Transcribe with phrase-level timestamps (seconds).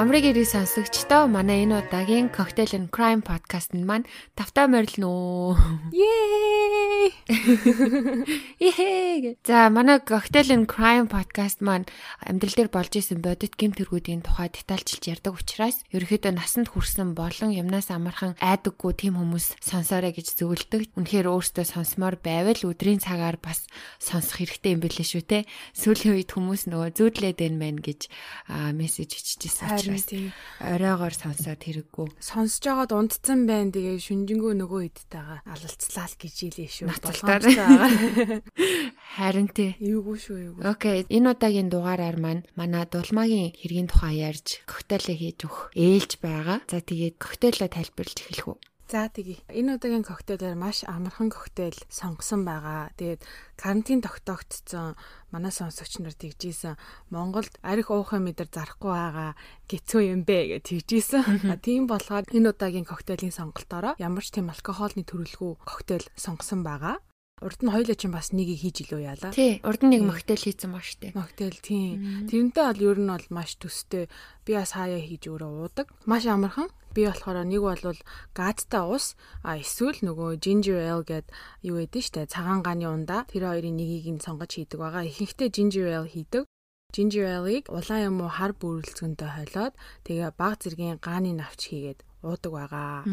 [0.00, 5.60] Амрыг ирээ сонсогчдоо манай энэ удаагийн Cocktail and Crime podcast нь маань тавтаа морилно.
[5.92, 7.12] Yay!
[8.64, 9.36] Yay!
[9.44, 11.84] За манай Cocktail and Crime podcast маань
[12.24, 17.52] амьдрал дээр болж исэн бодит гэм тэргүүдийн тухай детальчилж ярьдаг учраас ерөөхдөө насанд хүрсэн болон
[17.52, 20.96] юмнаас амархан айдаггүй тийм хүмүүс сонсоорой гэж зөвлөдөг.
[20.96, 23.68] Үнэхээр өөртөө сонсомоор байвал өдрийн цагаар бас
[24.00, 25.44] сонсох хэрэгтэй юм билээ шүү те.
[25.76, 28.08] Сүүлийн үед хүмүүс нөгөө зүүдлээд байна мэн гэж
[28.48, 32.06] мессеж бичижсэн учраас оройгоор сонсоод хэрэггүй.
[32.20, 33.74] Сонсож байгаад унтцсан байна.
[33.74, 36.86] Тэгээ шүнжэнгөө нөгөө хэдтэйгаа алалцлаа л гэж илээ шүү.
[36.90, 38.42] Болгоомжтой.
[39.16, 39.74] Харин тий.
[39.80, 40.62] Эвгүй шүү эвгүй.
[40.68, 46.58] Окей, энэ удаагийн дугаараар маань манай дулмаагийн хэргийн тухай ярьж коктейлээ хийж өгөх ээлж байгаа.
[46.70, 48.69] За тэгээд коктейлоо тайлбарлаж эхлэх үү?
[48.90, 49.38] За тэгье.
[49.46, 52.90] Энэ удаагийн коктейлээр маш амархан коктейл сонгосон байгаа.
[52.98, 53.22] Тэгээд
[53.54, 54.98] карантин тогтоогдсон
[55.30, 56.74] манай сонсогч нар тэгжсэн
[57.14, 59.38] Монголд арх уухын мэдэр зарахгүй байгаа
[59.70, 61.54] гэцүү юм бэ гэж тэгжсэн.
[61.62, 66.98] Тийм болохоор энэ удаагийн коктейлийн сонголтоороо ямар ч тийм алкогоолны төрөлгүй коктейл сонгосон байгаа.
[67.40, 69.32] Урд нь хоёулаа чинь бас нэгийг хийж илүү яалаа.
[69.32, 71.16] Тий, урд нь нэг моктейл хийсэн ба штэ.
[71.16, 72.28] Моктейл тийм.
[72.28, 74.12] Тэрнтэй бол ер нь бол маш төстэй.
[74.44, 75.88] Би бас хаяа хийж өөрөө уудаг.
[76.04, 76.68] Маш амархан.
[76.92, 77.96] Би болохоор нэг бол
[78.36, 81.26] газтай ус а эсвэл нөгөө ginger ale гэд
[81.64, 85.08] юу гэдэг штэ цагаан ганы ундаа тэр хоёрын нэгийг нь сонгож хийдэг байгаа.
[85.08, 86.44] Ихэнхдээ ginger ale хийдэг.
[86.92, 92.52] Ginger ale-ыг улаан юм уу хар бүрэлдэхүүнтэй хойлоод тэгээ баг зэргийн гааны навч хийгээд уудаг
[92.52, 93.04] байгаа.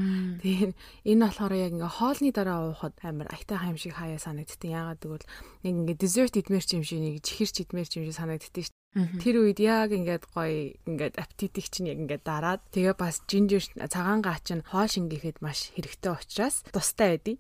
[0.44, 0.72] Тэгэхээр
[1.12, 4.72] энэ болохоор яг ингээ хоолны дараа уухад амар айтайхан юм шиг хаяа санагдтыг.
[4.72, 5.28] Яагаад гэвэл
[5.64, 9.46] нэг ингээ десерт идмэр ч юм шиг нэг чихэрч идмэр ч юм шиг санагдтыг Тэр
[9.46, 14.42] үед яг ингээд гоё ингээд аппетитик чинь яг ингээд дараад тэгээ бас жинжер цагаан гаа
[14.42, 17.38] чинь хоол шингээхэд маш хэрэгтэй учраас тустай байдий.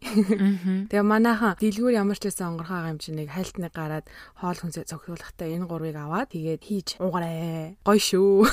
[0.92, 4.06] Тэгээ манайхан дэлгүүр ямар ч байсан онгорхоо юм чинь нэг хайлтныг гараад
[4.38, 7.74] хоол хүнсээ цогцуулахтаа энэ гурвыг аваад тэгээд хийж уугараа.
[7.82, 8.46] Гоё шүү.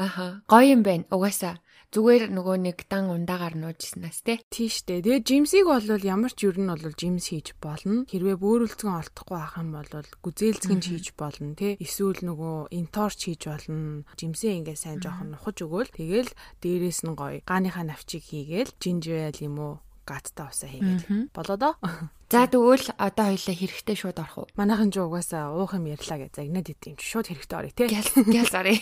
[0.00, 0.40] Аха.
[0.48, 1.04] Гоё юм байна.
[1.12, 1.60] Угаасаа
[1.92, 4.40] зүгээр нөгөө нэг дан ундаагаар нуужснаас те.
[4.48, 5.04] Тийштэй.
[5.04, 8.08] Тэгээ жимсийг бол ямар ч ер нь бол жимс хийж болно.
[8.08, 9.92] Хэрвээ бөөрөлцгөн олдохгүй байх юм бол
[10.24, 11.76] гүзээлцгэн хийж болно те.
[11.76, 14.08] Эсвэл нөгөө инторч хийж болно.
[14.16, 15.92] Жимсээ ингээ сайн жоохон нухаж өгөөл.
[15.92, 16.32] Тэгэл
[16.64, 19.74] дээрээс нь гоё гааныхаа навчийг хийгээл жинжер юм уу
[20.06, 21.74] гаттай усаа хийгээд болоо доо.
[22.32, 24.52] За тэгвэл одоо хоёлаа хэрэгтэй шууд орох уу?
[24.56, 27.88] Манайхан ч угаасаа уух юм ярьлаа гэж загнаад идэв юм чи шууд хэрэгтэй орё те.
[27.92, 28.74] Гял сари.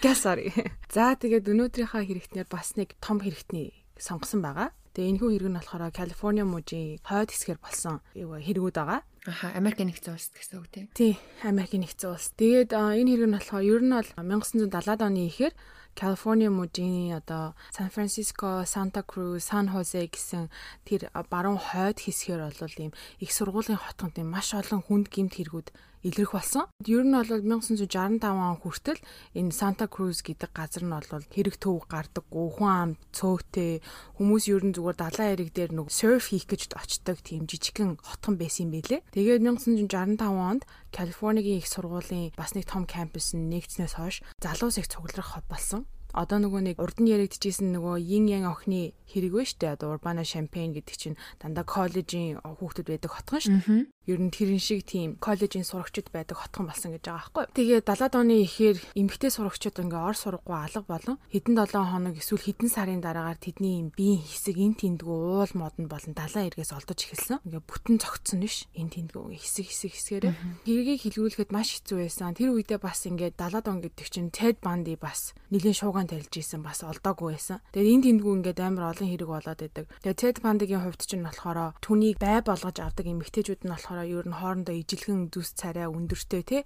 [0.00, 0.48] Гял сари.
[0.94, 4.72] За тэгээд өнөөдрийнхаа хэрэгтнээр бас нэг том хэрэгтний сонгосон байгаа.
[4.96, 9.00] Тэгээ энэ хүү хэрэг нь болохоор Калифорни мужийн хойд хэсгээр болсон хэрэгүүд байгаа.
[9.28, 10.86] Аха, Америк нэгдсэн улс гэсэн үг тийм.
[10.96, 12.32] Тий, Америк нэгдсэн улс.
[12.34, 15.54] Тэгээд энэ хэрэг нь болохоор ер нь бол 1970-ад оны ихээр
[15.94, 20.50] Калифорни мужийн одоо Сан Франциско, Санта Крус, Сан Хосе гэсэн
[20.86, 25.68] тэр баруун хойд хэсгээр бол ийм их сургуулийн хотгонд маш олон хүнд гимт хэрэгүүд
[26.02, 26.64] илэрх болсон.
[26.86, 29.00] Ер нь бол 1965 он хүртэл
[29.36, 33.84] энэ Санта Крус гэдэг газар нь бол хэрэг төв гардаггүй, хүн ам цөөхтэй
[34.16, 38.40] хүмүүс ер нь зүгээр далайн эрэг дээр нэг серф хийх гэж очдог тийм жижигхэн хотхон
[38.40, 39.04] байсан юм билэ.
[39.12, 44.88] Тэгээд 1965 онд Калифорнигийн их сургуулийн бас нэг том кампус нь нэгдснээс хойш залуус их
[44.88, 49.44] цугларах хот болсон одоо нөгөө нэг урд нь яригдчихсэн нөгөө yin yang охины хэрэг вэ
[49.44, 53.90] штэ одоо Urbana Champaign гэдэг чинь дандаа коллежийн хүүхдүүд байдаг хотхон штэ.
[54.06, 57.44] Ер нь тэрэн шиг тийм коллежийн сурагчид байдаг хотхон болсон гэж байгаа байхгүй.
[57.54, 62.42] Тэгээ 70-ад оны ихээр эмэгтэй сурагчид ингээ ор сурахгүй алга болон хэдэн 7 хоног эсвэл
[62.42, 67.42] хэдэн сарын дараагаар тэдний биеийн хэсэг эн тэндгүү уул модон болон далайн эргээс олдож эхэлсэн.
[67.46, 70.34] Ингээ бүтэн цогцсон биш эн тэндгүү хэсэг хэсэг хэсгээрээ
[70.66, 72.34] хэргийг хэлгүүлэхэд маш хэцүү байсан.
[72.34, 76.62] Тэр үедээ бас ингээ 70-ад он гэдэг чинь Ted Bundy бас нэлийн шуугаан тарилж исэн
[76.64, 77.60] бас олдоогүй байсан.
[77.76, 79.84] Тэгээд эн тэндгүү ингээ амар олон хэрэг болоод байдаг.
[80.00, 84.24] Тэгээ Ted Bundy-гийн хувьд ч нь болохоор түүнийг бай болгож авдаг эмэгтэйчүүд нь болохоор ер
[84.24, 86.58] нь хоорондоо ижилхэн зүс царай өндөртэй те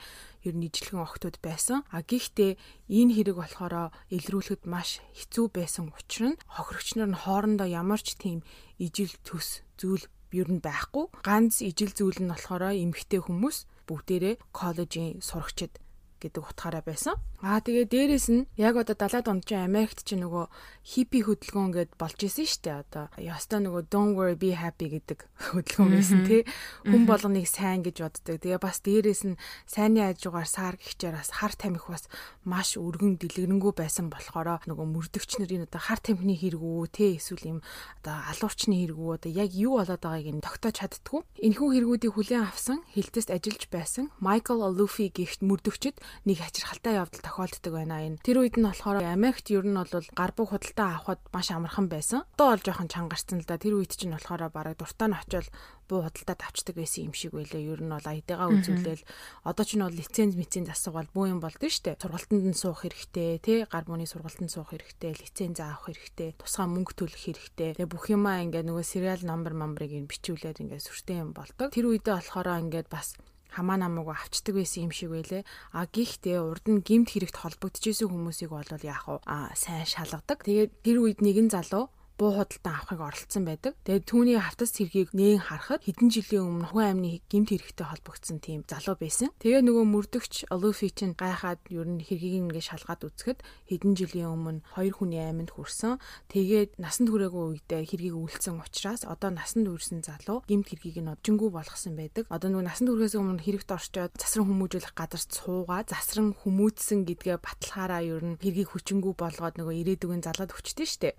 [0.46, 1.82] ер нь ижилхэн охтууд байсан.
[1.90, 2.54] А гэхдээ
[2.94, 8.46] энэ хэрэг болохоор илрүүлэхэд маш хэцүү байсан учраас хохирогч нар нь хоорондоо ямар ч тийм
[8.78, 11.10] ижил төс зүйл ер нь байхгүй.
[11.26, 15.83] Ганц ижил зүйл нь болохоор эмэгтэй хүмүүс бүгдээрээ коллежийн сурагчид
[16.24, 17.14] гэдэг утгаараа байсан.
[17.44, 20.48] Аа тэгээ дээрэс нь яг одоо 70-аад онд чинь Америкт чинь нөгөө
[20.80, 22.80] хиппи хөдөлгөөн гэд болж исэн шүү дээ.
[22.80, 26.42] Одоо ястаа нөгөө don't worry be happy гэдэг хөдөлгөөн байсан тий.
[26.88, 28.40] Хүн болгоныг сайн гэж боддог.
[28.40, 32.08] Тэгээ бас дээрэс нь сайнны хажуугаар сар гихчээр бас хар тамхи бас
[32.48, 37.58] маш өргөн дэлгэрэнгүй байсан болохоор нөгөө мөрдөгч нарын одоо хар тамхины хэрэгүү тий эсвэл юм
[38.00, 41.20] одоо алуурчны хэрэгүү одоо яг юу болоод байгааг нь тогтоож чаддгүй.
[41.44, 47.72] Энэхүү хэрэгүүдийг хүлээн авсан хилтэст ажиллаж байсан Michael Alufi гихт мөрдөгчд нэг хачирхалтай явдал тохиолддог
[47.74, 48.22] байна энэ.
[48.22, 52.22] Тэр үед нь болохоор Америкт ер нь бол гар буг худалдаа авахд маш амархан байсан.
[52.38, 53.58] Одоо бол жоохон чангарсан л да.
[53.58, 55.50] Тэр үед чинь болохоор бараг дуртай нь очиод
[55.88, 57.68] буу худалдаа тавчдаг байсан юм шиг байлээ.
[57.74, 59.04] Ер нь бол айдгаа үзүүлэл
[59.44, 62.00] одоо ч нь бол лиценз миценз асуувал бүү юм болдсон шүү дээ.
[62.00, 66.92] Сургалтанд нь суух хэрэгтэй, тий гар бууны сургалтанд суух хэрэгтэй, лиценз авах хэрэгтэй, тусгай мөнгө
[66.96, 67.70] төлөх хэрэгтэй.
[67.76, 71.68] Тэгээ бүх юмаа ингээд нөгөө serial number number-ыг ин бичүүлээд ингээд сүртэй юм болдог.
[71.68, 73.16] Тэр үедээ болохоор ингээд бас
[73.54, 75.46] хамаа намаагүй авчдаг байсан юм шиг байлээ.
[75.70, 79.22] А гихтээ урд нь гимт хэрэгт холбогдчихсэн хүмүүсийг бол яах вэ?
[79.30, 80.42] А сайн шалгадаг.
[80.42, 83.74] Тэгээд тэр үед нэгэн залуу буу худалдан авахыг оролцсон байдаг.
[83.82, 88.62] Тэгээд түүний хавтас цэргийг нээн харахад хэдэн жилийн өмнө хүн амны гимт хэрэгтэй холбогдсон тийм
[88.70, 89.34] залуу байсан.
[89.42, 94.62] Тэгээ нөгөө мөрдөгч Алуфи чинь гайхаад ер нь хэргийг ингээ шалгаад үзэхэд хэдэн жилийн өмнө
[94.78, 95.98] хоёр хүний айманд хүрсэн.
[96.30, 101.50] Тэгээд насанд хүрээгүй үедээ хэргийг үйлцсэн учраас одоо насанд хүрсэн залуу гимт хэргийг нь оджингүү
[101.50, 102.30] болгосон байдаг.
[102.30, 108.02] Одоо нөгөө насанд хүрэхээс өмнө хэрэгт орчоод засран хүмүүжүүлэх газарт суугаа засран хүмүүжсэн гэдгээ баталгаараа
[108.06, 111.18] ер нь хэргийг хүчингүү болгоод нөгөө ирээдүгэн залаад өчтөн штэ.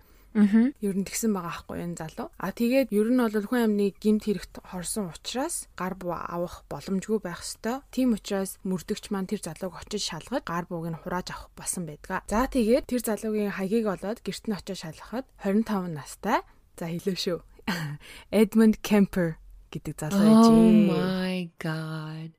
[0.84, 2.28] Ер нь тэгсэн байгаа аахгүй энэ залуу.
[2.36, 7.24] А тэгээд ер нь бол хүн амны гимт хэрэгт хорсон учраас гар буу авах боломжгүй
[7.24, 7.80] байх ёстой.
[7.96, 12.28] Тийм учраас мөрдөгч маань тэр залууг очиж шалгаж гар бууг нь хурааж авах болсон байдаг.
[12.28, 16.44] За тэгээд тэр залуугийн хаягийг олоод гэрт нь очиж шалгахад 25 настай.
[16.76, 17.40] За хэлээ шүү.
[18.36, 19.40] Edmund Kemper
[19.72, 20.52] гэдэг залуу байжээ.
[20.52, 22.32] Oh my god.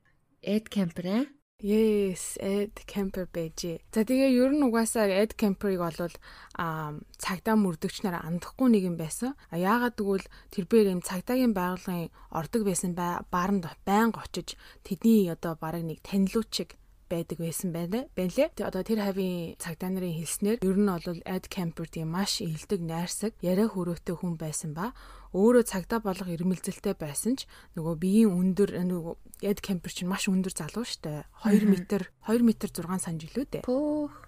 [0.45, 1.36] Ed Kemper ээ?
[1.57, 3.81] Yes, Ed Kemper байжээ.
[3.89, 6.13] За тэгээ ер нь угаасаа Ed Kemper-ыг болвол
[6.53, 9.33] а цагдаа мөрдөгч нараа андахгүй нэг юм байсан.
[9.49, 14.53] А яагаад гэвэл тэрээр юм цагдаагийн байгууллагын ордог байсан бааранд байнга очиж
[14.85, 16.77] тэдний одоо бараг нэг танилуучиг
[17.09, 18.53] байдаг байсан байна байлээ.
[18.53, 22.85] Тэгээ одоо тэр хавийн цагдаа нарын хэлснээр ер нь бол Ed Kemper тийм маш илдэг
[22.85, 24.93] найрсаг, яриа хөрөөтэй хүн байсан ба
[25.37, 27.45] өөрөө цагдаа болох ирмэлзэлтэй байсан ч
[27.77, 32.09] нөгөө биеийн өндөр нөгөө Эд Кемпер чинь маш өндөр залуу штэ 2 м 2
[32.41, 33.63] м 6 см жилүү дээ.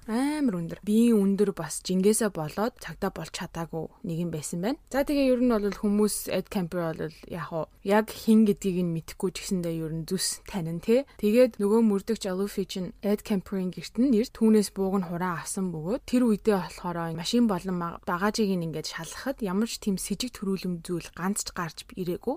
[0.06, 0.86] Амар өндөр.
[0.86, 4.78] Биеийн өндөр бас жингээсээ болоод цагдаа болж чадаагүй нэг юм байсан байна.
[4.94, 7.50] За тэгээ ер нь бол хүмүүс Эд Кемпер бол яг
[7.82, 11.10] яг хин гэдгийг нь мэдэхгүй ч гэсэндээ ер нь зүс танин те.
[11.18, 15.74] Тэгээд нөгөө мөрдөгч Алуфи чинь Эд Кемперийн герт нь нэр түүнээс бууг нь хураа авсан
[15.74, 20.86] бөгөөд тэр үедээ болохоор машин болон багажийг ингээд шалгахад ямар ч тийм с ิจ төрүүлэм
[21.00, 22.36] зүйл ганц ч гарч ирээгүй.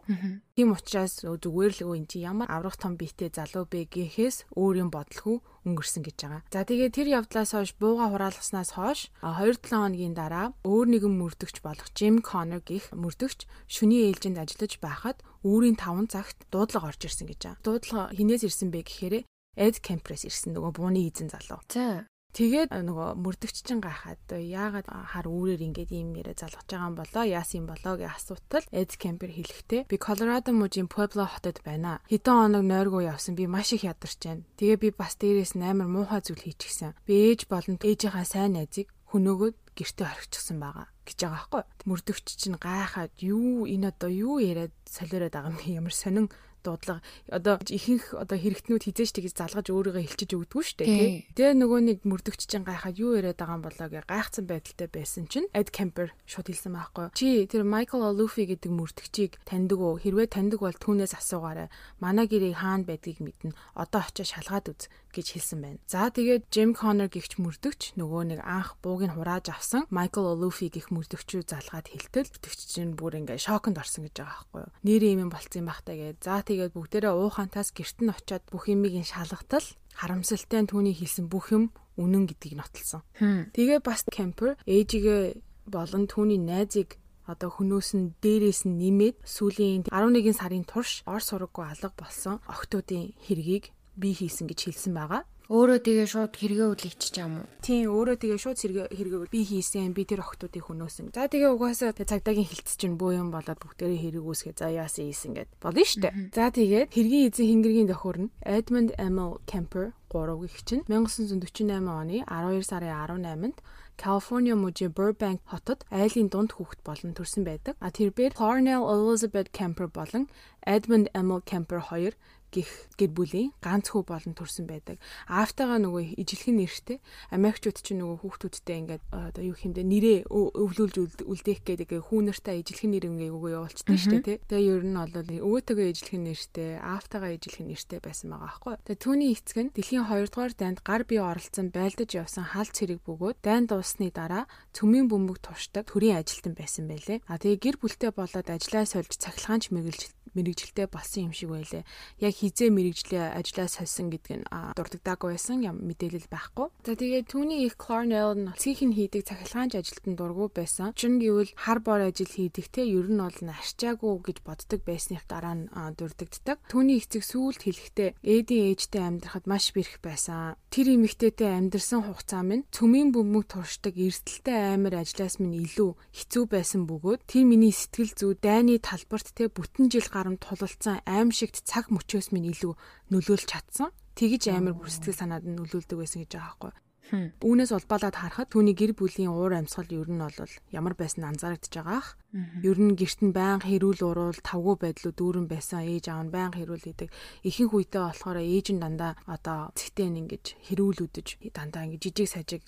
[0.54, 4.86] Тийм учраас зүгээр л өө эн чи ямар аврах том биетэй залуу бэ гэхээс өөр
[4.86, 6.42] юм бодлогүй өнгөрсөн гэж байгаа.
[6.54, 11.90] За тэгээ тэр явдлаас хойш бууга хураалгаснаас хойш 2-7 хоногийн дараа өөр нэгэн мөрдөгч болох
[11.98, 17.40] Jim Connor гих мөрдөгч шүний ээлжинд ажиллаж байхад үүрийн 5 цагт дуудлага орж ирсэн гэж
[17.42, 17.62] байгаа.
[17.66, 21.60] Дуудлага хинээс ирсэн бэ гэхээр Эд Кемпрес ирсэн нөгөө бууны эзэн залуу.
[21.68, 26.96] За Тэгээд нөгөө мөрдөгч чин гайхаад яагаад хар үүрээр ингээд ийм нэрэ залгаж байгаа юм
[26.96, 32.00] болоо яасан юм болоо гэж асуутал Эд Кемпер хэлэхдээ би Колорадо мужийн Pueblo хотод байна.
[32.08, 34.48] Хэдэн хоног нойргоо явсан би маш их ядарч байна.
[34.56, 36.96] Тэгээ би бас дээрээс амар муухай зүйл хийчихсэн.
[37.04, 41.62] Би ээж болон ээжийнхаа сайн найзыг хөнөөгөөд гэртээ орчихсан байгаа гэж байгаа байхгүй.
[41.84, 46.26] Мөрдөгч чинь гайхаад юу энэ одоо юу яриад солиороод байгаа юм ямар сонин
[46.62, 51.10] дуудлага одоо ихэнх одоо хэрэгтнүүд хизээч тэгж залгаж өөрийгөө хэлчиж өгдөггүй шүү дээ тий.
[51.36, 55.24] Тэгээ нөгөө нэг мөрдөгч чинь гайхаад юу яриад байгаа юм болоо гэ гайхсан байдалтай байсан
[55.26, 57.06] чинь Эд Кемпер шууд хэлсэн байхгүй.
[57.18, 59.98] Чи тэр Майкл Олуфи гэдэг мөрдөгчийг таньдаг уу?
[59.98, 61.68] Хэрвээ таньдаг бол түүнээс асуугаарай.
[62.00, 63.52] Манай гэрийг хаана байдгийг мэднэ.
[63.74, 65.78] Одоо очиж шалгаад үз гэж хэлсэн байна.
[65.86, 70.72] За тэгээд Jim Connor гихч мөрдөгч нөгөө нэг анх бууг нь хурааж авсан Michael Olufi
[70.72, 74.72] гих мөрдөгчөө залгаад хэлтэл мөрдөгч чинь бүр ингээ шоконд орсон гэж байгаа байхгүй юу.
[74.88, 76.16] Нэр юм болцсон байх таа гэж.
[76.24, 81.52] За тэгээд бүгдээрээ уухантаас герт нь очиод бүх юмыг нь шалгатал харамсалтай түүний хэлсэн бүх
[81.52, 83.04] юм үнэн гэдгийг нотолсон.
[83.52, 85.36] Тэгээ бас Kemper ээжигээ
[85.68, 86.96] болон түүний найзыг
[87.28, 93.14] одоо хөнөөс нь дээрээс нь нэмээд сүүлийн 11 сарын турш ор сураггүй алга болсон охтуудын
[93.22, 95.22] хэргийг би хийсэн гэж хэлсэн байгаа.
[95.52, 97.46] Өөрөө тэгээ шууд хэрэгээ үлэгчиж юм уу?
[97.60, 101.12] Тийм, өөрөө тэгээ шууд хэрэгээ би хийсэн, би тэр охтуудыг хөнөөсөн.
[101.12, 105.36] За тэгээ угаасаа цагдаагийн хилцэж чинь буу юм болоод бүгдээрээ хэрэг үүсгээ за яасан ийсэн
[105.36, 105.52] гэд.
[105.60, 106.32] Болно дээ.
[106.32, 112.24] За тэгээд хэргийн эзэн хингэргийн тохиор нь Edmund Emil Kemper 3 гих чинь 1948 оны
[112.24, 113.60] 12 сарын 18-нд
[114.00, 117.76] California мужийн Burbank хотод айлын дунд хүүхэд болон төрсэн байдаг.
[117.78, 120.32] А тэрээр Cornell Elizabeth Kemper болон
[120.66, 122.16] Edmund Emil Kemper хоёр
[122.52, 122.68] гих
[123.00, 125.00] гэр бүлийн ганц хүү болон төрсэн байдаг.
[125.26, 126.98] Аавтайгаа нөгөө ижилхэн нэртэй
[127.32, 132.92] Америкчууд чинь нөгөө хүүхдүүдтэй ингээд одоо юу хэмдэ нэрээ өвлүүлж үлдээх гэдэг хүү нартаа ижилхэн
[132.92, 134.38] нэр ингээ өгөө явуулчихдаг шүү дээ тий.
[134.52, 138.74] Тэгээ ер нь бол өвөөтэйгээ ижилхэн нэртэй, аавтайгаа ижилхэн нэртэй байсан байгаа аахгүй.
[138.84, 143.00] Тэгээ түүний эцэг нь дэлхийн 2 дугаар дайнд гар бие оролцсон байлдаж явсан хаалт цэрэг
[143.08, 144.44] бөгөөд дайнд дуусны дараа
[144.76, 147.24] цөмийн бөмбөг туршдаг төрийн ажилтан байсан байлээ.
[147.24, 151.84] А тэгээ гэр бүлтэй болоод ажлаа сольж цахилгаанч мэрэгжилт мэрэгжилтэй болсон юм шиг байлээ.
[152.20, 156.66] Яг хизээ мэрэгжлийн ажлаа сольсон гэдэг нь дурддагаагүй байсан юм мэдээлэл байхгүй.
[156.82, 160.90] За тэгээд түүний их Cornell нь цэхийн хийдэг цахилгаанч ажилтан дургу байсан.
[160.98, 165.54] Чин гэвэл хар бор ажил хийдэг те ер нь бол арчаагүй гэж боддог байсных дараа
[165.54, 166.58] нь дурддагдаг.
[166.66, 170.58] Түүний эцэг сүүлд хэлэхдээ ээжтэй амьдрахад маш бэрх байсан.
[170.72, 176.88] Тэр эмэгтэйтэй амьдрсан хугацаа минь цөмийн бөмбөг туршдаг эрсдэлтэй аймар ажлаас минь илүү хэцүү байсан
[176.88, 182.32] бөгөөд тэр миний сэтгэл зүй дайны талбарт те бүтэн жил гарам тулалцсан аимшигт цаг мөчөөс
[182.32, 182.72] минь илүү
[183.12, 183.92] нөлөөлж чадсан.
[184.16, 186.72] Тэгж амар бүр сэтгэл санаад нь нөлөөлдөг байсан гэж байгаа байхгүй.
[187.12, 192.00] Үүнээс улбалаад харахад түүний гэр бүлийн уур амьсгал ер нь бол ямар байсан анзаарэгдэж байгаа
[192.00, 192.16] ах.
[192.64, 196.56] Ер нь гэрт нь байнга хэрүүл уруул тавгүй байдлуу дүүрэн байсан ээж аав нь байнга
[196.56, 197.12] хэрүүл хийдэг.
[197.44, 202.28] Ихэнх үедээ болохоор ээж нь дандаа одоо цэгтээ нь ингэж хэрүүл үдэж дандаа ингэж жижиг
[202.32, 202.62] сажиг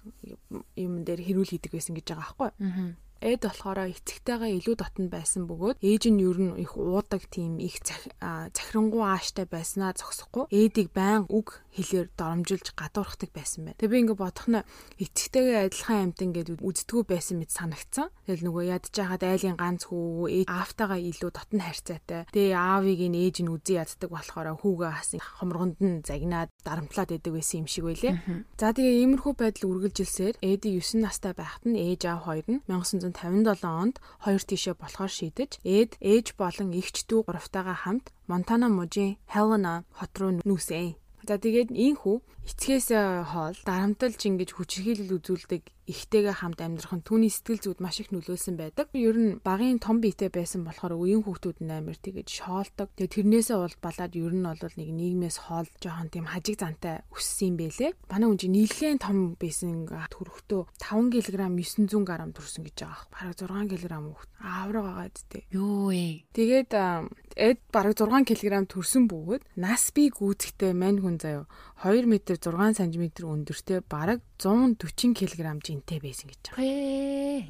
[0.76, 2.50] юм дээр хэрүүл хийдэг байсан гэж байгаа аахгүй.
[3.24, 7.80] Эд болохоор эцэгтэйгээ илүү дотн байсан бөгөөд ээж нь ер нь их уудаг тийм их
[7.80, 13.80] захирангуй ааштай байснаа зогсохгүй ээдийг байн үг хэлээр доромжилж гадуурхдаг байсан байна.
[13.80, 14.60] Тэг би ингээ бодох нь
[15.00, 18.12] эцэгтэйгээ адилхан амт ингээд үздэггүй байсан мэт санагцсан.
[18.28, 22.28] Тэгэл нөгөө ядж хаад айлын ганц хүү ээж аавтайгаа илүү дотн харьцаатай.
[22.28, 27.32] Тэгээ аавыг нь ээж нь үзий яддаг болохоор хүүгээ хас хомрогонд нь загнаад дарамтлаад идэг
[27.32, 28.44] байсан юм шиг байлээ.
[28.60, 33.13] За тэгээ иймэрхүү байдал үргэлжилсээр ээди 9 настай байхад нь ээж аав хоёр нь 1900
[33.14, 39.16] 1957 онд хоёр тишээ болохоор шийдэж Эд ээж болон эгч дүү гуравтайгаа хамт Монтана мужийн
[39.30, 40.98] Helena хот руу нүүсэн.
[41.24, 42.16] За тэгээд ийхүү
[42.50, 42.88] эцгээс
[43.32, 48.56] хоол дарамтлж ингэж хүчирхийлэл үзүүлдэг ихтэйгээ хамт амьдрах нь түүний сэтгэл зүйд маш их нөлөөлсөн
[48.56, 48.88] байдаг.
[48.96, 52.88] Ер нь багын том биетэй байсан болохоор үеийн хүүхдүүд нь амар тэгэж шоолдог.
[52.96, 57.56] Тэгээ тэрнээсээ улбалаад ер нь бол нэг нийгмээс хоол жоохон тийм хажиг зантай өссөн юм
[57.60, 57.92] бэлээ.
[58.08, 63.04] Манай хүн чинь нэлээд том байсан төрөхтөө 5 кг 900 г төрсөн гэж байгаа.
[63.12, 65.42] Бараг 6 кг хүүхд аавраг байгаа үсттэй.
[65.52, 66.24] Юу вэ?
[66.32, 66.72] Тэгээд
[67.36, 71.44] эд бараг 6 кг төрсөн бөгөөд нас би гүйцэхдээ мань хүн заяа
[71.82, 76.64] 2 м 6 см өндөртэй бараг 140 кг жинтэй байсан гэж байгаа.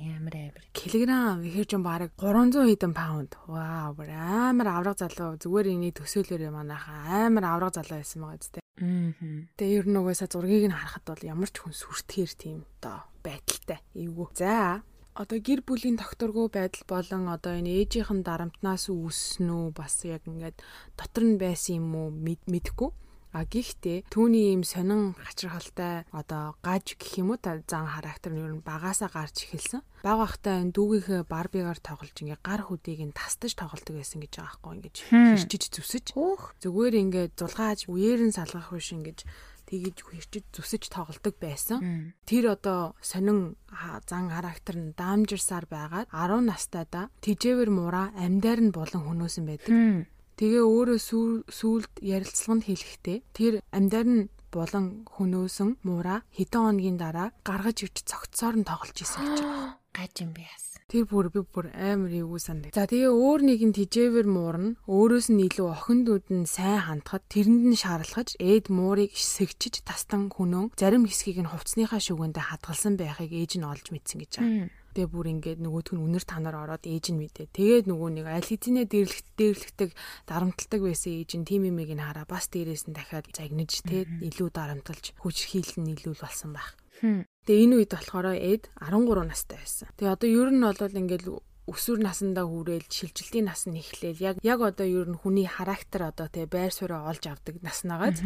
[0.00, 0.64] Ямар амар.
[0.72, 3.36] Килограмм ихэр ч бараг 300 хэдэн паунд.
[3.46, 5.36] Вау, амар авраг залуу.
[5.36, 8.64] Зүгээр эний төсөөлөөрөө манайхаа амар авраг залуу байсан байгаа зү.
[9.60, 13.78] Тэгээ ер нь угаасаа зургийг нь харахад бол ямар ч хүн сүртгэхэр тийм одоо байдалтай.
[13.94, 14.28] Эвгүй.
[14.34, 14.82] За
[15.14, 20.58] одоо гэр бүлийн тогтворгүй байдал болон одоо энэ ээжийнхэн дарамтнаас үүснэ үү бас яг ингээд
[20.98, 22.08] дотор нь байсан юм уу
[22.50, 22.90] мэдэхгүй
[23.34, 28.38] А гэхдээ түүний ийм сонин хачирхалтай одоо гаж гэх юм уу та зан характер нь
[28.46, 29.82] ер нь багаасаа гарч эхэлсэн.
[30.06, 34.54] Баг бахтай энэ дүүгийнхээ барбигаар тоглож ингээ гар хөдийг нь тастаж тоглолдог байсан гэж байгаа
[34.54, 36.06] байхгүй ингэж хэрчиж зүсэж.
[36.62, 39.26] Зүгээр ингээ зулгааж үеэр нь салгах биш ингэж
[39.66, 42.14] тэгэж хэрчиж зүсэж тоглолдог байсан.
[42.28, 43.58] Тэр одоо сонин
[44.06, 49.72] зан характер нь даамжирсаар байгаад 10 настайдаа тижээвэр муура амьдаар нь болон хөнөөсөн байдаг.
[50.34, 50.98] Тэгээ өөрөө
[51.46, 54.22] сүулт ярилцлаганд хэлэхдээ тэр амьдар нь
[54.54, 59.78] болон хөнөөсөн муура хэдэн хоногийн дараа гаргаж ирж цогцоор нь тоглож исэн гэж байна.
[59.98, 60.82] Гаж юм би яасан.
[60.90, 62.70] Тэр бүр би бүр амар эвгүй санд.
[62.74, 67.62] За тэгээ өөр нэг нь тижээвэр муурна өөрөөс нь илүү охиндууд нь сайн хандхад тэрэнд
[67.70, 73.58] нь шаарлахаж эд муурыг сэгчиж тастан хөнөө зарим хэсгийг нь хувцсныхаа шүгэндээ хадгалсан байхыг ээж
[73.58, 74.70] нь олж мэдсэн гэж байна.
[74.94, 77.50] Тэгээ бүр ингээд нөгөөдг нь үнэр танаар ороод ээж нь мэдээ.
[77.50, 79.90] Тэгээд нөгөө нэг аль хэзээ дээрлэх дээрлэгдэг
[80.30, 84.48] дарамталдаг байсан ээж нь тим имийг нь хараа бас дээрээс нь дахиад загнаж тэгээд илүү
[84.54, 86.78] дарамталж хүч хийлэн нийлүүл болсон байх.
[87.44, 89.90] Тэгээ энэ үед болохоор эд 13 настай байсан.
[89.98, 91.24] Тэгээ одоо ер нь бол ингээд
[91.64, 96.28] өсвөр насандаа хүрээл шилжилтийн нас нь эхлээл яг яг одоо ер нь хүний характер одоо
[96.28, 98.20] тэгээ байр сууриа олж авдаг нас нагаад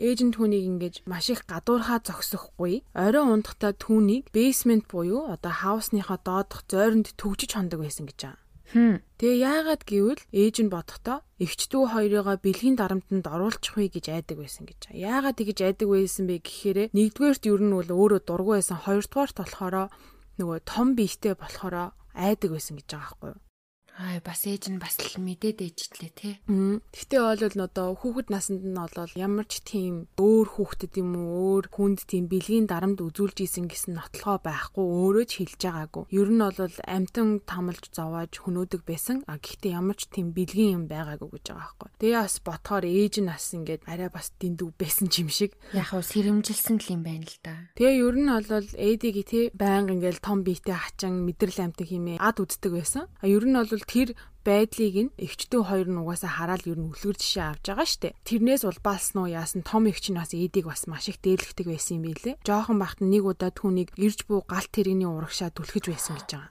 [0.00, 6.18] ээж нь түүнийг ингэж маш их гадуурхаа зогсохгүй орой унтахтаа түүнийг бейсмент буюу одоо хаусныхаа
[6.24, 8.40] доодох зойронд төгжиж хондог байсан гэж байгаа.
[9.18, 14.64] Тэгээ яагаад гэвэл ээж нь бодохдоо эгчдүү хоёрыгоо бэлгийн дарамтанд оруулчих вэ гэж айдаг байсан
[14.70, 14.94] гэж.
[14.94, 19.90] Яагаад тэгэж айдаг байсан бэ гэхээр нэгдүгээрт ер нь бол өөрөө дургу байсан, хоёрдугаарт болохоор
[20.38, 23.49] нөгөө том биетэй болохоор айдаг байсан гэж байгаа байхгүй юу?
[24.00, 26.34] Аа бас ээж нь бас л мэдээд ээжтлээ тий.
[26.48, 31.68] Гэхдээ бол одоо хүүхэд наснд нь бол ямар ч тийм өөр хүүхдэд юм уу өөр
[31.68, 36.04] хүнд тийм бэлгийн дарамт үзүүлж исэн гэсэн нотлохоо байхгүй өөрөө ч хэлж байгаагүй.
[36.16, 39.20] Ер нь бол амтан тамалж зовоож хөнөөдөг байсан.
[39.28, 41.88] А гэхдээ ямар ч тийм бэлгийн юм байгаагүй гэж байгаа байхгүй.
[42.00, 45.52] Тэгээ бас ботхоор ээж нь бас ингээд арай бас дэндүү байсан юм шиг.
[45.76, 47.68] Яг хөө сэрэмжилсэн л юм байна л да.
[47.76, 48.48] Тэгээ ер нь бол
[48.80, 53.04] ээдийг тий байнга ингээд том биетэй хачин мэдрэл амтан химээ ад үздэг байсан.
[53.20, 54.14] А ер нь бол тэр
[54.46, 58.14] байдлыг нь эгчдөө хоёр нь угаасаа хараад ер нь үлгэр жишээ авч байгаа штэ.
[58.22, 62.04] Тэрнээс улбаалсан уу яасан том эгч нь бас эдийг бас маш их дээрлэгдэг байсан юм
[62.08, 62.38] билэ.
[62.46, 66.50] Жохон бахт нэг удаа түүнийг ирж буу галт тэрэгний урагшаа түлхэж байсан гэж байгаа.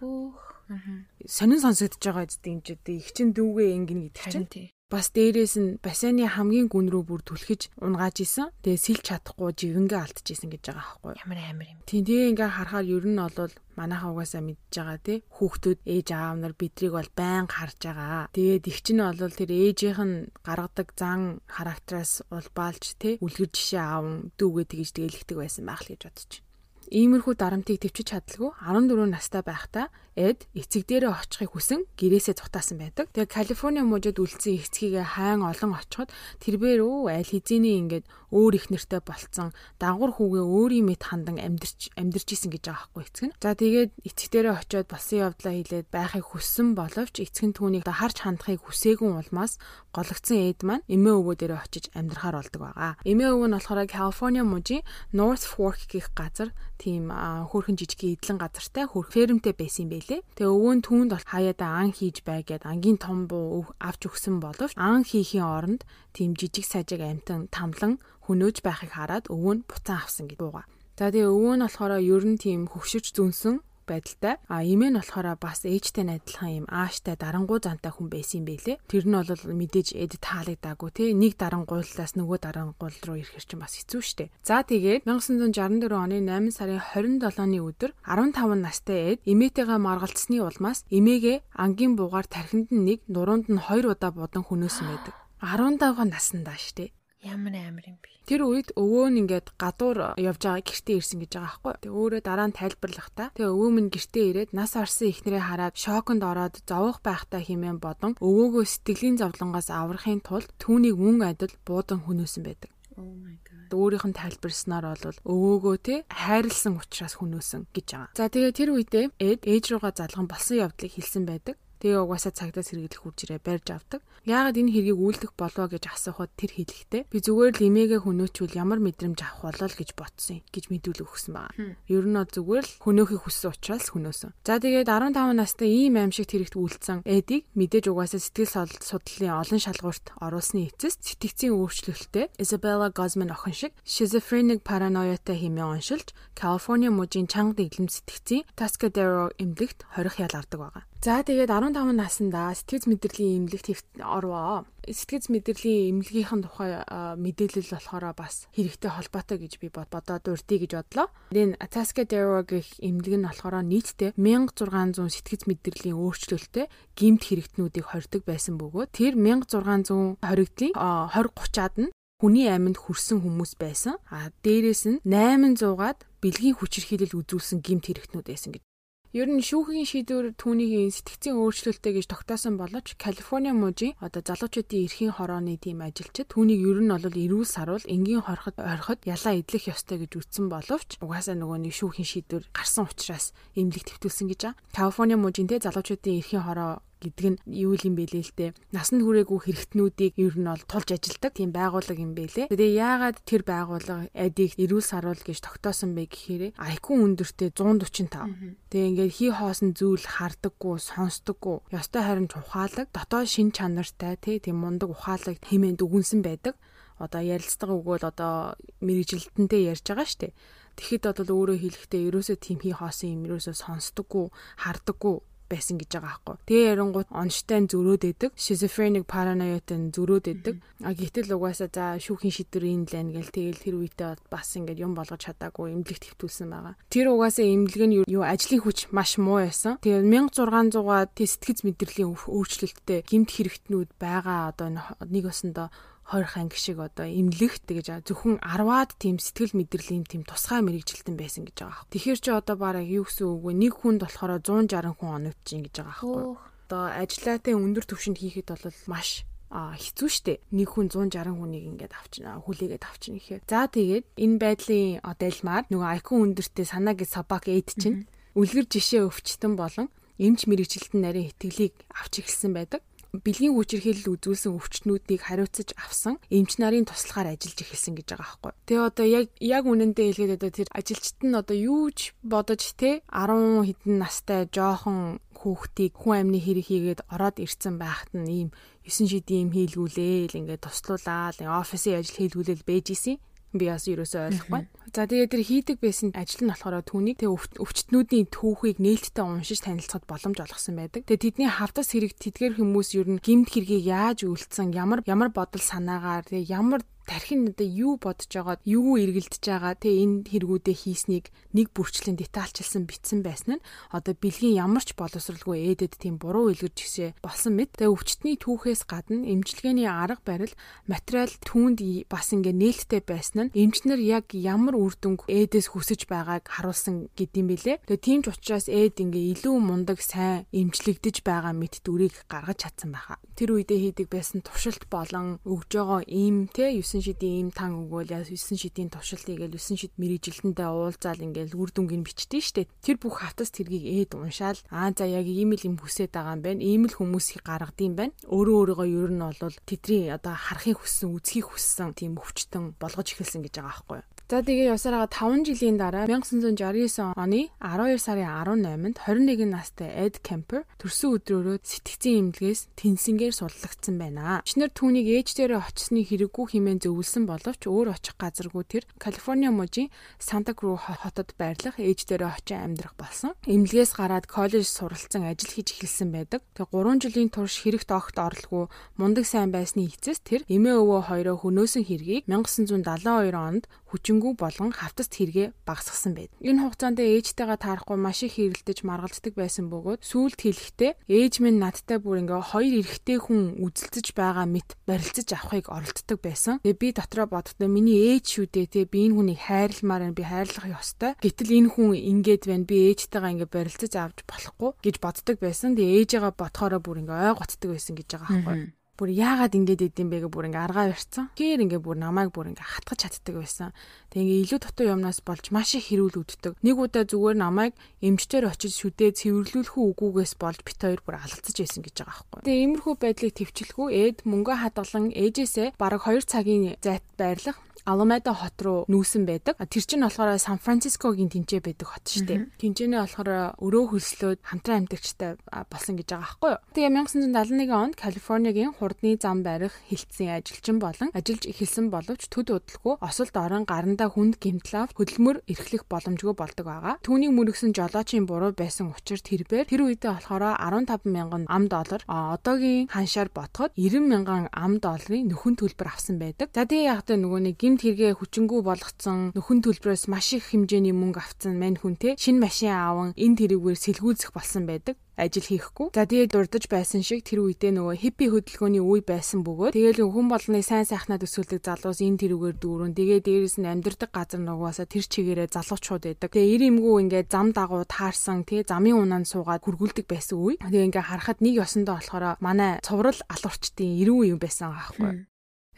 [1.25, 4.69] Сонин сонсогдож байгаа зү юм чи эгчин дүүгээ ингэн гэдэг чинь.
[4.89, 8.50] Бас дээрээс нь бассейны хамгийн гүн рүү бүр түлхэж унгааж исэн.
[8.65, 11.13] Тэгээ сэлж чадахгүй живэнгээ алдчихсэн гэж байгаа аахгүй.
[11.22, 11.79] Ямар амар юм.
[11.86, 16.36] Тийм тэгээ ингээ харахаар ер нь бол манайхаа угаасаа мэдж байгаа тий хүүхдүүд ээж аав
[16.41, 18.34] нар бидрийг бол байнга харж байгаа.
[18.34, 24.05] Тэгээд их чинь бол тэр ээжийнх нь гаргадаг зан характераас улбаалж тий үлгэр жишээ аав
[24.41, 26.41] дүүгээ тэгж тэгэлэгдэг байсан байх л гэж бодчих.
[26.89, 33.08] Иймэрхүү дарамтыг төвчж чадлаггүй 14 настай байхдаа Эд эцэг дээрээ очихыг хүсэн гэрээсээ цутаасан байдаг.
[33.15, 36.12] Тэгээ Калифорни мужид үлдсэн эцгийгээ хайн олон очиход
[36.43, 38.03] тэрбээр өө аль хэзээний ингээд
[38.34, 43.04] өөр их нэртэй болцсон дагвар хүүгээ өөрийн мэд хандан амьдэрч амьдэрч исэн гэж байгаа байхгүй
[43.10, 43.36] эцэг нь.
[43.42, 48.18] За тэгээд эцэг дээрээ очиод болсон явдлаа хэлээд байхыг хүссэн боловч эцэг нь түүнийг харж
[48.24, 49.58] хандахыг хүсээгүй улмаас
[49.92, 52.94] гологдсон эд маань эмээ өвөө дээрээ очиж амьдрахаар болдог байгаа.
[53.04, 58.86] Эмээ өвөө нь болохоор Калифорни мужийн North Fork гэх газар тийм хөөрхөн жижиг эдлэн газартай
[58.88, 60.22] хөрх фермтэй байсан юм байлээ.
[60.38, 64.74] Тэгээ өвөө нь түүнд бол хаяада ан хийж байгээд ангийн том буу авч өгсөн боловч
[64.80, 65.82] ан хийхийн оронд
[66.16, 70.70] тийм жижиг сажиг амтан тамлан хөнөөж байхыг хараад өвөө нь буцаан авсан гэж бууга.
[71.02, 74.38] За тэгээ өвөө нь болохоор ер нь тийм хөвшөж зүнсэн байдалтай.
[74.46, 78.78] А эмээ нь болохоор бас ээжтэй адилхан юм ааштай дарангуй зантай хүн байсан юм бэлээ.
[78.86, 81.10] Тэр нь бол мэдээж эд таалагдаагүй тий.
[81.18, 84.30] Нэг дарангуйлаас нөгөө дарангуйл руу ирэхэр чинь бас хэцүү шттэ.
[84.46, 91.58] За тэгээд 1964 оны 8 сарын 27-ны өдөр 15 настай эд эмээтэйгээ маргалцсны улмаас эмээгээ
[91.58, 95.16] ангийн буугаар тархинд нь нэг, нуруунд нь хоёр удаа будан хөнөөсөн байдаг.
[95.42, 96.94] 15 наснда штэ.
[97.20, 98.08] Ямар амар юм бэ?
[98.24, 101.74] Тэр үед өвөө нь ингээд гадуур явж байгаа гэртээ ирсэн гэж байгаа байхгүй.
[101.84, 106.24] Тэгээ өөрөө дараа нь тайлбарлахдаа тэгээ өвөө минь гэртээ ирээд нас орсон ихнэрээ хараад шоконд
[106.24, 112.44] ороод зовох байхтай хэмээн бодон өвөөгөө сэтгэлийн зовлонгоос аврахын тулд түүнийг мөн адил буудан хөнөөсөн
[112.48, 112.72] байдаг.
[112.96, 113.68] Oh my god.
[113.76, 118.16] Өөрийнх нь тайлбарснаар бол өвөөгөө те хайрлсан учраас хөнөөсөн гэж байгаа.
[118.16, 121.60] За тэгээ тэр үедээ Эд ээж руугаа залган болсон явдлыг хэлсэн байдаг.
[121.80, 124.04] Тэгээ угаасаа цагдаа сэргийлэх үржирээ барьж авдаг.
[124.28, 128.80] Яагаад энэ хэргийг үйлдэх болов гэж асуухад тэр хэлэхдээ би зүгээр л эмээгээ хөнөөчвөл ямар
[128.84, 131.78] мэдрэмж авах болоо л гэж ботсон гэж мэдүүлэг өгсөн байна.
[131.88, 134.32] Ер нь зүгээр л хөнөөхийг хүссэн учраас хөнөөсөн.
[134.44, 140.06] За тэгээд 15 настай ийм аимшигт хэрэгт үйлдсэн Эдиг мэдээж угаасаа сэтгэл судлалын олон шалгуурт
[140.20, 147.63] оруулсны эцэст сэтгцийн өөрчлөлттэй Isabella Guzman охин шиг schizophrenic paranoiaтай хэмээн оншилж Калифорни мужийн чанга
[147.63, 150.84] дэглэм сэтгцийн Tascadero эмнэлэгт хорих ял авдаг байгаа.
[151.00, 154.68] За тэгээд 15 наснда сэтгэц мэдрэлийн эмнэлэгт орвоо.
[154.84, 156.84] Сэтгэц мэдрэлийн эмнэлгийнхэн тухай
[157.16, 161.08] мэдээлэл болохоор бас хэрэгтэй холбоотой гэж би бодоод урдъя гэж бодлоо.
[161.32, 168.60] Энэ Atascadero гэх эмнэлэг нь болохоор нийтдээ 1600 сэтгэц мэдрэлийн өөрчлөлттэй гэмт хэрэгтнүүдийг хордог байсан
[168.60, 173.96] бөгөөд тэр 1600 хоригдлын 20 30-аад нь хүний амьд хүрсэн хүмүүс байсан.
[174.12, 178.68] А дээрэс нь 800-аад бэлгийн хүчирхийлэл үзүүлсэн гэмт хэрэгтнүүд байсан гэж
[179.10, 185.17] Ер нь шүүхийн шийдвэр түүнийг сэтгцийн өөрчлөлттэй гэж тогтоосон боловч Калифорни мужийн одоо залуучуудын эрхийн
[185.17, 190.06] хорооны тим ажилчид түүнийг ер нь бол эрүүл саруул энгийн хорхот орхид ялаа идэх ёстой
[190.06, 194.62] гэж үтсэн боловч угаасаа нөгөө нэг шүүхийн шийдвэр гарсан учраас эмнэлэг твтүүлсэн гэж байгаа.
[194.78, 198.52] Калифорни мужийн те залуучуудын эрхийн хороо гэдэг нь юу юм бэлээ л дээ.
[198.76, 202.52] Насанд хүрээгүй хэрэгтнүүдийг ер нь бол тулж ажилдаг тийм байгууллага юм бэлээ.
[202.52, 208.60] Тэгээ яагаад тэр байгууллага адийг эрүүл саруул гэж тогтоосон бэ гэхээр IQ өндөртэй 145.
[208.68, 211.58] Тэгээ ингээд хий хоосон зүйл хардаггүй, сонсдоггүй.
[211.72, 216.60] Ёстой харинд ухаалаг, дотоод шин чанартай тийм мундаг ухаалаг хэмээн дүгнсэн байдаг.
[217.00, 220.36] Одоо ярилцлага өгөөл одоо мэрэгжилтэнтэй ярьж байгаа штеп.
[220.76, 224.28] Тэгэхэд бол өөрөө хэлэхдээ ерөөсөө тийм хий хоосон юм ерөөсөө сонсдоггүй,
[224.64, 225.16] хардаггүй
[225.50, 226.36] байсан гэж байгаа байхгүй.
[226.46, 230.56] Тэгээ ярингууд онштой зөрөөд өгдөг, шизофреник параноятын зөрөөд өгдөг.
[230.86, 234.80] А гэтэл угаасаа за шүүхийн шийдвэр энэ л байна гэл тэгээл тэр үедээ бас ингээд
[234.80, 236.78] юм болгож чадаагүй эмнэлэгт хэвтүүлсэн байгаа.
[236.94, 239.82] Тэр угаасаа эмнэлэг нь юу ажлын хүч маш муу байсан.
[239.82, 244.70] Тэгээ 1600-аа тэтгэц мэдрэлийн өөрчлөлттэй гимт хэрэгтнүүд байгаа одоо
[245.10, 245.74] нэг осондоо
[246.10, 251.45] 20 анги шиг одоо имлэгт гэж зөвхөн 10-аад тийм сэтгэл мэдрэлийн тийм тусгай мэрэгжилтэн байсан
[251.45, 251.93] гэж байгаа байхгүй.
[251.93, 253.54] Тэгэхэр чи одоо бараг юу гэсэн үг вэ?
[253.54, 256.24] Нэг хүнд болохоор 160 хүн оногдож ин гэж байгаа байхгүй.
[256.65, 261.93] Одоо ажиллаатай өндөр түвшинд хийхэд бол маш а хэцүү шттэ нэг хүн 160 хүнийг ингээд
[261.98, 267.50] авчна хүлээгээд авчна гэхээр за тэгээд энэ байдлын одойлмаар нөгөө айкон өндөртэй санаа гэж сабак
[267.50, 268.06] эйд чинь
[268.38, 269.89] үлгэр жишээ өвчтөн болон
[270.22, 276.86] эмч мэрэгчлэлтэн нарийн хэтгэлийг авч эхэлсэн байдаг бэлгийн хүчирхийлэл үзүүлсэн өвчтнүүдийг хариуцаж авсан эмч нарын
[276.86, 278.54] туслахаар ажиллаж эхэлсэн гэж байгаа байхгүй.
[278.69, 283.02] Тэгээ одоо яг яг үнэндээ хэлгээд одоо тэр ажилчид нь одоо юу ч бодож те
[283.10, 288.50] 10 хэдэн настай жоохон хүүхдийг хүн амны хэрэг хийгээд ороод ирсэн байхад нь ийм
[288.86, 293.15] 9 шидийн юм хийлгүүлээл ингээд туслуулаад офисын ажил хийлгүүлэл бэж исэн
[293.50, 294.62] Би бас ерөөсөө ойлгохгүй.
[294.94, 300.06] За тэгээд тэр хийдэг байсан ажил нь болохоор түүнийг тэг өвчтнүүдийн түүхийг нээлттэй уншиж танилцахад
[300.06, 301.06] боломж олгосон байдаг.
[301.10, 305.62] Тэгээд тэдний хавтас хэрэг тэдгээр хүмүүс ер нь гимт хэргийг яаж үйлцсэн, ямар ямар бодол
[305.62, 311.34] санаагаар тэг ямар тархин надад юу бодож байгаад юу эргэлдэж байгаа те энэ хэрэгүүдээ хийснийг
[311.58, 316.78] нэг бүрчлэн детальчилсан битсэн байсан нь одоо бэлгийн ямар ч боловсралгүй ээдэд тийм буруу илгэрж
[316.78, 317.74] гисэ болсон мэт.
[317.82, 320.54] Тэгээ өвчтний түүхээс гадна эмчилгээний арга барил
[320.86, 326.45] материал түүнд бас ингээ нээлттэй байсан нь эмчнэр яг ямар үр дүнг ээдээс хүсэж байгааг
[326.45, 327.82] харуулсан гэдэм билээ.
[327.89, 332.93] Тэгээ тийм ч учраас ээд ингээ илүү мундаг сайн эмчлэгдэж байгаа мэт дүрийг гаргаж чадсан
[332.93, 337.50] байхаа тэр үедээ хийдэг байсан туршилт болон өгж байгаа ийм те 9 9 шидийн им
[337.56, 342.68] тан өгөөл 9 шидийн туршилтыг гээл 9 шид мэрэгжилтэндээ уулзаал ингээл үр дүнгийг бичдэг штэ.
[342.84, 346.44] Тэр бүх хавтас тэргийг ээд уншаал аа за яг ийм л юм хүсэж байгаа юм
[346.44, 346.60] байна.
[346.60, 348.14] Ийм л хүмүүсийг гаргадсан байна.
[348.28, 353.48] Өөрөө өөрийгөө ер нь бол тэдний одоо харахыг хүссэн, үзхийг хүссэн тийм өвчтөн болгож эхэлсэн
[353.48, 354.18] гэж байгаа байхгүй юу.
[354.30, 360.70] За тэгээ явсараа 5 жилийн дараа 1969 оны 12 сарын 18-нд 21 настай Эд Кемпер
[360.78, 364.46] төрсөн өдрөөрөө сэтгцийн эмнэлгээс тэнсэнгээр сурлагдсан байна.
[364.46, 369.89] Чинэр түүнийг ээждэрээ очсны хэрэггүй хэмээн зөвлөсөн боловч өөр очих газаргүй тэр Калифорни мужийн
[370.22, 373.34] Санта Кру хотод байрлах ээждэрээ очиж амьдрах болсон.
[373.50, 376.46] Эмнэлгээс гараад коллеж суралцсан ажил хийж эхэлсэн байдаг.
[376.54, 381.42] Тэгээ 3 жилийн турш хэрэгт огт орлого мундаг сайн байсны эцэс тэр эмээ өвөө хоёроо
[381.42, 386.32] хөнөөсөн хэргийг 1972 онд хүчингү болгон хавтаст хэрэгэ багасгасан байд.
[386.39, 391.97] Энэ хугацаанд ээжтэйгээ таарахгүй маш их хэрэлдэж маргалддаг байсан бөгөөд сүүлд хэлэхдээ ээж минь надтай
[391.97, 396.62] бүр ингээ хоёр эрэгтэй хүн үзэлцэж байгаа мэт барилцаж авахыг оролддог байсан.
[396.62, 400.67] Тэгээ би дотроо бодохдоо миний ээж шүү дээ те би энэ хүнийг хайрламаар би хайрлах
[400.69, 401.17] ёстой.
[401.17, 405.73] Гэтэл энэ хүн ингээд байна би ээжтэйгээ ингээ барилцаж авч болохгүй гэж боддог байсан.
[405.73, 410.12] Тэгээ ээжээгээ ботхороо бүр ингээ ой гоцдог байсан гэж байгаа байхгүй бүр яагаад ингэж идэм
[410.12, 411.32] бэ гэ бүр ингээ аргаа барьцсан.
[411.40, 413.72] Гээр ингээ бүр намайг бүр ингээ хатгаж чаддаг байсан.
[414.12, 416.60] Тэг ингээ илүү дутуу юмнаас болж маш их хэрүүл үүддэг.
[416.60, 421.80] Нэг удаа зүгээр намайг эмчтэр очиж шүдээ цэвэрлүүлэх үгүйгээс болж бит хоёр бүр алгацж байсан
[421.80, 422.44] гэж байгаа байхгүй.
[422.44, 427.56] Тэгээ иймэрхүү байдлыг төвчлэхүү эд мөнгө хадгалан ээжээсээ бараг 2 цагийн зайд байрлах
[427.90, 429.58] Аламеда хот руу нүүсэн байдаг.
[429.58, 432.40] Тэр чинь болохоор Сан Францискогийн тэнцээ байдаг хот шүү дээ.
[432.60, 436.62] Тэнцэнэ болохоор өрөө хөлслөөд хамтран амьдарчтай болсон гэж байгаа байхгүй юу.
[436.76, 442.97] Тэгээ 1971 онд Калифорнигийн хурдны зам барих хилцсэн ажилчин болон ажиллаж эхэлсэн боловч төд удалгүй
[443.06, 446.97] осолд орон гарандаа хүнд гэмтэл авт хөдөлмөр эрхлэх боломжгүй болдог байгаа.
[447.06, 452.89] Түүнийг мөрөгсөн жолоочийн буруу байсан учраас тэрбээр тэр үедээ болохоор 15 мянган ам доллар одоогийн
[452.89, 456.49] ханшаар ботход 90 мянган ам долларын нөхөн төлбөр авсан байдаг.
[456.49, 460.97] За тэгээ яг тэ нөгөө нэг гимт хэрэгээ хүчингү болгоцсон нөхөн төлбөрөөс маш их хэмжээний
[460.97, 465.91] мөнгө авцсан мань хүн те шинэ машин ааван энэ тэрүүгээр сэлгүүлсэх болсон байдаг ажил хийхгүй.
[465.91, 470.27] За тэгээд дурдж байсан шиг тэр үедээ нөгөө хиппи хөдөлгөөний үе байсан бөгөөд тэгэл хүн
[470.32, 475.03] болгоны сайн сайхнаа төсөөлдөг залуус энэ тэрүүгээр дүүрэн тэгээд дээрэс нь амьдрдаг газар нугасаа тэр
[475.03, 476.32] чигээрээ залуучууд байдаг.
[476.32, 480.55] Тэгээ ир имгүү ингээд зам дагуу таарсан тий замын унаанд суугаад хургуулдаг байсан үе.
[480.63, 485.27] Тэгээ ингээд харахад нэг ёсондоо болохоор манай цуврал алуурчдын эрүүн юм байсан аахгүй.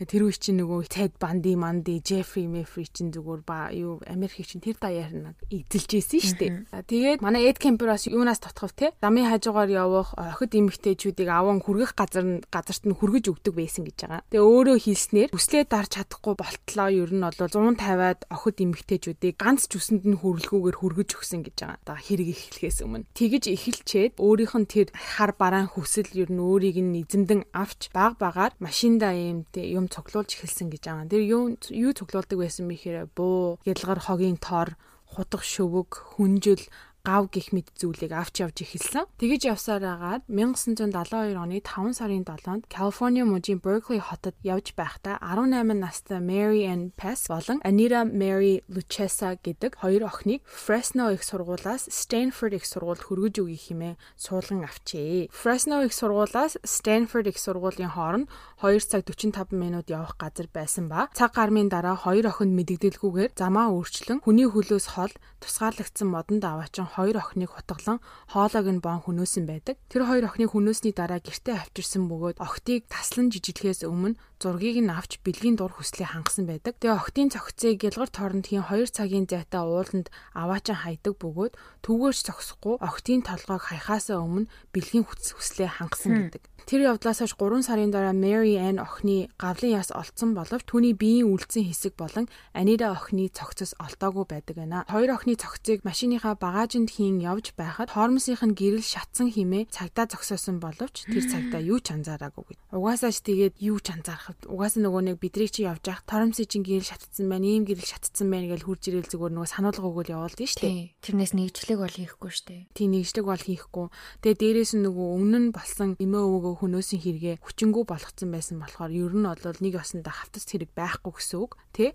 [0.01, 4.63] Тэр үе чинь нөгөө Ted Bundy, Mandy, Jeffrey Meffrey чинь зүгээр ба юу Америкийг чинь
[4.65, 6.81] тэр даяар нь эзэлж ийсэн шүү дээ.
[6.89, 12.41] Тэгээд манай Ed Kemper-аас юунаас тотхов те замын хажуугаар явах охид эмэгтэйчүүдийг аван хүргэх газар
[12.49, 14.25] газарт нь хүргэж өгдөг байсан гэж байгаа.
[14.33, 19.77] Тэгээ өөрөө хэлснээр хүслээ дарж чадахгүй болтлоо ер нь бол 150-аад охид эмэгтэйчүүдийг ганц ч
[19.77, 21.77] үсэнд нь хөрөлгүүгээр хүргэж өгсөн гэж байгаа.
[21.85, 26.81] Одоо хэрэг эхлэхээс өмнө тэгж эхэлчээд өөрийнх нь тэр хар бараан хүсэл ер нь өөрийг
[26.81, 31.11] нь эзэмдэн авч баг багаар машиндаа юм те юм цуглуулж эхэлсэн гэж байгаа.
[31.11, 36.63] Тэр юу юу цуглуулдаг байсан бэхээр буу, ялгар хогийн тор, хутга шөвөг, хүнжил
[37.03, 39.09] гав гих мэд зүйлийг авч явж эхэлсэн.
[39.17, 45.73] Тэгэж явсаар агаад 1972 оны 5 сарын 7-нд Калифорни мужийн Berkeley хотод явж байхдаа 18
[45.73, 52.55] настай Mary Ann Pass болон Anita Mary Luchessa гэдэг хоёр охиныг Fresno их сургуулаас Stanford
[52.55, 55.33] их сургуульд хөргөж өгье хэмээн суулган авчээ.
[55.33, 58.29] Fresno их сургуулаас Stanford их сургуулийн хооронд
[58.61, 63.73] 2 цаг 45 минут явах газар байсан ба цаг гармын дараа хоёр охинд мэдэгдэлгүйгээр замаа
[63.73, 67.99] өөрчлөн хүний хөлөөс хол тусгаарлагдсан модонд аваачин хоёр охиныг хутгалан
[68.31, 69.75] хоолойг нь бон хөнөөсөн байдаг.
[69.91, 75.21] Тэр хоёр охиныг хөнөөсний дараа гэртээ авчирсан бөгөөд охтыг таслан жижиглэхээс өмнө зургийг нь авч
[75.21, 76.73] бэлгийн дур хүслээ хангасан байдаг.
[76.81, 81.53] Тэгээ охтын цогцыг гялгар торнтхийн 2 цагийн зайтай ууланд аваачин хайдаг бөгөөд
[81.85, 86.43] түүгээрч зогсохгүй охтын толгойг хаяхаасаа өмнө бэлгийн хүслээ хангасан гэдэг.
[86.65, 91.33] Тэр явдлаас хойш 3 сарын дараа Mary Ann охины гавлын яс олцсон боловч түүний биеийн
[91.33, 94.85] үлдсэн хэсэг болон Anita охины цогцос олдоогүй байдаг байна.
[94.85, 100.61] Хоёр охины цогцыг машиныхаа багажинд хийн явж байхад хоормсынх нь гэрэл шатсан химээ цагдаа зогсоосон
[100.61, 102.53] боловч тэр цагдаа юу ч анзаараагүй.
[102.71, 104.30] Угаасаа ч тэгээд юу ч анзаарах.
[104.47, 108.27] Угаасаа нөгөө нэг бидрийг чи явж явах хоормсын чинь гэрэл шатцсан байна, ийм гэрэл шатцсан
[108.29, 110.95] байна гэж хурж ирэл зүгээр нөгөө сануулга өгөөл явуулдیں штэ.
[111.01, 112.55] Тэрнээс нэгжлэг бол хийхгүй штэ.
[112.77, 113.87] Тийм нэгжлэг бол хийхгүй.
[114.21, 118.91] Тэгээд дээрээс нь нөгөө өмнө нь болсон эмээ өвөөгөө хөнөөсийн хэрэгэ хүчингү болгоцсон байсан болохоор
[118.93, 121.89] ер нь бол нэг ясандаа хавтас хэрэг байхгүй гэсэн үг тий.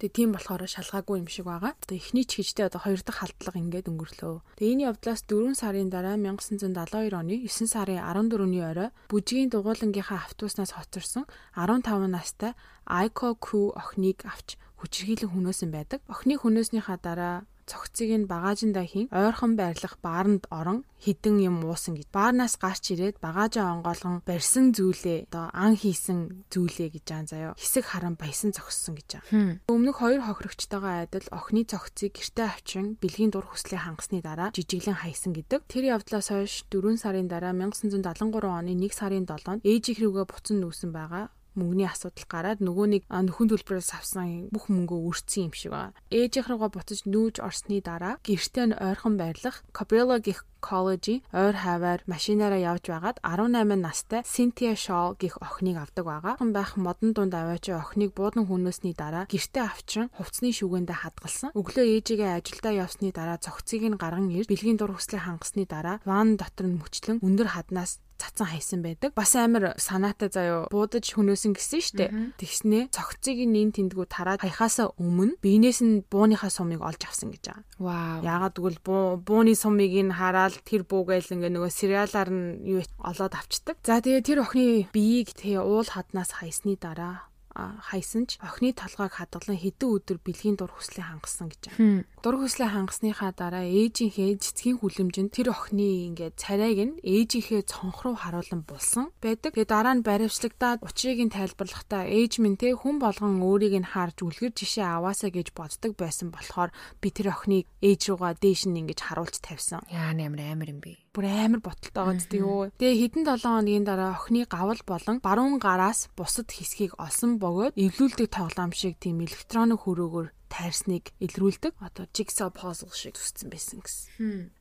[0.00, 1.76] Тэгээ тийм болохоор шалгаагүй юм шиг байгаа.
[1.76, 4.58] Одоо эхний ч хижтэй одоо хоёр дахь халдлага ингээд өнгөрлөө.
[4.58, 10.72] Тэгээ энэ явдлаас 4 сарын дараа 1972 оны 9 сарын 14-ний орой бүжгийн дугуулангийнхаа автобуснаас
[10.74, 11.28] хоцорсон
[11.62, 12.52] 15 настай
[12.86, 16.00] Aiko Ku охиныг авч хүчирхийлэн хүнөөсөн байдаг.
[16.10, 17.36] Охины хүнөөснийхаа дараа
[17.70, 22.10] цогцыг нь багажиндаа хийн ойрхон байрлах бааранд орон хідэн юм уусан гэж.
[22.10, 27.52] Баарнаас гарч ирээд багажаа онгоолгон барьсан зүйлээ одоо ан хийсэн зүйлээ гэж аан заяо.
[27.54, 29.22] Хэсэг харан баясан зогссон гэж аа.
[29.70, 35.32] Өмнөх хоёр хохирогчтойгоо айдал охины цогцыг гэртээ авчин бэлгийн дур хүслээ хангасны дараа жижиглэн хайсан
[35.32, 35.62] гэдэг.
[35.70, 40.58] Тэр явдлаас хойш 4 сарын дараа 1973 оны 1 сарын 7-нд ээж их рүүгээ буцан
[40.60, 45.72] нүүсэн байгаа мөнгөний асуудал гараад нөгөө нэг нөхөн төлбөрөөс авсан бүх мөнгөө өрцсөн юм шиг
[45.72, 45.96] байна.
[46.08, 52.00] Ээжийнх рүүгээ буцаж нүүж орсны дараа гэртээ нь ойрхон байрлах Cabrillo гих College ойр хаваар
[52.06, 56.38] машинаараа явж байгаад 18 настай Cynthia Shaw гих охиныг авдаг байгаа.
[56.38, 61.50] Хэн байх модон дунд аваач охиныг буудан хүнөөсний дараа гэртээ авчин хувцсны шүгэндээ хадгалсан.
[61.58, 66.38] Өглөө ээжигээ ажилдаа явсны дараа цогцыг нь гарган ирж бэлгийн дур хүслээ хангасны дараа ван
[66.38, 69.10] дотор нь мөчлөн өндөр хаднаас цацсан хайсан байдаг.
[69.18, 72.06] Бас амар санаатай заяо буудаж хөнөөсөн гэсэн штэ.
[72.38, 77.66] Тэгснээ цогцыг нин тэндгүү тараад хаяхаасаа өмнө биенээс нь бууныхаа сумыг олж авсан гэж байгаа.
[77.82, 78.22] Вау.
[78.22, 78.80] Яагаад гэвэл
[79.26, 83.82] бууны сумыг нь хараад тэр буугайл ингээ нөгөө сериалаар нь юу олоод авчдаг.
[83.82, 89.58] За тэгээ тэр охины биеийг тэгээ уул хаднаас хайсны дараа хайсан ч охины толгойг хадгалан
[89.60, 92.04] хэдэн өдөр бэлгийн дур хүслээ хангасан гэж байна.
[92.24, 98.16] Дур хүслээ хангасныхаа дараа ээжийнхээ цэцгийн хүлэмжинд тэр охины ингээд царайг нь ээжийнхээ цонх руу
[98.16, 99.52] харуулan булсан байдаг.
[99.52, 104.24] Тэгээ дараа нь баримтлагтаад учрыг нь тайлбарлахдаа ээж минь те хүн болгон өөрийг нь харж
[104.24, 106.72] үлгэр жишээ аваасаа гэж боддог байсан болохоор
[107.04, 109.84] би тэр охиныг ээж руугаа дээш нь ингэж харуулж тавьсан.
[109.92, 111.02] Яа нэмэр амар юм бэ?
[111.12, 112.72] бүр амар боталтай байгаа зү юу.
[112.80, 118.28] Тэгээ хэдэн 7 хоногийн дараа охины гавал болон баруун гараас бусад хэсгийг олсон бөгөөд эвлүүлдэг
[118.30, 124.06] тоглоом шиг тийм электроник хөрөөгөөр тайрсныг илрүүлдэг одоо jigsaw puzzle шиг төсцсөн байсан гэсэн.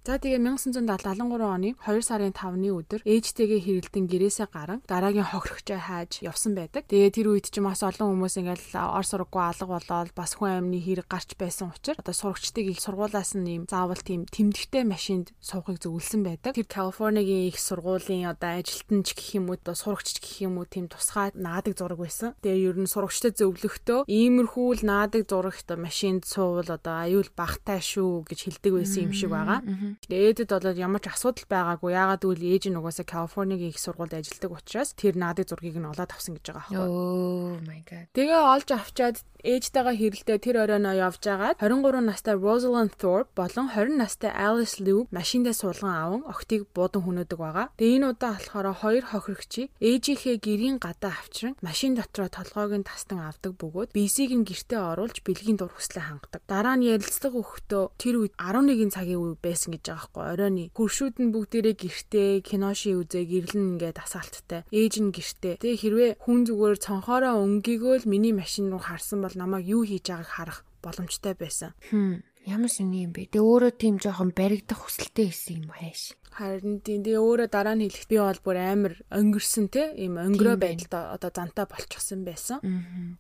[0.01, 6.25] За тэгээ 1973 оны 2 сарын 5-ны өдөр ээжтэйгээ хэрэлдэн гэрээсээ гарan дараагийн хохирогчоо хайж
[6.25, 6.89] явсан байдаг.
[6.89, 10.81] Тэгээ тэр үед ч бас олон хүмүүс ингээл ор сургаггүй алга болоод бас хүн амны
[10.81, 15.77] хэрэг гарч байсан учраас одоо сурагчдыг их сургуулаас нь юм заавал тийм тэмдэгтэй машинд суухыг
[15.77, 16.57] зөвлөсөн байдаг.
[16.57, 20.65] Тэр Калифорнигийн их сургуулийн одоо ажилтан ч гэх юм уу одоо сурагч гэх юм уу
[20.65, 22.33] тийм тусгай наадаг зураг байсан.
[22.41, 28.25] Тэгээ ер нь сурагчтай зөвлөхдөө иймэрхүү л наадаг зурагт машинд суувал одоо аюул багтай шүү
[28.25, 29.61] гэж хэлдэг байсан юм шиг байгаа.
[30.07, 31.91] Ээдэд болоод ямар ч асуудал байгаагүй.
[31.95, 36.11] Яагаад гэвэл ээж нь угаасаа Калифорнигийн их сургуульд ажилладаг учраас тэр наадын зургийг нь олоод
[36.11, 36.89] авсан гэж байгаа байхгүй.
[36.91, 38.05] Oh my god.
[38.15, 43.97] Тэгээ олж авчаад ээжтэйгээ хэрэлдээ тэр оройноо явж агаад 23 настай Rosalind Thorpe болон 20
[43.97, 47.73] настай Alice Liu машиндаа суулган аван охтыг буудан хүнөдөг байгаа.
[47.73, 53.25] Тэгээ энэ удаа болохоор хоёр хохирогчийг ээжийнхээ гэрийн гадаа авчран машин дотроо толгойг нь тастан
[53.25, 56.41] авдаг бөгөөд бисийг нь гэртээ оруулж бэлгийн дур хүслээ хангадаг.
[56.45, 60.23] Дараа нь ярилцлага өгөхдөө тэр үед 11 цагийн үе байсан гэж байгаа байхгүй.
[60.31, 64.61] Оройны хөршүүд нь бүгдээрээ гэртээ киноши үзээ гэрлэн ингээд асаалттай.
[64.69, 65.55] Ээж нь гэртээ.
[65.61, 70.29] Тэгээ хэрвээ хүн зүгээр цонхоороо өнгийгөөл миний машин руу харсан бол намайг юу хийж байгааг
[70.29, 71.73] харах боломжтой байсан.
[71.89, 72.21] Хм.
[72.45, 73.29] Ямар сони юм бэ?
[73.29, 76.17] Тэгээ өөрөө тийм жоохон баригдах хүсэлтэй байсан юм хайш.
[76.31, 80.55] Харин тийм тэгээ өөрөө дараа нь хэлэхэд би бол бүр амар өнгөрсөн те ийм өнгөрөө
[80.55, 82.63] байдалд одоо зантаа болчихсон байсан.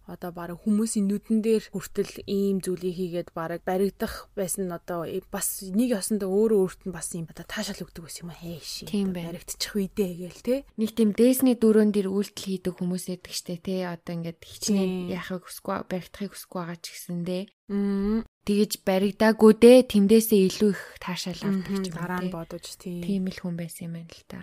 [0.07, 5.59] Одоо баг хүмүүсийн нүдэн дээр хүртэл ийм зүйлийг хийгээд баг баригдах байсан нь одоо бас
[5.59, 8.87] нэг ясандаа өөрөө өөрт нь бас ийм одоо таашаал өгдөг байсан юм хээш.
[9.11, 10.55] баригдчих үедээ гээл те.
[10.79, 13.91] Нэг тийм дээсний дөрөөн дээр үйлдэл хийдэг хүмүүс эдэг штэ те.
[13.91, 20.71] Одоо ингээд хичнээн яахыг хүсгүй баригдахыг хүсгүй байгаа ч гэсэндээ тэгэж баригдаагүй дээ тэндээсээ илүү
[20.75, 21.95] их таашаал авдаг ч юм.
[21.95, 23.00] Дараа нь бодож тийм.
[23.05, 24.41] Тийм л хүн байсан юм байна л та.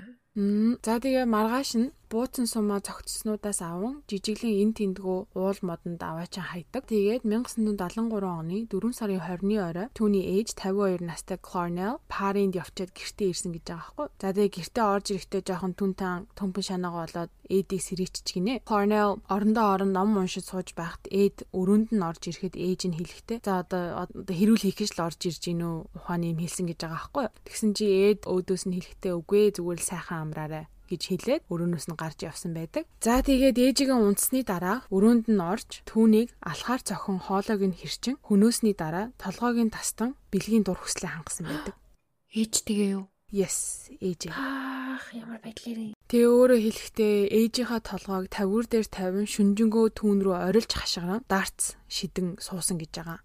[0.87, 6.89] За тэгээ маргааш нь бууцсан сумаа цогцснуудаас аван жижиглэн эн тэндгүү уул модонд аваачин хайдаг.
[6.89, 13.29] Тэгээд 1973 оны 4 сарын 20-ны орой түүний ээж 52 настай Clarnell Паринд явчаад гэртээ
[13.29, 14.07] ирсэн гэж байгаа байхгүй.
[14.17, 18.55] За тэгээд гэртээ орж ирэхдээ жоохон түнтан төмпөн шанаага болоод ээдийг сэрээчж гинэ.
[18.65, 23.39] Clarnell орондоо орон ном уншиж сууж байхад ээд өрөөнд нь орж ирэхэд ээж нь хэлэхдээ
[23.45, 27.27] за одоо хэрүүл хийх гэж л орж ирж гинөө ухааны юм хэлсэн гэж байгаа байхгүй.
[27.45, 32.01] Тэгсэн чи ээд өөдөөс нь хэлэхдээ үгүй зүгээр л сайхан амраарай гэж хэлээд өрөөнөөс нь
[32.01, 32.89] гарч явсан байдаг.
[33.05, 38.75] За тэгээд ээжигээ унтсны дараа өрөөнд нь орж түүнийг алхаар цохон хоолойг нь хэрчин хөнөөсний
[38.75, 41.75] дараа толгойг нь тастан бэлгийн дур хүслээ хангасан байдаг.
[42.39, 43.07] Ээжтэйгээ юу?
[43.29, 44.33] Yes, ээж.
[44.33, 45.93] Ах, ямар байдлаар.
[46.09, 52.41] Тэгээ өөрөө хэлэхдээ ээжийнхаа толгойг тавгуур дээр тавин шүнжэнгөө түүн рүү орилж хашгиран дарц шидэн
[52.41, 53.21] суусан гэж байгаа.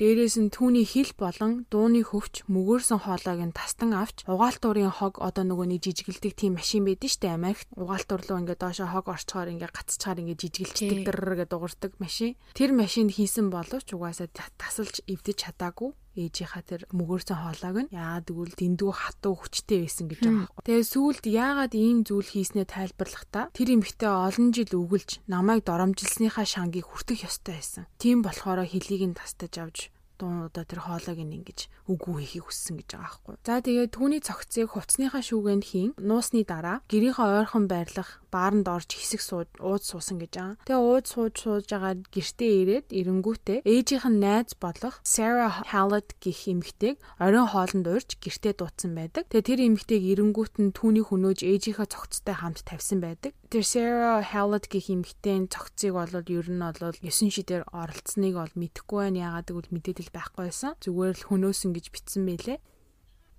[0.00, 5.44] Дээрээс нь түүний хил болон дууны хөвч мөгөөрсөн хоолойг нь тастан авч угаалтуурын хог одоо
[5.44, 9.76] нөгөө нэг жижигэлдэг тийм машин байдаг штэ Америкт угаалтуур руу ингээд доошо хог орчхоор ингээд
[9.76, 12.40] гацчаар ингээд жижигэлчдэг дэр гэдэг дуурдаг машин.
[12.56, 18.54] Тэр машинд хийсэн боловч угаасаа тасалж эвдэж чадаагүй ээжийнхаа тэр мөгөөрсөн хоолойг нь яагаад гэвэл
[18.60, 20.64] дэндүү хатуу хүчтэй байсан гэж байгаа байхгүй.
[20.68, 26.86] Тэгээ сүүлд яагаад ийм зүйл хийснээ тайлбарлахдаа тэр эмэгтэй олон жил өгүүлж намайг доромжилсныхаа шангийг
[26.88, 27.84] хүртэх ёстой байсан.
[27.96, 29.78] Тийм болохоор хөлийг нь тастаж авч
[30.22, 33.34] дуунуудаа тэр хоолойг нь ингэж үгүй хийхийг хүссэн гэж байгаа байхгүй.
[33.42, 39.20] За тэгээд түүний цогцыг хувцсныхаа шүүгэнд хийн нуусны дараа гэрийнхээ ойрхон байрлах бааранд орж хэсэг
[39.20, 40.56] сууд ууд суусан гэж байгаа.
[40.62, 46.48] Тэгээ ууд сууж сууж байгаа гэртээ ирээд эренгүүтээ ээжийнх нь найз болох Sarah Hallett гэх
[46.48, 49.28] эмэгтэйг оройн хоолнд урьж гэртээ дуудсан байдаг.
[49.28, 53.34] Тэгээ тэр эмэгтэйг эренгүүт нь түүний хөнөөж ээжийнхээ цогцтой хамт тавьсан байдаг.
[53.60, 59.28] Sarah Hallett гэх эмэгтэйн цогцыг бол ер нь бол 9 шидээр оролцсныг бол мэдэхгүй байна.
[59.28, 60.72] Яагаад гэвэл мэдээлэл байхгүй байсан.
[60.80, 62.58] Зүгээр л хөнөөсөн гэж бичсэн байлээ.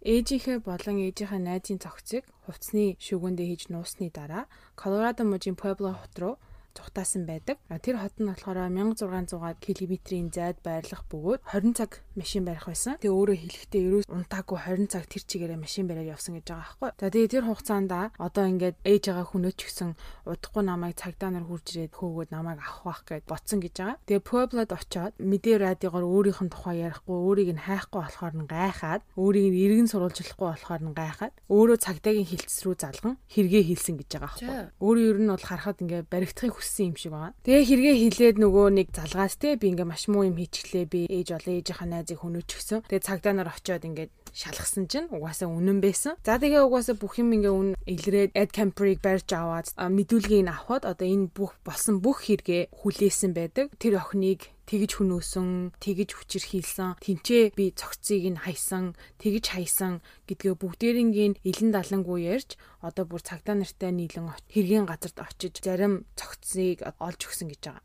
[0.06, 4.46] Ээжийнхээ болон ээжийнхээ найзын цогцыг хувцсны шүгэндээ хийж нуусны дараа
[4.78, 6.36] Колорадо мужийн Pueblo хот руу
[6.74, 7.58] цухтаасан байдаг.
[7.70, 12.98] Тэр хот нь болохоор 1600 км-ийн зайд байрлах бөгөөд 20 цаг машин барих байсан.
[12.98, 16.90] Тэгээ өөрөө хэлэхдээ ерөөс унтаагүй 20 цаг тэр чигээрээ машин бариад явсан гэж байгаа байхгүй.
[16.98, 19.92] За тэгээ тэр хугацаанд одоо ингээд ээж байгаа хүнөөч гисэн
[20.26, 23.98] удахгүй намайг цагдаа нар хурж ирээд хөөгөөд намайг авах байх гэд ботсон гэж байгаа.
[24.08, 29.02] Тэгээ Pueblo-д очиод мэдээ радиогоор өөрийнх нь тухай ярихгүй, өөрийг нь хайхгүй болохоор нь гайхаад,
[29.20, 34.10] өөрийг нь иргэн сурвалжлахгүй болохоор нь гайхаад, өөрөө цагдаагийн хилцс рүү залган хэрэгээ хийлсэн гэж
[34.18, 34.58] байгаа байхгүй.
[34.80, 37.36] Өөрөө ер нь бол харахад ингээд баригдахыг хүссэн юм шиг байгаа.
[37.44, 41.28] Тэгээ хэрэгээ хилээд нөгөө нэг залгаас те би ингээ маш муу юм хийчихлээ би ээж
[41.36, 42.80] болоо ээжийнхаа найзыг хөнөөчихсөн.
[42.88, 46.18] Тэгээ цагдаа нар очиод ингээд шалгасан чинь угаасаа үнэн байсан.
[46.26, 51.06] За тэгээ угаасаа бүх юм ингээ үн илрээд Ed Camper-ыг барьж аваад мэдүүлгийг авахд одоо
[51.06, 53.70] энэ бүх болсон бүх хэрэгээ хүлээсэн байдаг.
[53.78, 59.94] Тэр охиныг тэгж хүнөөсөн, тэгж хүчирхийлсэн, тэнцээ би цогцыг нь хайсан, тэгж хайсан
[60.28, 66.84] гэдгээ бүгдээрингийн илэн далангуу ярьж одоо бүр цагдаа нартай нийлэн хэргийн газарт очиж зарим цогцыг
[67.00, 67.84] олж өгсөн гэж байгаа.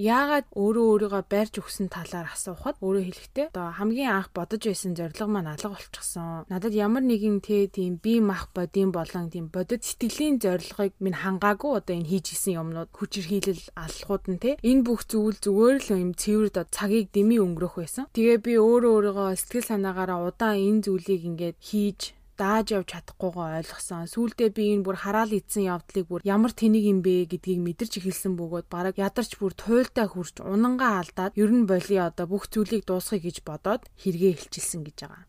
[0.00, 5.28] Яагаад өөрөө өөрийгөө барьж өгсөн талаар асуухад өөрөө хэлэхдээ одоо хамгийн анх бодож байсан зорилго
[5.28, 6.48] маань алга болчихсон.
[6.48, 11.76] Надад ямар нэгэн тэ тийм бие мах бодийн болон тийм бодит сэтгэлийн зорилгыг минь хангаагүй
[11.76, 16.12] одоо энэ хийж исэн юмнууд хүчирхийлэл алхууд нь тэ энэ бүх зүйл зүгээр л юм
[16.16, 18.08] цэвэр цагийг дэмий өнгөрөх байсан.
[18.16, 24.08] Тэгээ би өөрөө өөрийгөө сэтгэл санаагаараа удаан энэ зүйлийг ингээд хийж дааж явж чадахгүйгаа ойлгосон.
[24.08, 28.34] Сүүлдээ би энэ бүр хараал идсэн явдлыг бүр ямар тэнийг юм бэ гэдгийг мэдэрч эхэлсэн
[28.38, 33.20] бөгөөд бараг ядарч бүр туйлдаа хурж унангаа алдаад ер нь боли одоо бүх зүйлийг дуусгая
[33.20, 35.24] гэж бодоод хэрэгээ хэлчихсэн гэж байгаа.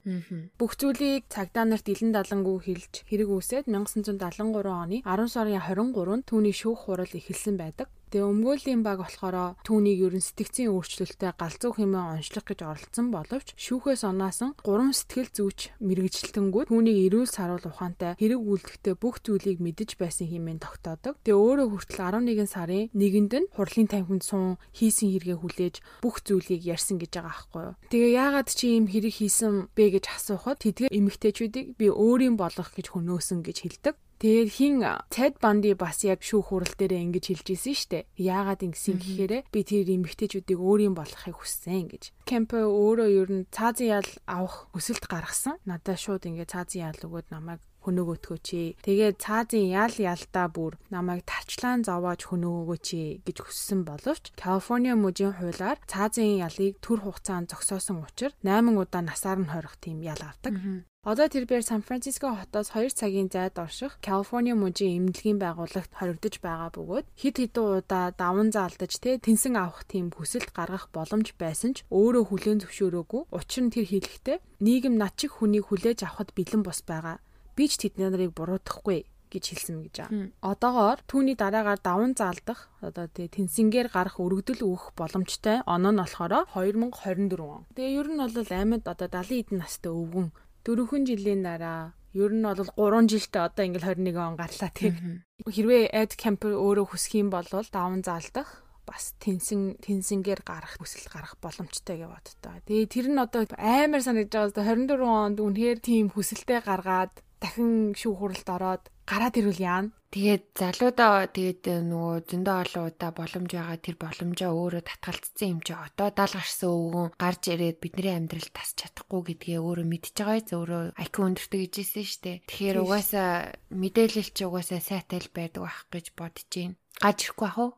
[0.59, 6.55] Бүх зүйлийг цагдаа нарт илэн далангуу хэлж хэрэг үүсээд 1973 оны 10 сарын 23-нд түүний
[6.55, 7.87] шүүх хурал эхэлсэн байдаг.
[8.13, 14.05] Тэгээ өмгөөлийн баг болохоор түүнийг ерөн сэтгцийн өөрчлөлтөд галзуу хэмээн онцлох гэж оролцсон боловч шүүхээс
[14.05, 20.29] онаасан гурван сэтгэл зүйч мэрэгжилтэнгүүд түүнийг эрүүл саруул ухаантай хэрэг үйлдэхдээ бүх зүйлийг мэдэж байсан
[20.29, 21.17] хэмээн тогтоодог.
[21.25, 26.61] Тэгээ өөрөө хүртэл 11 сарын 1-нд нь хурлын танхимд суун хийсэн хэрэгээ хүлээж бүх зүйлийг
[26.69, 27.75] ярьсан гэж байгаа байхгүй юу.
[27.89, 32.93] Тэгээ яагаад чи ийм хэрэг хийсэн бэ гэж асуухад тэдгээр эмэгтэйчүүдийг би өөрийн болох гэж
[32.93, 33.97] хөнөөсөн гэж хэлдэг.
[34.19, 34.75] Тэгээд хин
[35.09, 37.99] Ted Bundy бас яг шүүх хурал дээрээ ингэж хэлж ирсэн штэ.
[38.17, 42.03] Яагаад ингэсэн гэхээр би тэр эмэгтэйчүүдийг өөрийн болгохыг хүссэн гэж.
[42.23, 45.59] Кемпе өөрөө ер нь цаазын ял авах өсөлт гаргасан.
[45.67, 48.47] Надад шууд ингэ цаазын ял өгөөд намайг хөнөөгөөтгөөч.
[48.87, 52.87] Тэгээд цаазын ял ялдаа бүр намайг тарчлаан зовоож хөнөөгөөч
[53.27, 59.39] гэж хүссэн боловч Калифорниа мужийн хуулиар цаазын ялыг төр хугацаанд зогсоосон учраас 8 удаа насаар
[59.43, 60.55] нь хорих тийм ял авдаг.
[61.03, 66.71] Одоо тэрээр Сан Франциско хотоос 2 цагийн зайд орших Калифорниа мужийн эмнэлгийн байгууллагт хоригдож байгаа
[66.71, 71.83] бөгөөд хид хідэн удаа даван заалдаж тэ тэнсэн авах тийм хүсэлт гаргах боломж байсан ч
[71.91, 73.35] өөрөө хүлээн зөвшөөрөөгүй.
[73.35, 77.19] Учир нь тэр хэлэхдээ нийгэм над чих хүнийг хүлээж авахд бэлэн бос байгаа.
[77.51, 80.31] Би ч тэд нарыг буруутгахгүй гэж хэлсэн гэж байгаа.
[80.39, 86.47] Одоогоор түүний дараагаар даван заалдах одоо тий тэнсингээр гарах өргөдөл өгөх боломжтой оноо нь болохоор
[86.53, 87.67] 2024 он.
[87.75, 90.31] Тэгээ ер нь бол амьд одоо 70 эдэн настай өвгөн
[90.63, 95.25] дөрвөн жилийн дараа ер нь бол 3 жилдээ одоо ингээл 21 он гарлаа тийм.
[95.43, 101.39] Хэрвээ Ed Camper өөрөө хүсэх юм бол даван заалдах бас тэнсэн тэнсэнгээр гарах хүсэл гарах
[101.39, 102.59] боломжтой гэж боддоо.
[102.67, 104.75] Тэгээ тэр нь одоо амар санагдаж байгаа.
[104.75, 109.91] 24 онд үнэхээр тийм хүсэлтэй гаргаад дахин шүүх хуралд ороод гараад ирвэл яана.
[110.13, 115.73] Тэгээд залуудаа тэгээд нөгөө зөндөө олон удаа боломж байгаа тэр боломжоо өөрөө татгалцсан юм чи
[115.73, 120.49] одоо даал гарсан өвгөн гарч ирээд бидний амьдрал тасч чадахгүй гэдгээ өөрөө мэдчихэж байгаа ч
[120.53, 122.37] өөрөө IQ өндөртэй гэжсэн шүү дээ.
[122.45, 123.29] Тэгэхээр угаасаа
[123.73, 126.77] мэдээлэл чи угаасаа сайтай л байдаг байх гэж бодож байна.
[127.01, 127.71] Гаж ирэхгүй ах уу?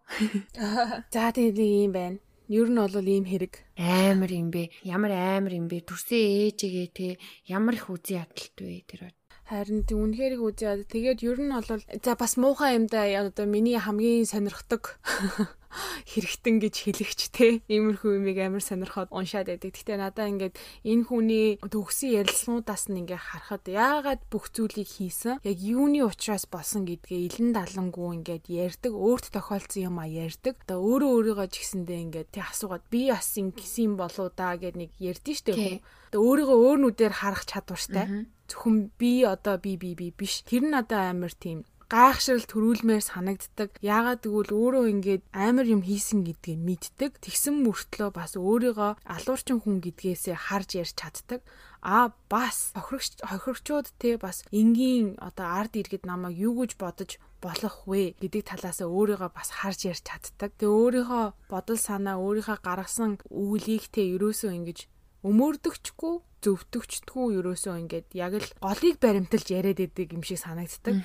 [1.15, 2.19] За тэгээд ийм байна.
[2.51, 3.63] Ер нь бол ийм хэрэг.
[3.79, 4.75] Амар юм бэ.
[4.83, 5.87] Ямар амар юм бэ?
[5.87, 7.07] Төрсөн ээжигээ те
[7.47, 9.15] ямар их үзий ядалт вэ тэр
[9.45, 14.25] Харин үнэхээр үзээд тэгээд ер нь бол за бас муухай юм да одоо миний хамгийн
[14.25, 14.97] сонирхдаг
[16.09, 19.75] хэрэгтэн гэж хэлэгч те иймэрхүү юмыг амар сонирхоод уншаад байдаг.
[19.75, 20.55] Гэтэ надаа ингээд
[20.85, 26.87] энэ хүний төгсөн ярилцлагуудаас нь ингээд харахад яагаад бүх зүйлийг хийсэн яг юуны учраас болсон
[26.87, 30.55] гэдгээ илэн далангуу ингээд ярьдаг өөрт тохиолдсон юм а ярьдаг.
[30.65, 34.91] Одоо өөрөө өөрийгөө ч гэсэндээ ингээд тий асуугаад би бас ингэсэн болоо да гэд нэг
[34.99, 35.79] ярьдэн штэ хүн.
[36.11, 38.27] Одоо өөрийгөө өөр нүдээр харах чадвартай.
[38.45, 40.45] Зөвхөн би одоо би би би биш.
[40.45, 43.77] Тэр нь одоо амар тийм гайхшрал төрүүлмээр санагддаг.
[43.81, 47.11] Яагаад гэвэл өөрөө ингээд амар юм хийсэн гэдгийг мэддэг.
[47.21, 51.41] Тэгсэн мөртлөө бас өөрийгөө алуурчин хүн гэдгээсээ харж ярьж чаддаг.
[51.85, 57.85] А бас хохирогч хохирогчууд те бас энгийн одоо ард иргэд намайг юу гэж бодож болох
[57.85, 60.57] вэ гэдэг талаас өөрийгөө бас харж ярьж чаддаг.
[60.57, 60.73] Тэгээ
[61.05, 64.79] өөрийнхөө бодол санаа өөрийнхөө гаргасан үглийг те ерөөсөө ингэж
[65.25, 66.15] өмөрдөгчгүй
[66.45, 71.01] зөвтөгчдгүү ерөөсөө ингээд яг л голыг баримталж яриад идэг юм шиг санагддаг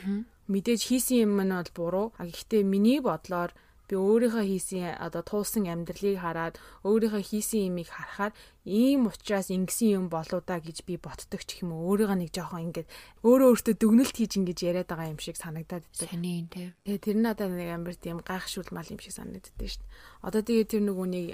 [0.52, 2.06] мэдээж хийсэн юм нь бол буруу.
[2.18, 3.54] А гэхдээ миний бодлоор
[3.88, 6.54] би өөрийнхөө хийсэн одоо туулсан амьдралыг хараад
[6.86, 8.32] өөрийнхөө хийсэн юмыг харахаар
[8.68, 12.68] ийм учраас ингэсэн юм болоо да гэж би ботдог ч юм уу өөрийгөө нэг жоохон
[12.68, 12.88] ингээд
[13.24, 16.08] өөрөө өөртөө дүгнэлт хийж ингэж яриад байгаа юм шиг санагдаад байдаг.
[16.12, 16.76] Саний тий.
[16.84, 19.92] Тэгээ тэр надад нэг амар тийм гайхшуулмал юм шиг санагддаг шүү дээ.
[20.20, 21.26] Одоо тэгээ тэр нөгөө нэг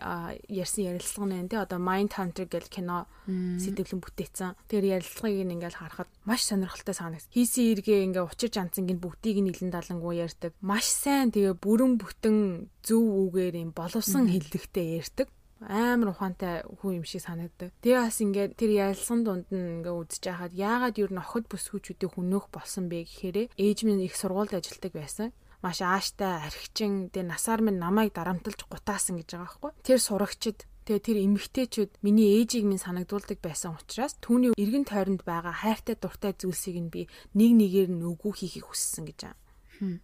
[0.47, 4.55] ярьсан ярилцлага нэ тий одоо Mind Hunter гэл кино сэтгэлэн бүтээсэн.
[4.71, 7.27] Тэр ярилцлагыг ингээл харахад маш сонирхолтой санагд.
[7.35, 10.55] Хийсэн эргээ ингээ учир жанцанг нь бүгдийг нь илэн далангуу ярьдаг.
[10.63, 15.27] Маш сайн тэгээ бүрэн бүтэн зөв үгээр юм боловсон хэллэгтэй ярьдаг
[15.65, 17.73] амар ухаантай хүн юм шиг санагддаг.
[17.81, 22.13] Тэгээ бас ингээд тэр ялсан дунд нь ингээд үдчихэж хахад яагаад юу н охид бүсгүүчүүдийг
[22.13, 25.29] хүнөөх болсон бэ гэхээр ээж минь их сургуульд ажилладаг байсан
[25.65, 29.73] маш ааштай архичин тэгээ насаар минь намайг дарамтлж гутаасан гэж байгаа байхгүй.
[29.83, 35.51] Тэр сурагчид Тэгээ тэр эмэгтэйчүүд миний ээжийг минь санагдуулдаг байсан учраас түүний эргэн тойронд байгаа
[35.51, 39.43] хайртай дуртай зүйлсийг нь би нэг нэгээр нь өгөө хийхийг хүссэн гэж байна.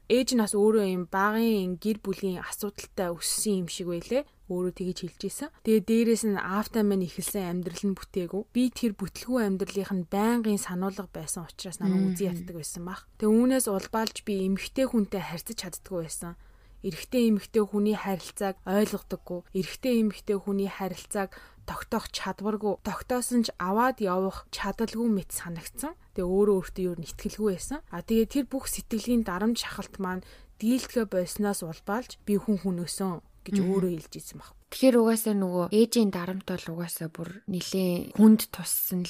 [0.08, 4.24] Ээж нь бас өөрөө юм багын гэр бүлийн асуудалтай өссөн юм шиг байлээ.
[4.52, 5.48] Өөрөө тэгэж хэлж исэн.
[5.64, 8.42] Тэгээ дээрэс нь автаа мань ихэлсэн амьдрал нь бүтээгүү.
[8.52, 13.08] Би тэр бүтлгүй амьдралынх нь байнгын сануулга байсан учраас намайг үзий яддаг байсан баг.
[13.16, 16.36] Тэгээ үүнээс улбаалж би эмгтэй хүнтэй харьцаж чаддгүй байсан
[16.82, 21.30] эрэгтэй эмэгтэй хүний харилцааг ойлгодоггүй эрэгтэй эмэгтэй хүний харилцааг
[21.66, 25.94] тогтоох чадваргүй тогтоосон ч аваад явах чадалгүй мэт санагдсан.
[26.14, 27.78] Тэгээ өөрөө өөртөө юу нэтгэлгүй байсан.
[27.90, 30.26] А тэгээ тэр бүх сэтгэлийн дарамт шахалт маань
[30.58, 34.61] дийлдэхэ болсноос улбаалж би хүн хүн өсөн гэж өөрөө хэлж ийсэн баг.
[34.72, 39.04] Тэгэхээр угаасаа нөгөө ээжийн дарамт бол угаасаа бүр нилээн хүнд туссан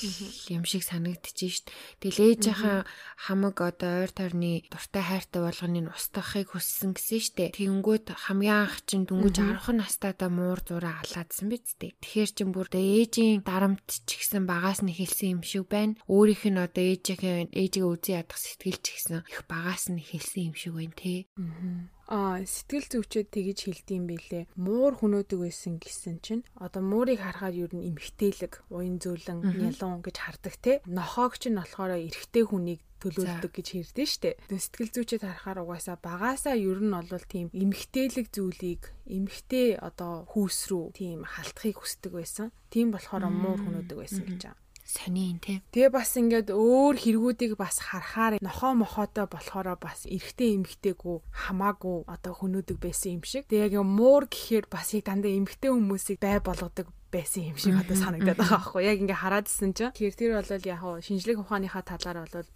[0.51, 1.71] юм шиг санагдчихэж шít.
[2.03, 2.83] Тэгэл ээжийнхаа
[3.15, 7.55] хамаг одоо ойр тойрны дуртай хайртай болгоныг устгахыг хүссэн гэсэн штэ.
[7.55, 11.95] Тэнгүүд хамгийн анх чинь дүнгиж 10 настайдаа муур зураа алаадсан биз дээ.
[12.03, 15.95] Тэгэхээр чин бүр ээжийн дарамт ч гэсэн багаас нь хэлсэн юм шиг байна.
[16.11, 20.57] Өөрийнх нь одоо ээжийнхээ ээжигээ үзий ядах сэтгэл ч гэсэн их багаас нь хэлсэн юм
[20.59, 21.31] шиг байна те.
[21.39, 24.45] Аа Аа сэтгэл зүйчэд тэгж хэлдэм билээ.
[24.61, 30.17] Муур хөнөөдөг байсан гэсэн чинь одоо муурыг харахад юу н эмхтээлэг, уян зөөлөн, нялуун гэж
[30.21, 30.85] хардаг те.
[30.85, 34.37] Нохоогч нь болохоор эрэгтэй хүнийг төлөөлдөг гэж хэрдэн штэ.
[34.45, 40.85] Сэтгэл зүйчэд харахаар угаасаа багаасаа ер нь бол тийм эмхтээлэг зүйлийг эмхтэй одоо хүүс рүү
[40.93, 42.53] тийм халтахыг хүсдэг байсан.
[42.69, 44.62] Тийм болохоор муур хөнөөдөг байсан гэж байгаа
[44.93, 45.65] сонин тий.
[45.73, 52.33] Тэгээ бас ингээд өөр хэрэгүүдийг бас харахаар нохоо мохоотой болохоро бас эргэтэй эмгтэйгүү хамаагүй одоо
[52.37, 53.49] хөнөөдөг байсан юм шиг.
[53.49, 57.97] Тэгээ яг муур гэхээр бас яг дандаа эмгтэй хүмүүсийг бай болгодог байсан юм шиг одоо
[57.97, 62.49] санагдаад байгаа байхгүй яг ингээ хараадсэн чинь тэгэхээр тэр бол яг шинжлэх ухааныхаа талаар бол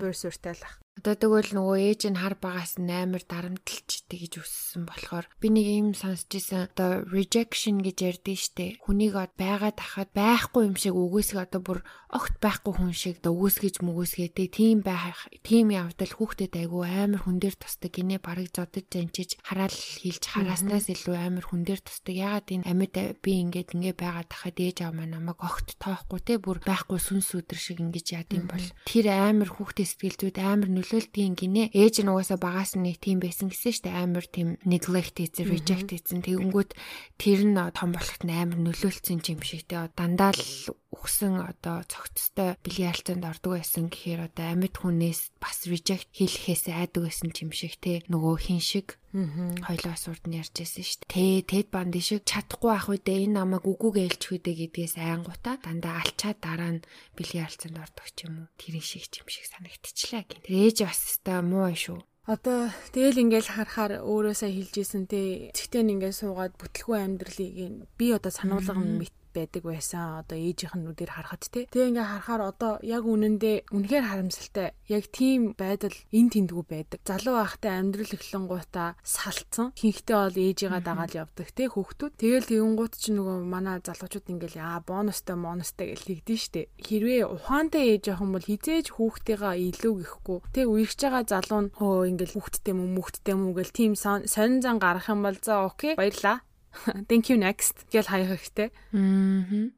[0.00, 0.83] буур сүртэй л ах.
[0.94, 5.90] Одоо тэгвэл нөгөө ээж нь хар багаас амар дарамтлж тэгж өссөн болохоор би нэг юм
[5.98, 6.70] сонсч ирсэн.
[6.70, 8.78] Одоо rejection гэж ярьдэн штэ.
[8.78, 11.78] Хүнийг байгаад ахад байхгүй юм шиг өгөөсгөө одоо бүр
[12.14, 17.42] огт байхгүй хүн шиг одоо өгөөсгөж мөгөөсгээ тийм байх тийм явдал хүүхдэд айгу амар хүн
[17.42, 22.14] дээр тусдаг гинэ барыг зодож занчиж хараал хилж харааснаас илүү амар хүн дээр тусдаг.
[22.14, 26.62] Ягаад энэ амьд би ингээд ингээ байгаад ахад ээж аваа намайг огт тоохгүй те бүр
[26.62, 31.32] байхгүй сүнс өдр шиг ингэж яад юм бол тэр амар хүүхдээ сэтгэл зүйд амар нөлөөлтийн
[31.32, 31.72] гинэ.
[31.72, 35.88] Ээж нь угаасаа багаас нь нэг тийм байсан гэсэн штэ амар тийм neglect хийсэн, reject
[35.96, 36.20] хийсэн.
[36.20, 36.76] Тэгэнгүүт
[37.16, 39.88] тэр нь том болохт амар нөлөөлсөн юм шиг те.
[39.96, 46.70] Дандаа л ухсан одоо цогцтой бильярданд ордог байсан гэхээр одоо амьд хүнээс бас reject хийлэхээс
[46.70, 51.46] айдаг байсан юм шиг те нөгөө хин шиг хоёлоо сурд нь ярьж байсан шүү дээ.
[51.46, 56.02] Тэ Тед Банди шиг чадахгүй ах үедээ энэ намайг үгүйг ээлж хүдэ гэдгээс айнгуудаа дандаа
[56.02, 58.48] алчаад дараа нь бильярданд ордог ч юм уу.
[58.58, 60.42] Тэр шиг юм шиг санагдчихлаа гин.
[60.42, 62.02] Тэр ээж бас өстой муу шүү.
[62.24, 68.32] Одоо тэгэл ингээл харахаар өөрөөсөө хэлжсэн те эцэгтэй нь ингээд суугаад бүтлгүй амьдралыг би одоо
[68.32, 70.22] сануулга мэт байдаг байсан.
[70.22, 71.66] Одоо ээжийнх нь нүдээр харахад те.
[71.68, 74.68] Тэгээ ингээ харахаар одоо яг үнэндээ үнэхээр харамсалтай.
[74.88, 77.00] Яг тийм байдал эн тэндгүү байдаг.
[77.02, 79.74] Залуу байхтай амьдрал эхлэнгуудаа салцсан.
[79.74, 82.12] Хинхтэй бол ээжигээ дагаад явдаг те хүүхдүүд.
[82.18, 86.70] Тэгэл тэгэнгუут ч нөгөө манай залуучууд ингээл аа бонустай монустай гэл тэгдэж штэ.
[86.78, 90.38] Хэрвээ ухаантай ээж юм бол хизээж хүүхдтэйгээ илүү гэхгүй.
[90.54, 94.78] Тэг үерч байгаа залуу нь хөө ингээл хүүхдтэй мүү хүүхдтэй мүү гэл тийм сонин зан
[94.78, 96.40] гарах юм бол за окей баярлаа
[97.08, 98.68] Thank you next гэж хаях хэрэгтэй.
[98.92, 99.70] Аа.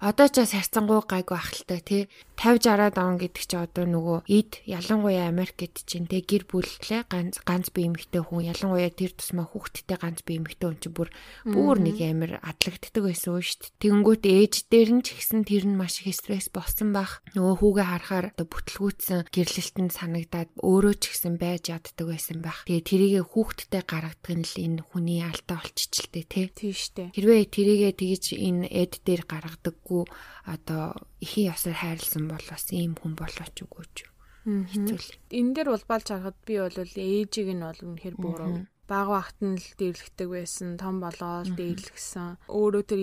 [0.00, 2.02] Одоо ч сарцангуй гайгүй ахaltaй тий
[2.38, 7.04] 50 60 даван гэдэг чи одоо нөгөө эд ялангуяа Америк гэд чинь тий гэр бүллээ
[7.10, 11.08] ганц ганц бие эмэгтэй хүн ялангуяа тэр тусмаа хүүхэдтэй ганц бие эмэгтэй хүн чи бүр
[11.44, 13.76] бүр нэг амир адлагддаг байсан шүү дээ.
[13.84, 17.20] Тэгэнгүүт ээж дээр нь ч ихсэн тэр нь маш их стресс болсон байх.
[17.36, 22.64] Нөгөө хүүгээ харахаар одоо бүтлгүүцсэн гэрлэлтэнд санагдаад өөрөө ч ихсэн байж яддаг байсан байх.
[22.64, 26.46] Тэгээ тэрийгэ хүүхэдтэй гаргадаг нь л энэ хүний алдаа болчихчихлээ тий.
[26.54, 27.08] Тийм шүү дээ.
[27.14, 30.04] Хэрвээ тэрийгэ тэгж энэ эд дээр гаргадаг чаддаггүй
[30.44, 34.04] одоо ихийн ясаар хайрлсан бол бас ийм хүн болооч үгүй ч.
[34.44, 35.32] Хэцүү.
[35.32, 38.68] Энэ дээр улбалж харахад би бол ээжийг нь бол үнэхэр буруу.
[38.84, 42.44] Баг багт нь л дэрлэгдэг байсан том болоод дээрлэгсэн.
[42.52, 43.00] Өөрөө тэр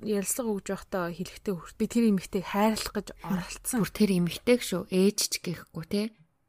[0.00, 3.84] ярилцлага өгж байхдаа хэлэхдээ би тэр эмэгтэйг хайрлах гэж оролцсон.
[3.84, 4.82] Бүр тэр эмэгтэйг шүү.
[4.88, 6.02] Ээж ч гэхгүй те.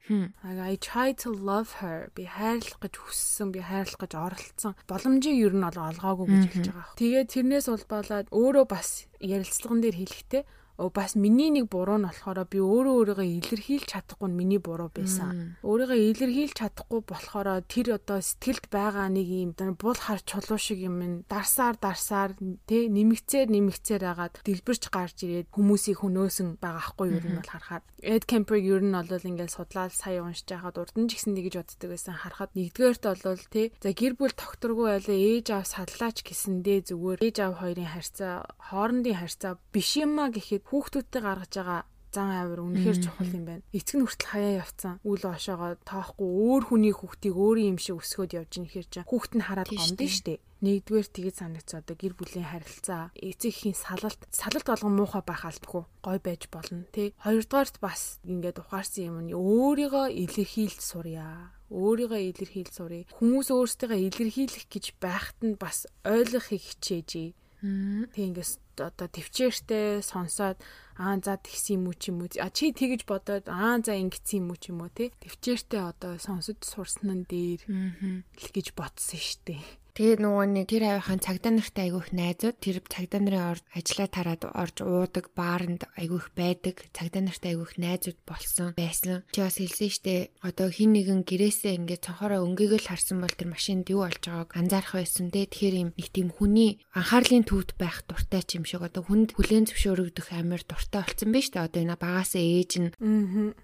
[0.09, 2.09] I try to love her.
[2.15, 4.73] Би хайрлах гэж хүссэн, би хайрлах гэж оролцсон.
[4.89, 6.97] Боломжийг ер нь олгоогүй гэж хэлж байгаа.
[6.97, 10.43] Тэгээд тэрнээс улбалаад өөрөө бас ярилцлаган дээр хэлэхдээ
[10.87, 15.59] бас миний нэг буруу нь болохоор би өөрөө өөрийгөө илэрхийлж чадахгүй нь миний буруу байсан.
[15.59, 21.27] Өөрийгөө илэрхийлж чадахгүй болохоор тэр одоо сэтгэлд байгаа нэг юм бул хар чулуу шиг юм
[21.27, 22.31] дарсаар дарсаар
[22.63, 27.83] тэ нэмэгцээр нэмэгцээр агаад дэлбэрч гарч ирээд хүмүүсийг хөнөөсөн байгаа хгүй юу юм бол харахаар
[27.99, 31.59] Эд Кемпер ер нь бол ингээл судлаад сая уншиж байхад урд нь ч гэсэн нэгж
[31.59, 32.15] боддог байсан.
[32.15, 35.17] Харахад нэгдүгээрт бол тэ за гэр бүл тогтургүй байлаа.
[35.19, 41.21] Ээж аав саллаач гэсэндээ зүгээр ээж аав хоёрын харьцаа хоорондын харьцаа биш юмаа гэхэд хүүхдүүдтэй
[41.21, 41.81] гаргаж байгаа
[42.15, 43.63] зан авир үнэхээр чухал юм байна.
[43.75, 44.93] Эцэг нь хүртэл хаяа явцсан.
[45.05, 46.25] Үл ошоогоо тоохгүй.
[46.25, 50.09] Өөр хүний хүүхдийг өөрийн юм шиг өсгөөд явж ийн хэр чинь хүүхд нь хараад гомдсон
[50.09, 50.39] шүү дээ.
[50.59, 55.87] Нэгдүгээр тгийж санагц одоо гэр бүлийн харилцаа, эцэгхийн салалт, салалт болгон муухай байх албагүй.
[56.03, 57.15] Гой байж болно, тий.
[57.23, 63.07] Хоёрдугаарт бас ингээд ухаарсан юм нь өөрийгөө илэрхийлж сурья өөрийгөө илэрхийлж сурыг.
[63.21, 67.29] Хүмүүс өөрсдөө илэрхийлэх гэж байхад нь бас ойлгохыг хичээжээ.
[67.61, 70.57] Тэг ингээс одоо төвчээртэй сонсоод
[70.97, 74.47] аа за тэгсэн юм уу ч юм уу а чи тэгэж бодоод аа за ингэсэн
[74.47, 79.19] юм уу ч юм уу те төвчээртэй одоо сонсож сурсан нь дээр л гэж бодсон
[79.19, 79.67] штеп
[79.99, 84.43] Тэгээд нөгөө нэг тэр авийнхаа цагдаа нартай айгүйх найзууд тэр цагдаа нарын орж ажиллаа тараад
[84.47, 86.87] орж уудаг баарнд айгүйх байдаг.
[86.95, 89.27] Цагдаа нартай айгүйх найзууд болсон байсан.
[89.35, 93.91] Чи бас хэлсэн штэ одоо хин нэгэн гэрээсээ ингээд цонхороо өнгөйгөл харсан бол тэр машинд
[93.91, 95.51] юу болж байгааг анзаарах байсан те.
[95.51, 98.79] Тэгэхээр юм нэг тийм хүний анхаарлын төвд байх дуртай ч юм шиг.
[98.79, 102.95] Одоо хүнд хүлэн зөвшөөрөгдөх амар дуртай болсон байж та одоо энэ багасаа ээж нь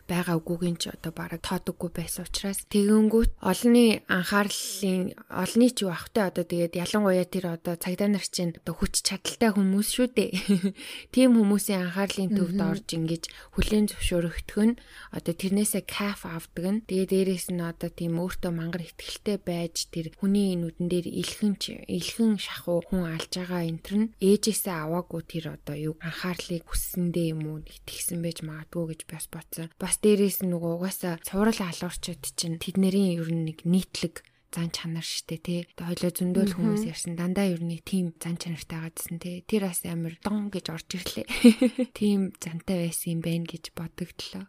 [0.03, 6.24] байгаа үгүйгийн ч одоо бараг тоодоггүй байсан учраас тэгэнгүүт олонний анхаарлын олонний ч юу ахтай
[6.29, 10.31] одоо тэгээд ялангуяа тэр одоо цагдаа нар чинь одоо хүч чадалтай хүмүүс шүү дээ.
[11.13, 13.23] Тийм хүмүүсийн анхаарлын төвд орж ингэж
[13.55, 14.79] хүлэн зөвшөөрөгдөх нь
[15.13, 20.11] одоо тэрнээсээ каф авдаг нь тэгээд дээрэс нь одоо тийм өөртөө мангар ихтгэлтэй байж тэр
[20.19, 21.53] хүний нүдэн дээр илхэн
[21.87, 27.27] илхэн шахуу хүн алж байгаа энэ төр нь ээжээсээ аваагүй тэр одоо юу анхаарлыг хүссэндээ
[27.33, 29.71] юм уу итгэсэн байж магадгүй гэж бас бодсон.
[29.79, 35.03] Бас дээрэс нь нөгөө угаасаа цуврал алуурчуд чинь тэднэрийн ер нь нэг нийтлэг зан чанар
[35.03, 35.59] штэ тий.
[35.75, 39.43] Тэгээ хойлоо зөндөөл хүмүүс ярьсан дандаа ер нь тийм зан чанартай байгаадсэн тий.
[39.43, 41.27] Тэр бас амар дон гэж орж ирлээ.
[41.99, 44.47] Тийм зантай байсан юм байна гэж бодогдлоо.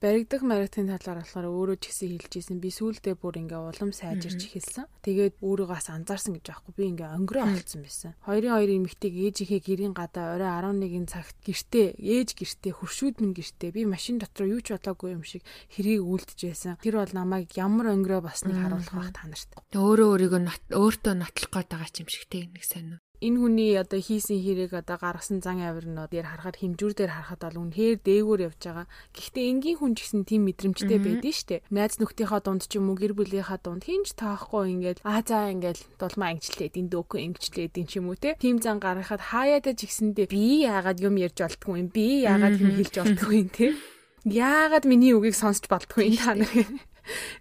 [0.00, 2.56] Баригдах маригтын талаар болохоор өөрөө ч гэсэн хэлжсэн.
[2.56, 4.88] Би сүүлдээ бүр ингээ улам сайжирч эхэлсэн.
[5.04, 6.72] Тэгээд өөрийгөө бас анзаарсан гэж аахгүй.
[6.72, 8.16] Би ингээ өнгөрөө олцсон байсан.
[8.24, 13.76] Хоёрын хоёр эмэгтэйг ээжийнхээ гэрийн гадаа орой 11-ийн цагт гэртээ ээж гэртээ хуршүүд минь гэртээ
[13.76, 16.80] би машин дотор юу ч болоогүй юм шиг хэрийг үлдэж байсан.
[16.80, 19.52] Тэр бол намайг ямар өнгөрөө басныг харуулах байх та нарт.
[19.76, 20.40] Өөрөө өөрийгөө
[20.80, 23.04] өөртөө нотлох гээд байгаа юм шиг тэг нэг уу.
[23.20, 27.60] Энэ хүний одоо хийсэн хэрэг одоо гаргасан зан авирнууд дээр харахад хэмжүүр дээр харахад бол
[27.68, 28.86] үнэхээр дээгүүр явж байгаа.
[29.12, 31.62] Гэхдээ энгийн хүн ч гэсэн тийм мэдрэмжтэй байдэн штэ.
[31.68, 36.00] Найз нөхдийнхөө дунд ч юм уу гэр бүлийнхаа дунд хинж таахгүй ингээд аа за ингээд
[36.00, 38.40] дулмаа ангичлээд энэ дөөкөө ангичлээд энэ ч юм уу те.
[38.40, 42.72] Тим зан гаргахад хаяада ч гэсэндээ би яагаад юм ярьж болтгүй юм би яагаад юм
[42.80, 43.76] хэлж болтгүй юм те.
[44.24, 46.52] Яагаад миний үгийг сонсч болтгүй энэ та нар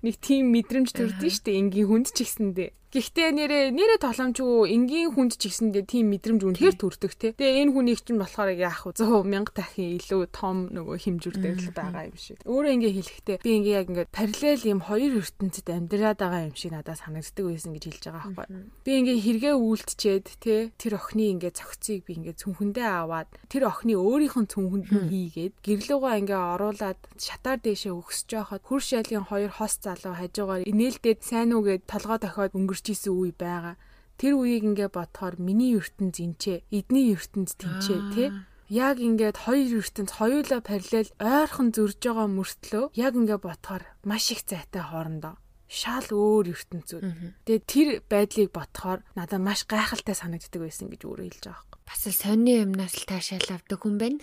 [0.03, 2.69] нэг тийм мэдрэмж төрдөн штэ энгийн хүнд ч гэсэндээ.
[2.89, 7.37] Гэхдээ нэрээ нэрээ толомжгүй энгийн хүнд ч гэсэндээ тийм мэдрэмж үнэхээр төрдөг те.
[7.37, 8.97] Тэгээ энэ хүнийг чинь болохоор яах вэ?
[8.97, 12.41] 100 мянга дахин илүү том нөгөө хэмжүүртэй л байгаа юм шиг.
[12.49, 16.73] Өөрөө ингээ хэлэхдээ би ингээ яг ингээ параллел юм хоёр ертөнцид амьдраад байгаа юм шиг
[16.73, 18.57] надад санагддаг байсан гэж хэлж байгаа байхгүй.
[18.81, 24.01] Би ингээ хэрэгээ үйлдчихэд те тэр охины ингээ цогцыг би ингээ цүнхэндээ аваад тэр охины
[24.01, 29.53] өөрийнх нь цүнхэнд нь хийгээд гэрлүүгээ ингээ оруулаад шатаар дээшээ өгсөж байхад хурш ялгийн хоёр
[29.53, 33.75] хос залуу хажуугаар инээлдээд сайн үгээд толгой дохиод өнгөрч төрж исэн үе байгаа.
[34.15, 38.27] Тэр үеийг ингээ бодохоор миний ертөнц зинчээ, эдний ертөнц тэнчээ тий
[38.69, 44.43] яг ингээд хоёр ертөнц хоёулаа параллел ойрхон зөрж байгаа мөртлөө яг ингээ бодохоор маш их
[44.45, 45.35] зайтай хоорондоо
[45.69, 47.03] шал өөр ертөнцүүд.
[47.45, 52.13] Тэгээ тэр байдлыг бодохоор надад маш гайхалтай санагддаг байсан гэж өөрөө хэлж байгаа бас л
[52.13, 54.21] сонины юмнаас л таашаал авдаг хүн байна.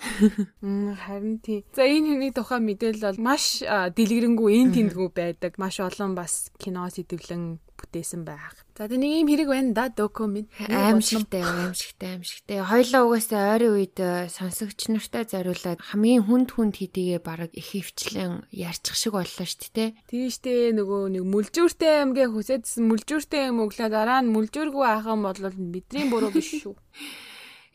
[1.03, 1.67] Харин тий.
[1.75, 5.59] За энэ хүний тухай мэдээлэл бол маш дэлгэрэнгүй эн тэндгүү байдаг.
[5.59, 8.67] Маш олон бас кино сэтгэлэн бүтээсэн байх.
[8.75, 10.51] За тэг нэг юм хэрэг байна да документ.
[10.69, 12.59] Аимшигтай, аимшигтай, аимшигтай.
[12.61, 13.97] Хоёлоо угаасаа ойрын үед
[14.35, 19.97] сонсогч нартай зориулаад хамгийн хүнд хүнд хэдийгээ бараг их хөвчлэн ярьчих шиг боллоо шүү дээ.
[20.11, 26.11] Тийштэй нөгөө нэг мүлжүүртэй амгээ хүсэдсэн мүлжүүртэй юм өглөө дараа нь мүлжүүргүй ахын бодлол бидний
[26.13, 26.75] буруу биш шүү.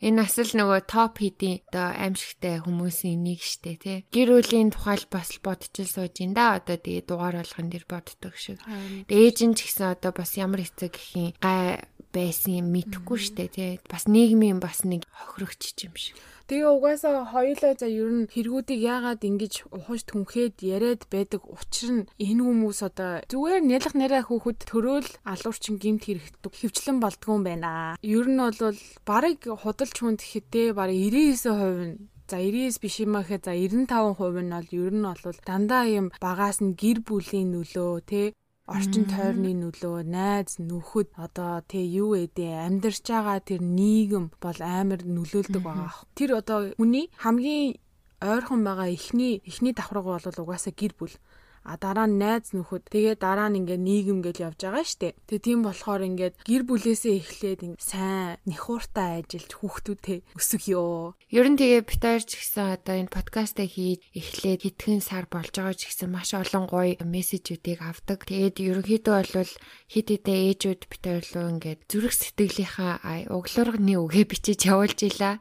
[0.02, 3.98] Энэ бас л нөгөө топ хийдийн одоо аимшигтай хүмүүсийн нэг штэ тий.
[4.10, 8.34] Гэр бүлийн тухайл бас л бодчихл сууж ин да одоо тэгээ дугаар болгон дэр боддог
[8.34, 8.58] шиг.
[9.06, 13.80] Ээж нь ч гэсэн одоо бас ямар хэцэг гэхийн гай байсан юм мэдхгүй штэ тий.
[13.88, 16.16] Бас нийгмийн бас нэг хохирогч юм шиг.
[16.52, 22.08] Тэгээ угаасаа хоёулаа за ер нь хэрэгүүдийг яагаад ингэж ухаж түнхээд яриад байдаг учир нь
[22.20, 27.96] энэ хүмүүс одоо зүгээр нялх нараа хөөхөд төрөөл алуурчин гимт хэрэгтдэг хөвчлэн болдгоо юм байна.
[28.04, 28.76] Ер нь бол
[29.08, 34.40] барыг худалч хүнд гэхдээ барыг 99% нь За 99 биш юм аа гэхэд за 95%
[34.40, 38.22] нь бол ер нь бол дандаа юм багаас нь гэр бүлийн нөлөө те
[38.66, 42.30] орчин тойрны нөлөө, найз, нөхөд одоо тэг юу ээ
[42.66, 45.90] амьдарч байгаа тэр нийгэм бол амар нөлөөлдөг байгаа.
[46.14, 47.82] Тэр одоо хүний хамгийн
[48.22, 51.14] ойрхон байгаа эхний эхний давхраг бол угаасаа гэр бүл
[51.62, 55.14] а дараа нь найз нөхөд тэгээ дараа нь ингээд нийгэм гэж явж байгаа штэ.
[55.30, 61.14] Тэгээ тийм болохоор ингээд гэр бүлээсээ эхлээд сайн нэхууртай ажиллаж хүүхдүүдтэй өсөх ёо.
[61.30, 65.76] Ер нь тэгээ битээр ч гэсэн одоо энэ подкастаа хийж эхлээд хэдхэн сар болж байгаа
[65.78, 68.26] ч гэсэн маш олон гоё мессежүүдийг авдаг.
[68.26, 69.52] Тэгээд ерөнхийдөө бол
[69.86, 75.40] хит хитэ ээжүүд битээр лөө ингээд зүрх сэтгэлийнхаа углуурганы үгээ бичиж явуулж ийла.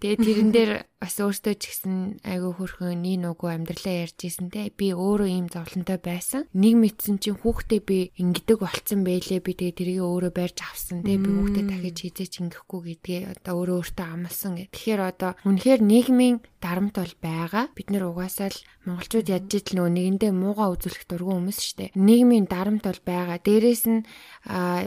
[0.00, 1.94] Тэгээд тэрэн дээр бас өөртөө ч гэсэн
[2.26, 4.66] айгүй хөрхөн нин угу амьдралаа ярьж исэн те.
[4.74, 6.50] Би өөрөө ийм зовлонтой байсан.
[6.50, 9.38] Нэг мэдсэн чинь хүүхдээ би ингэдэг болцсон байлээ.
[9.38, 11.14] Би тэгээ тэрийг өөрөө барьж авсан те.
[11.14, 14.74] Би хүүхдээ дахиж хизээч ингэхгүй гэдгээ одоо өөрөө өөртөө амлсан гэх.
[14.74, 17.64] Тэгэхээр одоо үнэхээр нийгмийн дарамт бол байгаа.
[17.74, 21.90] Бид нэр угаасаа л монголчууд ядж ижил нөгөө нэгэндээ муугаа үзүүлэх дургүй хүмүүс шүү дээ.
[21.98, 23.38] Нийгмийн дарамт бол байгаа.
[23.42, 24.06] Дээрээс нь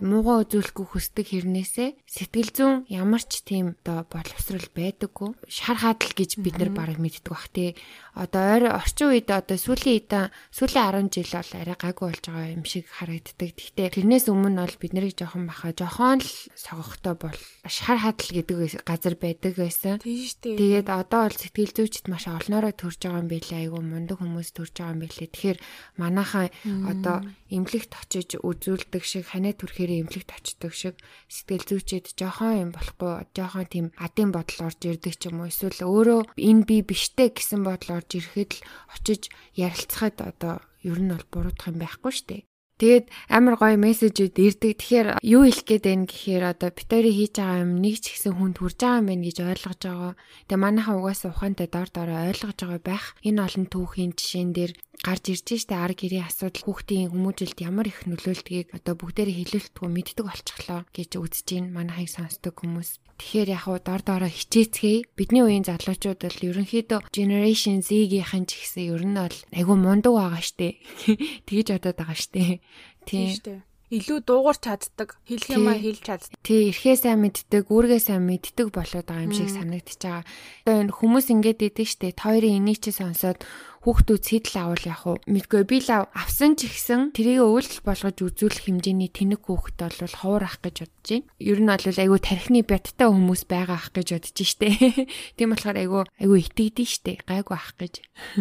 [0.01, 5.29] муугаа үзүүлэхгүй хүсдэг хэрнээсээ сэтгэл зүйн ямар ч тийм одоо боловсрал байдаггүй.
[5.45, 7.77] Шар хадал гэж бид нар барыг мэддэг бах тий.
[8.17, 12.65] Одоо орчин үед одоо сүүлийн эдэн сүүлийн 10 жил бол арай гайгүй болж байгаа юм
[12.65, 13.53] шиг харагддаг.
[13.55, 18.83] Гэхдээ тэрнээс өмнө бол бид нарыг жоохон баха жоохон л согохтой бол шар хадал гэдэг
[18.83, 20.01] газар байдаг байсан.
[20.01, 20.57] Тийм шүү дээ.
[20.57, 24.73] Тэгээд одоо бол сэтгэл зүйчд маш олноороо төрж байгаа юм билээ айгүй мундаг хүмүүс төрж
[24.73, 25.29] байгаа юм билээ.
[25.29, 25.59] Тэгэхээр
[26.01, 26.49] манайхаа
[26.89, 27.17] одоо
[27.53, 30.95] эмнэлэгт очиж үзүүлдэг шиг ханаа төрхээрээ эмнэлэгт очдог шиг
[31.29, 35.85] сэтгэл зүйчэд жоохон юм болохгүй жоохон тийм адын бодол орж ирдэг ч юм уу эсвэл
[35.85, 38.65] өөрөө энэ би биштэй гэсэн бодол орж ирэхэд л
[38.97, 42.50] очиж ярилцахад одоо ер нь бол буруудах юм байхгүй шүү дээ.
[42.81, 44.73] Тэгээд амар гоё мессежүүд ирдэг.
[44.81, 48.57] Тэгэхээр юу хэлэх гээд байна гэхээр одоо битори хийж байгаа юм нэг ч ихсэн хүнд
[48.57, 50.13] хүрж байгаа юм байна гэж ойлгож байгаа.
[50.49, 53.05] Тэгээ манайхаа угаасаа ухаантай дор дороо ойлгож байгаа байх.
[53.21, 54.71] Энэ олон түүхийн жишээн дээр
[55.01, 60.25] гарч ирж штэ ар гэрийн асуудал хүүхдийн хүмүүжилд ямар их нөлөөлдгийг одоо бүгдээрээ хэлэлтгүй мэддэг
[60.29, 63.01] болчихлоо гэж үзэж гин манайхыг сонсдог хүмүүс.
[63.17, 65.05] Тэгэхээр яг уу дор доороо хичээцгээе.
[65.17, 70.41] Бидний үеийн залуучууд бол ерөнхийдөө generation Z-ийн ч гэсэн ер нь бол айгүй мундаг байгаа
[70.41, 70.77] штэ.
[71.49, 72.61] Тэгж бодоод байгаа штэ.
[73.05, 73.61] Тийм.
[73.91, 76.39] Илүү дуугарч чаддаг, хэлэх юмаа хэлж чаддаг.
[76.39, 80.23] Тий, эрхээ сайн мэддэг, үүргээ сайн мэддэг болоод байгаа юм шиг санагдчихж байгаа.
[80.63, 83.43] Одоо энэ хүмүүс ингэж идэв штэ, хоёрын энийг чи сонсоод
[83.81, 88.69] хүүхдүүд сэтэл авал яг уу мэдгүй би л авсан ч ихсэн тэрийг үйлдэл болгож үзүүлэх
[88.69, 91.25] хэмжээний тэнэг хүүхэд бол ховор ах гэж бодож байна.
[91.41, 94.69] Ер нь бол айгүй тархины бядтай хүмүүс байгаа ах гэж бодож штэ.
[95.35, 97.13] Тийм болохоор айгүй айгүй итгэдэж штэ.
[97.25, 97.93] Гайгүй ах гэж.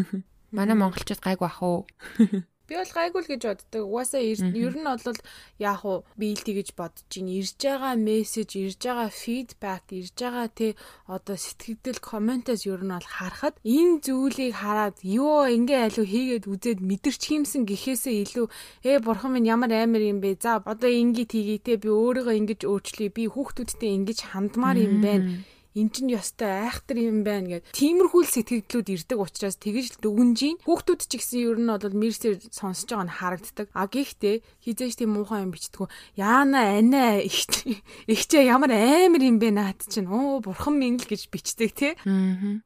[0.56, 1.88] Манай монголчууд гайгүй ах уу.
[2.70, 3.82] Би бол гайгүй л гэж боддог.
[3.82, 5.18] Угаасаа ер нь бол
[5.58, 10.78] яг уу биэлтий гэж бодож ин ирж байгаа мессеж, ирж байгаа фидбек, ирж байгаа те
[11.10, 16.78] одоо сэтгэгдэл комментоос ер нь бол харахад энэ зүйлийг хараад ёо ингээ алуу хийгээд үзээд
[16.78, 18.46] мэдэрч хиймсэн гэхээсээ илүү
[18.86, 20.38] ээ бурхан минь ямар амар юм бэ?
[20.38, 23.10] За одоо ингээд хийгээ те би өөрийгөө ингэж өөрчлөе.
[23.10, 25.42] Би хүүхдүүдтэй ингэж хандмаар юм байна
[25.78, 31.12] эн чинь ёстой айхтар юм байна гэд тиймэрхүү сэтгэгдлүүд ирдэг учраас тэгэж дүгнжийн хүүхдүүд ч
[31.18, 33.66] гэсэн ер нь бол мэрсээр сонсож байгаа нь харагддаг.
[33.70, 39.80] А гэхдээ хизээш тийм муухай юм бичдэггүй яана анаа ихчээ ямар амар юм бэ наад
[39.86, 40.10] чинь?
[40.10, 41.92] Оо бурхан минь л гэж бичдэг тий.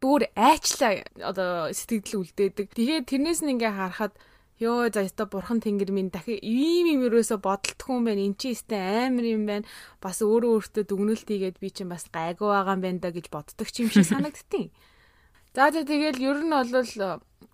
[0.00, 2.72] Бүр айчлаа одоо сэтгэл үлдээдэг.
[2.72, 4.16] Тэгээд тэрнээс нь ингээ харахад
[4.64, 8.24] Йоо за яста бурхан тэнгэр минь дахи ийм юм өрөөсө бодолтгүй юм байна.
[8.24, 9.68] Эн чи өстэй амар юм байна.
[10.00, 13.68] Бас өөрөө өөртөө дүгнэлт хийгээд би чинь бас гайгүй байгаа юм байна да гэж боддог
[13.68, 14.72] ч юм шиг санагдтiin.
[15.54, 16.70] За тэгээд ер нь бол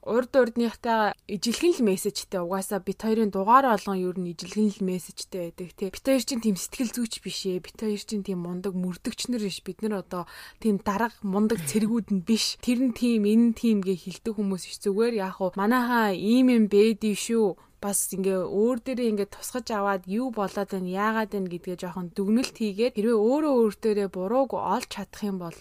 [0.03, 5.53] урд урдныхтаа ижилхэн л мессежтэй угаасаа бит хоёрын дугаар болгон ер нь ижилхэн л мессежтэй
[5.53, 5.89] байдаг тий.
[5.93, 7.61] Бит хоёр чинь тийм сэтгэл зүйч биш ээ.
[7.61, 9.61] Бит хоёр чинь тийм мундаг мөрдөгчнөр биш.
[9.61, 10.25] Бид нар одоо
[10.57, 12.57] тийм дарга мундаг цэргүүд нь биш.
[12.65, 14.81] Тэр нь тийм энэ нь тийм гэ хилдэг хүмүүс биш.
[14.81, 20.05] Зүгээр яг уу манайхаа ийм юм бэдий шүү бас ингээ өөр дээрээ ингээ тусгаж аваад
[20.05, 24.89] юу болоод байна яагаад байна гэдгээ жоохон дүгнэлт хийгээд хэрвээ өөрөө өөр дээрээ бурууг олж
[24.93, 25.57] чадах юм бол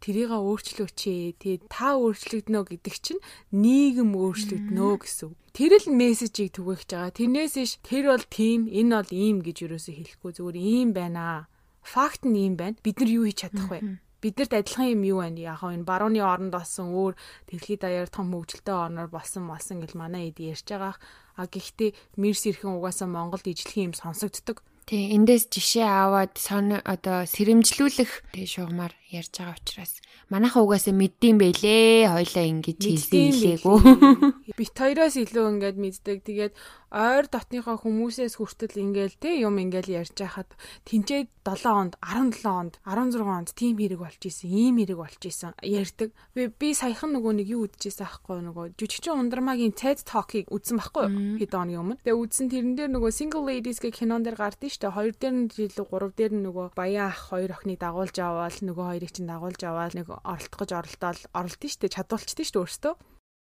[0.00, 1.36] тэрийг өөрчлөөч ээ.
[1.36, 3.20] Тэгээ та өөрчлөгднө гэдэг чинь
[3.52, 5.36] нийгэм өөрчлөгднө гэсэн.
[5.52, 7.12] Тэр л мессежийг түгээх байгаа.
[7.12, 11.50] Тэрнээс иш тэр бол тийм, энэ бол ийм гэж юусоо хэлэхгүй зүгээр ийм байна.
[11.82, 12.80] Факт нь ийм байна.
[12.80, 14.00] Бид нар юу хийж чадах вэ?
[14.22, 15.38] Биднэрт адилхан юм юу байна?
[15.38, 17.14] Яг энэ барууны оронд болсон өөр
[17.48, 20.94] дэлхийд даяар том хөгжилтэй орноор болсон малсан гэл манай эд ярьж байгаа.
[21.38, 24.58] А гэхдээ Мерс ирхэн угаасаа Монголд ижлэх юм сонсогддог.
[24.88, 30.00] Тий, эндээс жишээ аваад сон одоо сэрэмжлүүлэх тий шугамар ярьж байгаа учраас
[30.32, 32.08] манайхаа угаасаа мэддэм байлээ.
[32.08, 33.76] Хойлоо ингэж хэлсэн хэлээгүү.
[34.56, 36.18] Бит хоёроос илүү ингээд мэддэг.
[36.24, 36.52] Тэгээд
[36.88, 40.48] ойр дотныхоо хүмүүсээс хүртэл ингээл те юм ингээл ярьж байхад
[40.88, 45.52] тэнцээ 7 онд 17 онд 16 онд тийм хэрэг болж исэн ийм хэрэг болж исэн
[45.64, 46.12] ярьдаг.
[46.32, 51.40] Би би саяхан нөгөө нэг юу үдчихсэн аахгүй нөгөө жүжигчин ундрмагийн TED Talk-ыг үзсэн байхгүй
[51.40, 52.00] хэд хоногийн өмнө.
[52.04, 55.48] Тэгээ үзсэн тэрэн дээр нөгөө Single Ladies гэх кинон дээр гардыг штэ хоёр дээр нь
[55.48, 59.60] жилүү гурав дээр нь нөгөө баян ах хоёр охиныг дагуулж аваад нөгөө хоёрыг чинь дагуулж
[59.64, 62.94] аваад нэг оролдох гэж оролдоод оролдсон штэ чадвалчдээ штэ өөртөө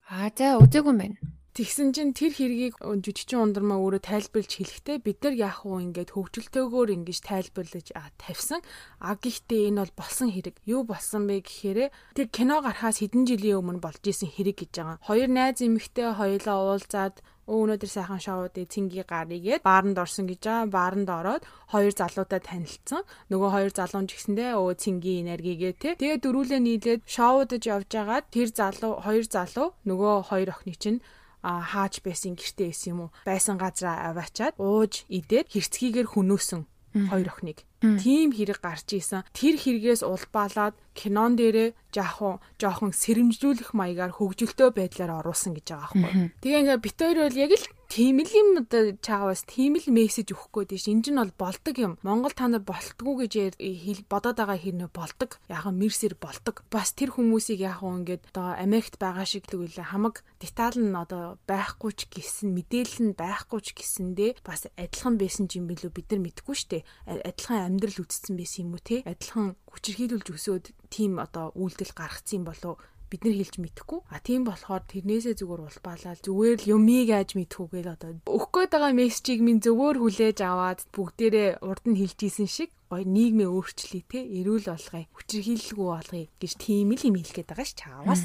[0.06, 1.16] Аа за үзээгүй юм байна
[1.56, 6.92] Тэгсэн чинь тэр хэргийг жүжигчин ундрмаа өөрөө тайлбарлаж хэлэхдээ бид нар яах вэ ингээд хөгжилтэйгөөр
[7.00, 8.60] ингэж тайлбарлаж тавьсан.
[9.00, 10.60] А гэхдээ энэ бол болсон хэрэг.
[10.68, 15.00] Юу болсон бэ гэхээр тэр кино гарахаас хэдэн жилийн өмнө болж исэн хэрэг гэж байгаа.
[15.00, 20.68] Хоёр найз эмэгтэй хоёулаа уулзаад өнөөдөр сайхан шоуд цэнгийн гарыгээд бааранд орсон гэж байгаа.
[20.76, 21.42] Бааранд ороод
[21.72, 23.00] хоёр залуутай танилцсан.
[23.32, 25.96] Нөгөө хоёр залуу ч гэсэндээ өө цэнгийн энергигээ те.
[25.96, 31.00] Тэгээ дөрүүлээ нийлээд шоудаж явж байгаад тэр залуу хоёр залуу нөгөө хоёр охины чинь
[31.46, 33.10] хааж байсан гэртээ исэн юм уу?
[33.22, 36.62] Байсан газраа аваачаад ууж идээд хэрцгийгээр хөнөөсөн
[37.10, 37.62] хоёр охиныг.
[37.80, 39.26] Тийм хэрэг гарч исэн.
[39.36, 46.28] Тэр хэрэгээс улбаалаад кинон дээрээ жаахан жоохон сэрэмжлүүлэх маягаар хөгжилтөө байдлаар оруулсан гэж байгаа байхгүй.
[46.40, 50.50] Тэгээ ингээ бит хоёр бол яг л тийм л юм чаагаас тийм л мессеж өгөх
[50.52, 51.92] гээд тийш энэ нь бол болдог юм.
[52.02, 55.38] Монгол та нар болтгүй гэж хэл бодоод байгаа хэрнээ болдог.
[55.46, 56.66] Яг мэрсэр болдог.
[56.72, 61.92] Бас тэр хүмүүсийг уу ингээд одоо Америкт байгаа шиг тэгвэл хамаг деталь нь одоо байхгүй
[61.94, 66.56] ч гэсэн мэдээлэл нь байхгүй ч гэсэндээ бас адилхан байсан юм билүү бид нар мэдгүй
[66.58, 66.84] штэ.
[67.06, 69.02] Адилхан амьдрал үтцсэн байсан юм уу те?
[69.02, 70.64] Адилхан хүчирхийлүүлж өсөөд
[70.94, 72.78] тийм одоо үйлдэл гаргацсан болов
[73.10, 74.00] бид нар хэлж мэдэхгүй.
[74.10, 78.92] А тийм болохоор тэрнээсээ зүгээр улбаалал зүгээр л юмыг ааж мэдхүүгээл одоо өгөх гээд байгаа
[78.98, 84.66] мессежийг минь зөвөр хүлээж аваад бүгдээрээ урд нь хэлжсэн шиг гой нийгмээ өөрчлөе те эрүүл
[84.70, 88.22] болгоё хүчирхийлэлгүй болгоё гэж тийм л юм хэлгээд байгаа ш чаавас.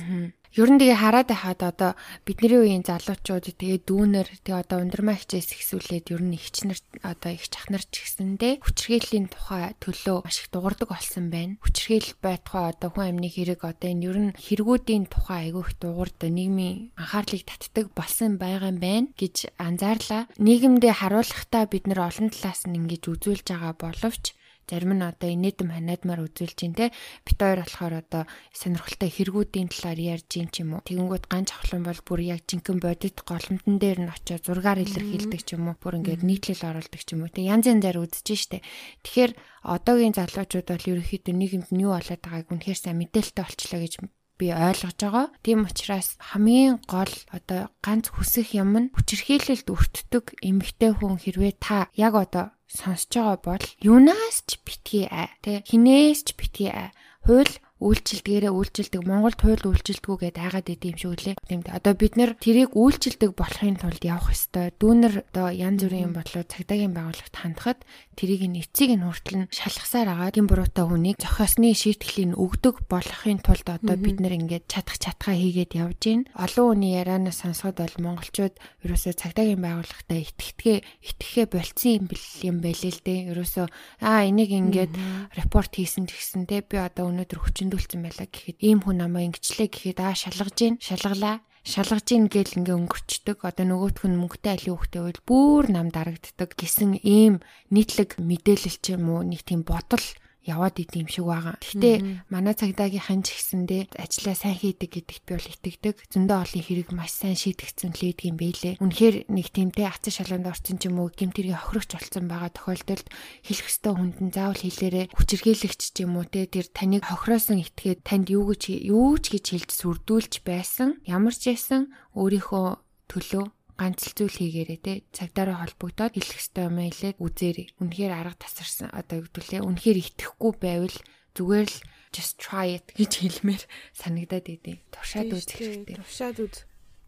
[0.51, 1.91] Ер нь тэгээ хараад байхад одоо
[2.27, 6.75] бидний үеийн залуучууд тэгээ дүүнер тэгээ одоо ундрмаа хичээс ихсүүлээд ер нь ихчнэр
[7.07, 11.55] одоо их чахнар ч гэсэндээ хүчрхийллийн тухай төлөө маш их дуурдаг болсон байна.
[11.63, 16.27] Хүчрхийлэл байтугай одоо хүн амны хэрэг одоо энэ ер нь хэрэгүүдийн тухай айгүй их дуурдаг
[16.35, 20.27] нийгмийн анхаарлыг татдаг болсон байгаа юм байна гэж анзаарлаа.
[20.35, 24.35] Нийгэмдээ харуулахдаа бид нар олон талаас нь ингэж үзүүлж байгаа боловч
[24.69, 26.93] зарим нь одоо инээдэм ханиадмаар үзүүлж ин тэ
[27.25, 30.85] бит хоёр болохоор одоо сонирхолтой хэрэгүүдийн талаар ярьж ин ч юм уу.
[30.85, 35.49] Тэгэнгүүт ганц авахлан бол бүр яг жинхэнэ бодит голомтон дээр нь очиод зургаар илэрхийлдэг ч
[35.55, 35.79] юм уу.
[35.81, 38.65] Бүр ингээд нийтлэл оруулдаг ч юм уу тэг янз янзаар үзэж штэ.
[39.05, 39.31] Тэгэхээр
[39.65, 43.93] одоогийн залуучууд бол ерөөхдөө нийгэмд нь юу болоод байгааг үнэхээр сайн мэдээлэлтэй болчлоо гэж
[44.41, 45.25] би ойлгож байгаа.
[45.45, 51.85] Тийм учраас хамгийн гол одоо ганц хүсэх юм нь хүчирхийлэлд өртдөг эмэгтэй хүн хэрвээ та
[51.93, 56.89] яг одоо сонсож байгаа бол юунаас ч битгий аа тэ хинээс ч битгий аа
[57.25, 61.35] хууль үйлчлэлдгээрээ үйлчлдэг Монголд хууль үйлчлдэггүй гэдээ айгаад идэм шиг үлээ.
[61.49, 61.77] Тийм дээ.
[61.81, 64.69] Одоо бид нэр тэрийг үйлчлдэг болохын тулд явах ёстой.
[64.77, 67.81] Дүүнер одоо янз бүрийн юм бодлоо цагдаагийн байгууллагт хандхад
[68.13, 73.41] тэрийг нь эцийг нь хүртэл нь шалгасаар агаад тийм буруутай хүнийг зохиосны шийтгэлийг өгдөг болохын
[73.41, 76.21] тулд одоо бид нэр ингээд чадах чатгаа хийгээд явж гин.
[76.37, 78.53] Олон хүний ярианаас сонсоход бол монголчууд
[78.85, 80.77] ерөөсөө цагдаагийн байгууллагатай итгэдгээ
[81.09, 82.05] итгэхээ болцсон
[82.45, 83.19] юм байлээ л дээ.
[83.33, 83.65] Ерөөсөө
[84.05, 84.93] аа энийг ингээд
[85.33, 89.39] репорт хийсэн ч гэсэн те би одоо өнөөдөр хүчин хөндөөлсөн байлаа гэхэд ийм хүн намайг
[89.39, 93.37] ингэчлээ гэхэд аа шалгаж гин шалгалаа шалгаж ийн гэл ингээ өнгөрчдөг.
[93.47, 97.39] Одоо нөгөөх нь мөнгөтэй али хүүхдээ бол бүр нам дарагддаг гэсэн ийм
[97.71, 100.03] нийтлэг мэдээлэл ч юм уу нэг тийм бодол
[100.41, 101.61] яваад идэм шиг байгаа.
[101.61, 105.95] Гэхдээ манай цагдаагийн ханж гисэндээ ажиллаа сайн хийдэг гэдэгт би бол итгэдэг.
[106.09, 108.73] Зөндөө олон хэрэг маш сайн шийдэгдсэн л ийдэг юм бэлээ.
[108.81, 113.07] Үнэхээр нэг тиймтэй ацсан шалганд орсон ч юм уу гимтэрийн охирогч болсон байгаа тохиолдолд
[113.45, 118.01] хэлэх ёстой хүнд нь заавал хэлээрээ хүчирхийлэгч ч юм уу те тэр таныг хохироосон итгээд
[118.01, 120.97] танд юу гэж юу ч гэж хэлж сүрдүүлж байсан.
[121.05, 122.67] Ямар ч байсан өөрийнхөө
[123.11, 123.45] төлөө
[123.77, 127.67] ганц л зүйл хийгээрээ те цагдаараа холбогдоод хэлэх ёстой юм хэлээд үзээрэй.
[127.81, 129.61] Үнэхээр арга тасарсан одоо югдүлээ.
[129.63, 130.97] Үнэхээр итгэхгүй байвал
[131.35, 131.77] зүгээр л
[132.11, 133.63] just try it гэж хэлмээр
[133.95, 134.79] санагдаад идэв.
[134.91, 135.95] Туршаад үзэх хэрэгтэй.
[135.95, 136.55] Туршаад үз.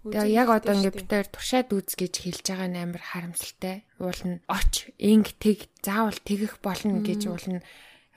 [0.04, 3.88] Тэгээ яг одоо ингээд бид хоёр туршаад үз гэж хэлж байгаа нь амар харамсалтай.
[4.04, 7.64] Уул нь оч, инг, тэг, заавал тэгэх болно гэж уул нь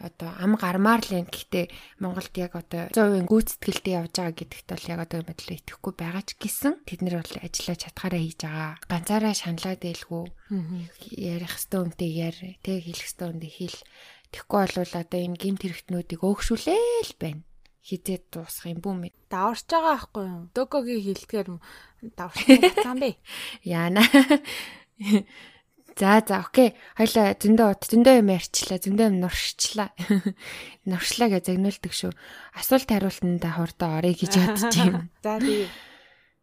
[0.00, 1.26] одоо ам гармаар л юм.
[1.26, 1.66] Гэхдээ
[2.00, 6.30] Монголд яг одоо 100% гүйцэтгэлтэй явж байгаа гэдэгт бол яг одоо мэдлээ итгэхгүй байгаа ч
[6.36, 8.72] гэсэн тэд нар бол ажиллаж чадхаараа хийж байгаа.
[8.84, 10.24] Ганцаараа шаналаад байлгүй.
[11.16, 13.80] Ярих хэвээр үнтэй яар, тэг хэлэх хэвээр үнтэй хэл.
[14.36, 17.42] Тэгэхгүй бол одоо энэ гимт хэрэгтнүүдийг өөгшүүлээл байна
[17.86, 19.14] хизээд дуусах юм бүү мэд.
[19.30, 20.42] Даварч байгаа байхгүй юу?
[20.50, 21.48] Докогийн хилдгээр
[22.18, 23.10] даварч байгаа юм бэ?
[23.62, 24.02] Яана.
[25.96, 26.76] За за окей.
[26.92, 28.76] Хоёлаа зөндөө зөндөө юм ярьчлаа.
[28.76, 29.96] Зөндөө юм нуршчлаа.
[30.92, 32.12] Нуршлаа гэж загнуулдаг шүү.
[32.52, 35.08] Асуулт хариултанда хурдаа орё гэж бодож юм.
[35.24, 35.64] За тий.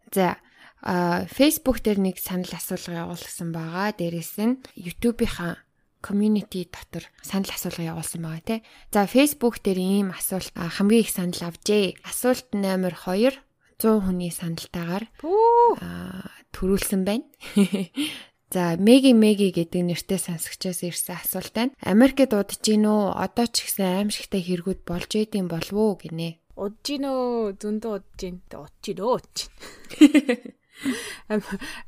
[0.09, 0.41] За
[0.81, 3.93] а Facebook дээр нэг санал асуулга явуулсан байгаа.
[3.93, 5.61] Дээрээс нь YouTube-ийнхаа
[6.01, 8.59] community дотор санал асуулга явуулсан байгаа тий.
[8.89, 12.01] За Facebook дээр ийм асуулт хамгийн их санал авжээ.
[12.01, 13.37] Асуулт номер 2
[13.77, 15.05] 100 хүний саналтаагаар
[16.57, 17.29] төрүүлсэн байна.
[18.53, 21.73] За Меги Меги гэдэг нэртэй сонсогчоос ирсэн асуулт байна.
[21.81, 23.17] Америкт удаж гин үү?
[23.17, 26.37] Одоо ч гэсэн аимшигтай хэрэгүүд болж байдсан болов уу гинэ.
[26.53, 27.57] Удаж гин үү?
[27.57, 28.45] Зөндөө удаж гин.
[28.53, 29.17] Удаж гин өө.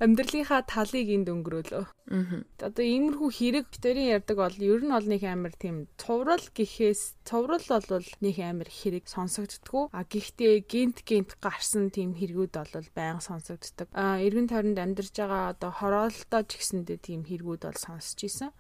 [0.04, 1.86] амьдралынхаа талыг энд өнгөрөөлөө.
[1.86, 2.44] Аа.
[2.62, 7.66] Одоо иймэрхүү хэрэг битэрийн ярьдаг бол ер нь бол нэг амар тийм цуврал гэхээс цуврал
[7.66, 9.84] бол нэг амар хэрэг сонсогддгүү.
[9.92, 13.90] А гэхдээ гинт гинт гарсан тийм хэрэгүүд бол байнга сонсогддог.
[13.94, 18.52] А эргэн тойронд амьдарч байгаа одоо хороолтоо ч гэсэндээ тийм хэрэгүүд бол сонсч ийсэн.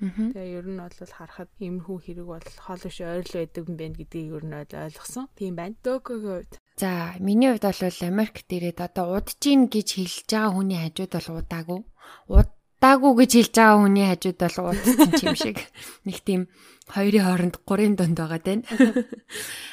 [0.00, 4.32] Тэгээ ер нь бол харахад иймэрхүү хэрэг бол хоол иш ойрол байдаг юм байна гэдгийг
[4.32, 5.28] ер нь ойлгосон.
[5.36, 5.76] Тийм байна.
[5.84, 10.80] Докогийн хувьд За миний хувьд бол Америкт ирээд одоо удаж ийн гэж хэлж байгаа хүний
[10.80, 11.80] хажууд бол удаагүй.
[12.32, 15.58] Удаагүй гэж хэлж байгаа хүний хажууд бол удсан юм шиг.
[16.08, 16.48] Нэг тийм
[16.94, 18.64] хоёрын хооронд гурийн донд байгаа тань.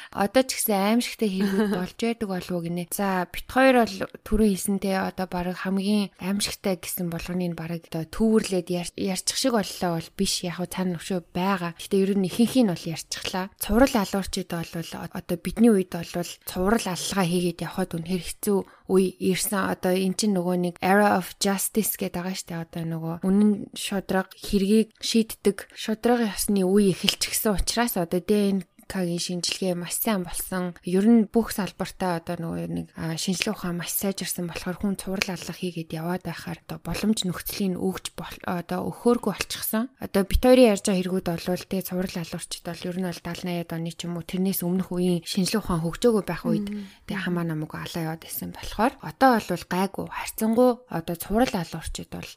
[0.08, 2.88] Одоо ч гэсэн аимшигтай хийгүүд болж байдаг болов уу гинэ.
[2.88, 8.72] За бит хоёр бол түрүү хийсэнтэй одоо баг хамгийн аимшигтай гэсэн болгоныг баг одоо төвөрлээд
[8.96, 10.48] ярьчих шиг боллоо бол биш.
[10.48, 11.76] Яг цаана өшөө байгаа.
[11.76, 13.52] Гэтэ ер нь ихэнх нь бол ярьчихлаа.
[13.60, 14.72] Цуврал алуурчид бол
[15.12, 16.08] одоо бидний үед бол
[16.48, 18.58] цуврал аллага хийгээд явхад үнэхэр хэцүү
[18.88, 19.76] үе ирсэн.
[19.76, 24.32] Одоо эн чинь нөгөө нэг era of justice гэдэг байгаа штэ одоо нөгөө үнэн шудраг
[24.32, 30.72] хэргийг шийддэг шудрагын ясны үе эхэлчихсэн учраас одоо ДНК Кагийн шинжилгээ маш сайн болсон.
[30.80, 35.60] Ер нь бүх салбартаа одоо нөгөө нэг шинжилгээ ухаан маш сайжирсан болохоор хүн цуврал аллах
[35.60, 38.16] хийгээд яваад байхаар одоо боломж нөхцөлийн өгж
[38.48, 39.92] одоо өхөөргөө болчихсон.
[40.00, 43.44] Одоо бит хоёрын ярьж байгаа хэрэгүүд болвол тэг цуврал алуурчд бол ер нь бол 70
[43.44, 46.66] 80-аад оны ч юм уу тэрнээс өмнөх үеийн шинжилгээ ухаан хөгжөөгөө байх үед
[47.04, 52.30] тэг хамаа намайг алаа яваад байсан болохоор одоо бол гайгүй харьцангуй одоо цуврал алуурчд бол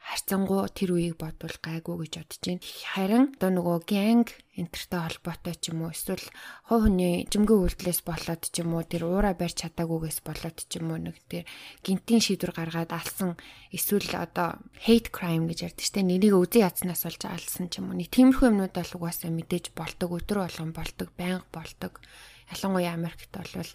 [0.00, 2.64] харьцангуй тэр үеийг бодвол гайгүй гэж бодож байна.
[2.64, 6.24] Харин одоо нөгөө гэнг энтертэй холбоотой ч юм уу эсвэл
[6.66, 10.96] хувь хүний жимгэн үйлдэлээс болоод ч юм уу тэр уура барьж чадаагүйгээс болоод ч юм
[10.96, 11.44] уу нэг тэр
[11.84, 13.36] гинтийн шийдвэр гаргаад алсан
[13.70, 16.00] эсвэл одоо hate crime гэж ярьдаг штэ.
[16.00, 18.00] Нэрийг үзэн ядснаас болж алсан ч юм уу.
[18.00, 22.00] Нэг тиймэрхүү юмнууд бол угаасаа мэдээж болдог өдөр болгон болдог байнга болдог.
[22.50, 23.68] Ялангуяа Америкт бол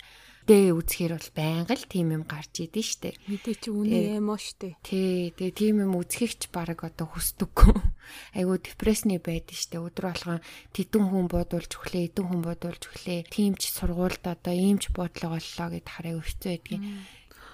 [0.45, 3.17] дэ үзэхээр бол байнга л тийм юм гарч идэв штэ.
[3.25, 4.77] Мэдээ чи үнэ юм уу штэ.
[4.85, 7.73] Тий, тэгээ тийм юм үзэхийг ч баг одоо хүсдэггүй.
[8.37, 9.81] Айгу депрессны байдаг штэ.
[9.81, 10.39] Өдөр болгон
[10.69, 13.19] тедэн хүн буудуулж өглөө, эдэн хүн буудуулж өглөө.
[13.33, 16.83] Тийм ч сургуульд одоо ийм ч бодлого боллоо гэд хараа өвчтөө байдгийн.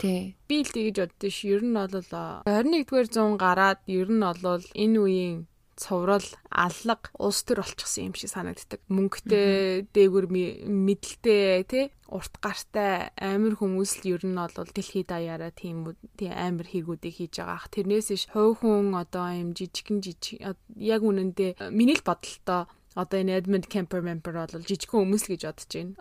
[0.02, 0.36] Тий.
[0.50, 1.46] Би л тэгэж боддоо ш.
[1.46, 5.38] Ер нь бол 21-р зуун гараад ер нь бол энэ үеийн
[5.82, 8.86] цуврал аллаг улс төр болчихсон юм шиг санагддаг.
[8.94, 15.96] Мөнгөтэй, дээгүр мэдлэлтэй, тий урт гартай амир хүмүүс л ер нь бол дэлхийд даяараа тийм
[16.20, 17.72] тийм амир хийгүүдийг хийж байгаа ах.
[17.72, 20.44] Тэрнээс иш хувь хүн одоо юм жижигэн жижиг
[20.76, 22.68] яг үнэндээ миний л бодолтой
[23.00, 25.96] одоо энэ Edmund Kemper member бол жижигхэн хүмүүс л гэж бодож байна.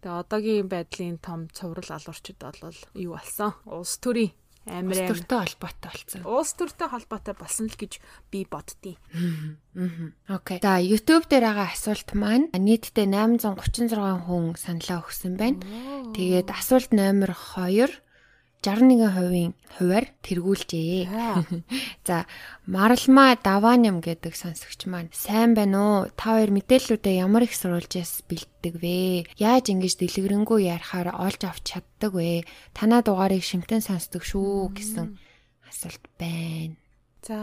[0.00, 3.52] Тэгээ одоогийн байдлын том цуврал алуурчид бол юу болсон?
[3.68, 4.32] Улс төрийн
[4.68, 6.20] Амар улс төртэй холбоотой болсон.
[6.28, 7.96] Улс төртэй холбоотой болсон л гэж
[8.28, 9.00] би боддتي.
[10.28, 10.58] Окей.
[10.60, 13.96] За YouTube дээр байгаа асуулт маань нийтдээ 836
[14.28, 15.64] хүн саналаа өгсөн байна.
[16.12, 17.88] Тэгээд асуулт номер 2
[18.60, 21.08] 61%-ийн хуваар тэргүүлжээ.
[22.08, 22.28] За,
[22.68, 26.12] Маралма Даваням гэдэг сонсогч маань сайн байна уу?
[26.12, 29.24] Та хоёр мэдээллүүдээ ямар их сурвалжээс бэлддэг вэ?
[29.40, 32.44] Яаж ингэж дэлгэрэнгүй ярихаар олж авч чаддаг вэ?
[32.76, 35.16] Танаа дугаарыг шимтэн сонсдог шүү гэсэн
[35.64, 36.76] асуулт байна.
[37.24, 37.40] За,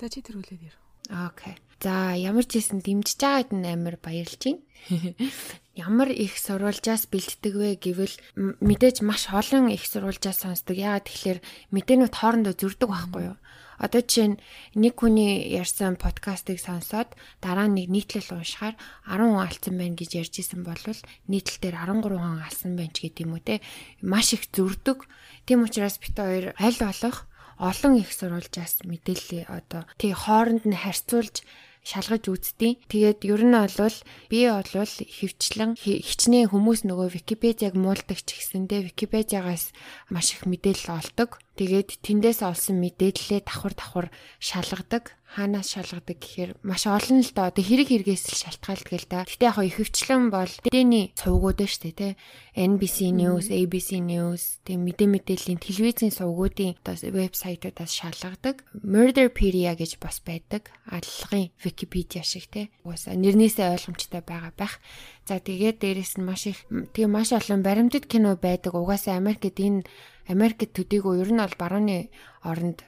[0.00, 0.87] та чи тэргүүлээд ир.
[1.08, 1.56] Окей.
[1.80, 4.60] За ямар ч хэсэн дэмжиж байгаад нь амар баярлж байна.
[5.78, 10.74] Ямар их сурвалжаас бэлддэг вэ гэвэл мэдээж маш олон их сурвалжаас сонсдог.
[10.74, 11.38] Яагаад тэгэхээр
[11.70, 13.38] мэдээнүүд хоорондоо зөрдөг байхгүй юу?
[13.78, 14.40] Одоо жишээ нь
[14.74, 18.74] нэг хүний ярьсан подкастыг сонсоод дараа нь нэг нийтлэл уушгаар
[19.06, 20.82] 10 хүн алдсан байна гэж ярьж исэн бол
[21.30, 23.62] нийтлэл дээр 13 хүн алсан байна ч гэдэг юм уу те.
[24.02, 25.06] Маш их зөрдөг.
[25.46, 27.27] Тийм учраас бит хоёр аль болох
[27.58, 31.42] олон их сурвалжаас мэдээлэл одоо тий хооронд нь харьцуулж
[31.88, 32.78] шалгаж үзтiin.
[32.90, 33.96] Тэгээд ер нь бол
[34.30, 39.72] би бол хөвчлэн хичнээн хүмүүс нөгөө Википедиаг муулдаг ч гэсэндээ Википедиагаас
[40.12, 41.40] маш их мэдээлэл олдог.
[41.58, 44.06] Тэгээд тэндээс олсон мэдээллээ давхар давхар
[44.38, 49.28] шалгадаг хаанаас шалгадаг гэхээр маш олон л доо хэрэг хэрэгээс л шалтгаалдаг л да.
[49.28, 52.18] Гэтэ яг ихэвчлэн бол дэний сувгууд шүү дээ, тэ.
[52.56, 58.64] NBC News, ABC News, тэг мэдээ мэдээллийн телевизийн сувгуудын одоо вебсайтуудаас шалгадаг.
[58.72, 60.72] Murderpedia гэж бас байдаг.
[60.88, 62.72] Аллагын Wikipedia шиг тэ.
[62.88, 64.80] Угаасаа нэрнээсээ ойлгомжтой байгаа байх.
[65.28, 68.72] За тэгээд дээрэс нь маш их тэгээ маш олон баримтат кино байдаг.
[68.72, 69.84] Угаасаа Америкт энэ
[70.28, 71.98] Америкт төдийгүй ер нь бол барууны
[72.44, 72.84] оронд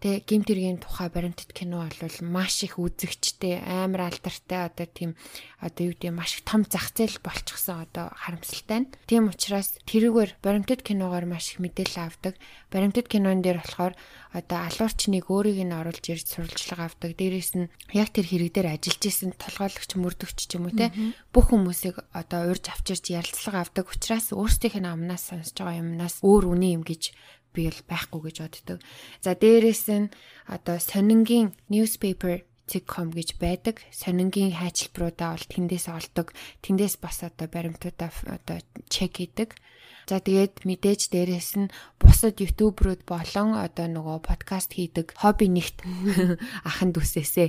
[0.00, 5.12] Тэ гимтэргийн тухай баримтат кино бол маш их үзэгчтэй, амар алдартай одоо тийм
[5.60, 8.90] одоо юу гэдэг маш их том зах зээл болчихсон одоо харамсалтай нь.
[9.04, 12.40] Тийм учраас тэрүүгээр баримтат киногоор маш их мэдээлэл авдаг.
[12.72, 13.92] Баримтат кинон дээр болохоор
[14.32, 17.12] одоо алуурчныг өөрийг нь оруулж ирж сурвалжлага авдаг.
[17.20, 20.88] Дээрээс нь яг тэр хэрэг дээр ажиллаж исэн толгойлогч, мөрдөгч ч юм уу те
[21.28, 26.44] бүх хүмүүсийг одоо урьж авчирч ярилцлага авдаг учраас өөрсдийнх нь амнаас сонсож байгаа юмнаас өөр
[26.56, 27.12] үнэ юм гэж
[27.54, 28.78] би бол байхгүй гэж боддог.
[29.24, 30.12] За дээрэс нь
[30.46, 32.46] одоо сонингийн newspaper
[32.86, 33.82] .com гэж байдаг.
[33.90, 36.30] Сонингийн хайчилбаруудаа бол тэндээс олдог.
[36.62, 39.58] Тэндээс бас одоо баримтуудаа одоо чек хийдэг.
[40.06, 45.86] За тэгээд мэдээж дээрэс нь бусад ютуберүүд болон одоо нөгөө подкаст хийдэг хобби нэгт
[46.68, 47.48] ахын дүүсээсээ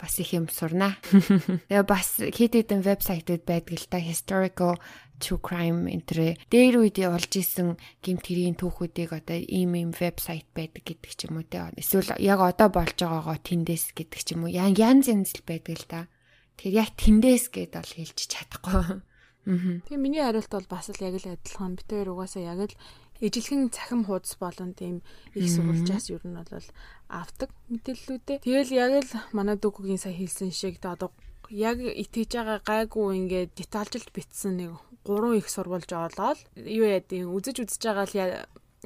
[0.00, 0.96] бас их юм сурнаа.
[1.68, 4.80] Тэгээ бас хэд хэдэн вебсайтууд байдаг л та historical
[5.20, 10.82] true crime энтрэ дээр үед олж исэн гимт хэрийн түүхүүдийг одоо ийм ийм вебсайт байдаг
[10.88, 11.68] гэдэг ч юм уу те.
[11.76, 14.50] Эсвэл яг одоо болж байгаагаа тэндээс гэдэг ч юм уу.
[14.50, 16.00] Ян янз янз л байдаг л та.
[16.56, 19.04] Тэгэхээр яг тэндээс гэд бол хэлж чадахгүй.
[19.84, 21.76] Тэгээ миний хариулт бол бас л яг л адилхан.
[21.76, 22.74] Бид хоёр угаасаа яг л
[23.20, 25.04] Ижилхэн цахим хуудас болон тийм
[25.36, 26.66] их сурвалжаас ер нь бол
[27.08, 28.40] авдаг мэдээллүүдээ.
[28.40, 31.12] Тэгэл яг л манай дүүгийн сая хэлсэн шиг одоо
[31.52, 34.72] яг итгэж байгаа гайгүй ингээд детальжилт битсэн нэг
[35.04, 38.16] гурван их сурвалж олоод юу яадیں۔ Үзэж үзэж байгаа л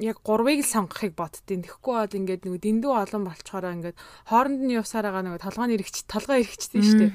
[0.03, 1.63] яг гурвыг л сонгохыг боддtiin.
[1.63, 6.03] Тэгэхгүй бол ингээд нэг дэндүү олон болчхороо ингээд хооронд нь явсаар байгаа нэг толгойн эргч
[6.11, 7.13] толгой эргчтэй шүү дээ.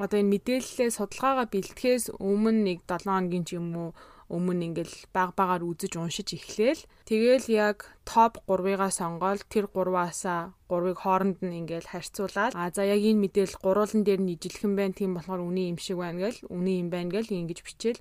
[0.00, 3.90] Одоо энэ мэдээллээ судалгаагаа бэлтгэхээс өмнө нэг 7 хоногийн ч юм уу
[4.32, 6.82] өмнө ингээл баг багаар үзэж уншиж эхлээл.
[7.04, 13.00] Тэгэл яг топ 3-ыгаа сонгоод тэр 3-аасаа 3-ыг хооронд нь ингээл харьцуулаад а за яг
[13.04, 16.80] энэ мэдээлэл гурвуулан дээр нь ижилхэн байна тийм болохоор үний юм шиг байна гэл үний
[16.80, 18.00] юм байна гэл ингэж бичээл.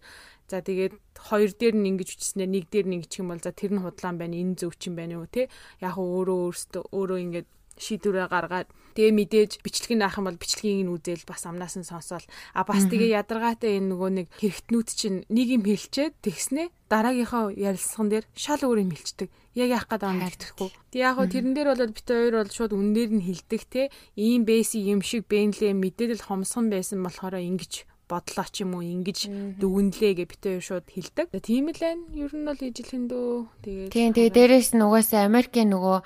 [0.52, 3.72] За тэгээд хоёр дээр нь ингэж үчснээр нэг дээр нь ингэчих юм бол за тэр
[3.74, 5.48] нь худлаан байна, энэ зөв чинь байна уу те.
[5.80, 7.48] Яг өөрөө өөртөө өөрөө ингэж
[7.78, 11.88] шийдвэрээ гаргаад тэгээ мэдээж бичлэг нь авах юм бол бичлэгийг нь үзэл бас амнаас нь
[11.88, 17.58] сонсоол а бас тэгээ ядаргаатай энэ нөгөө нэг хэрэгтнүүд чинь нэг юм хэлчээд тэгснэ дараагийнхаа
[17.58, 21.28] ярилцсан дээр шал өөр юм хэлцдэг яг яах гээд байгаа юм гэхгүй тэг яг хөө
[21.34, 23.82] тэрэн дээр бол бит хоёр бол шууд үнээр нь хэлдэг те
[24.18, 29.20] ийм бэси юм шиг бэнлээ мэдээлэл хомсгон байсан болохоор ингэж бодлоо ч юм уу ингэж
[29.58, 31.34] дүгнлээ гэж битээ шууд хэлдэг.
[31.42, 32.06] Тийм л байна.
[32.14, 33.26] Ер нь бол ижилхэндөө
[33.66, 35.98] тэгээд Тийм тэгээд дээрэс нь угаасаа Америкийн нөгөө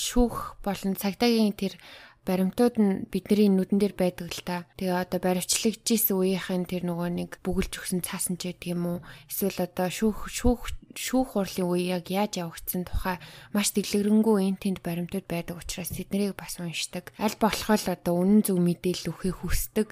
[0.00, 1.76] шүүх болон цагдаагийн тэр
[2.24, 4.64] баримтууд нь бидний нүдэн дээр байдаг л та.
[4.80, 8.98] Тэгээ одоо баривчлагжсэн үеийнхэн тэр нөгөө нэг бүгэлж өгсөн цаасан ч гэдэг юм уу?
[9.28, 13.18] Эсвэл одоо шүүх шүүх шүүх хурлын үе яг яаж явагдсан тухай
[13.52, 17.12] маш дэлгэрэнгүй энэ тэнд баримтууд байдаг учраас тэднийг бас уншдаг.
[17.18, 19.88] Аль болох л одоо үнэн зөв мэдээлэл өгөхийг хүсдэг.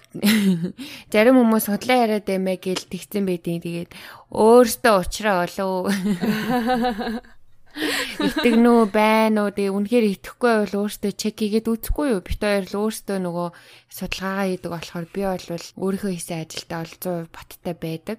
[1.12, 3.90] Зарим хүмүүс судлаа яриад баймаа гэл тэгсэн байдیں۔ Тэгээд
[4.30, 5.90] өөртөө уучраа болов.
[7.72, 12.80] итгэнүү байна уу тэгээ үнэхээр итгэхгүй бол өөртөө чек хийгээд үзэхгүй юу бит хоёр л
[12.84, 13.48] өөртөө нөгөө
[13.88, 15.46] судалгаагаа хийдэг болохоор би бол
[15.80, 18.18] өөрийнхөө хийсэн ажилдаа бол 100% баттай байдаг.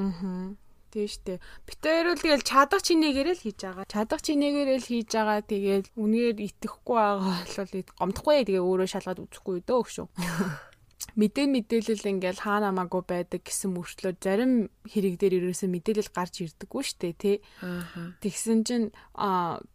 [0.00, 0.56] Аа.
[0.96, 1.38] Тийм шүү дээ.
[1.68, 3.84] Бит хоёр л тэгэл чадах чинээгээр л хийж байгаа.
[3.84, 5.44] Чадах чинээгээр л хийж байгаа.
[5.44, 10.08] Тэгээд үнээр итгэхгүй байгаа бол гомдохгүй тэгээ өөрөө шалгаад үзэхгүй дөө шүү.
[11.20, 16.82] мэдээ мэдээлэл ингээл хаана намаагүй байдаг гэсэн мөрчлөө зарим хэрэг дээр ерөөсөө мэдээлэл гарч ирдэггүй
[16.88, 17.36] штэ тий.
[18.24, 18.86] Тэгсэн чинь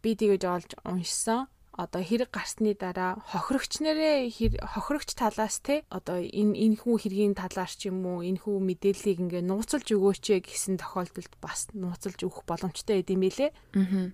[0.02, 4.28] би тэгэж олж уншсан одоо хэрэг гарсны дараа хохирогч нэрээ
[4.60, 9.18] хохирогч талаас те одоо энэ энэ хүү хэргийн талаар ч юм уу энэ хүү мэдээллийг
[9.24, 13.50] ингээ нууцлж өгөөч гэсэн тохиолдолд бас нууцлж өгөх боломжтой гэдэм билээ.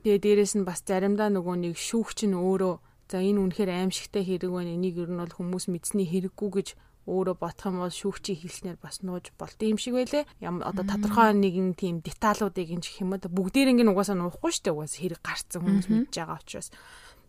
[0.06, 2.74] Тэгээ дээрэс нь бас заримдаа нөгөө нэг шүүгч нь өөрөө
[3.10, 6.68] за энэ үнэхээр аимшигтай хэрэг байна энийг ер нь бол хүмүүс мэдсний хэрэггүй гэж
[7.08, 10.28] өөрөө бодох юм бол шүүгчийн хэлснээр бас нууж болт юм шиг байлээ.
[10.44, 14.64] Ям одоо тодорхой нэгэн тийм деталуудыг энэ гэх юм уу бүгдээр ингэ угаасаа нуухгүй шүү
[14.68, 14.76] дээ.
[14.76, 16.68] Угаасаа хэрэг гарцсан хүмүүс мэдж байгаа учраас.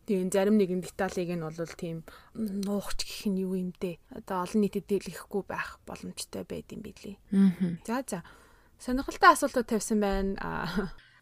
[0.10, 2.02] Тэгээ зарим нэгэн деталыг нь бол тийм
[2.34, 4.02] нуухч гэх нь юу юм дээ.
[4.18, 7.22] Одоо олон нийтэд дэлгэхгүй байх боломжтой байд юм билий.
[7.86, 8.26] За за.
[8.82, 10.34] Сонирхолтой асуултууд тавьсан байна.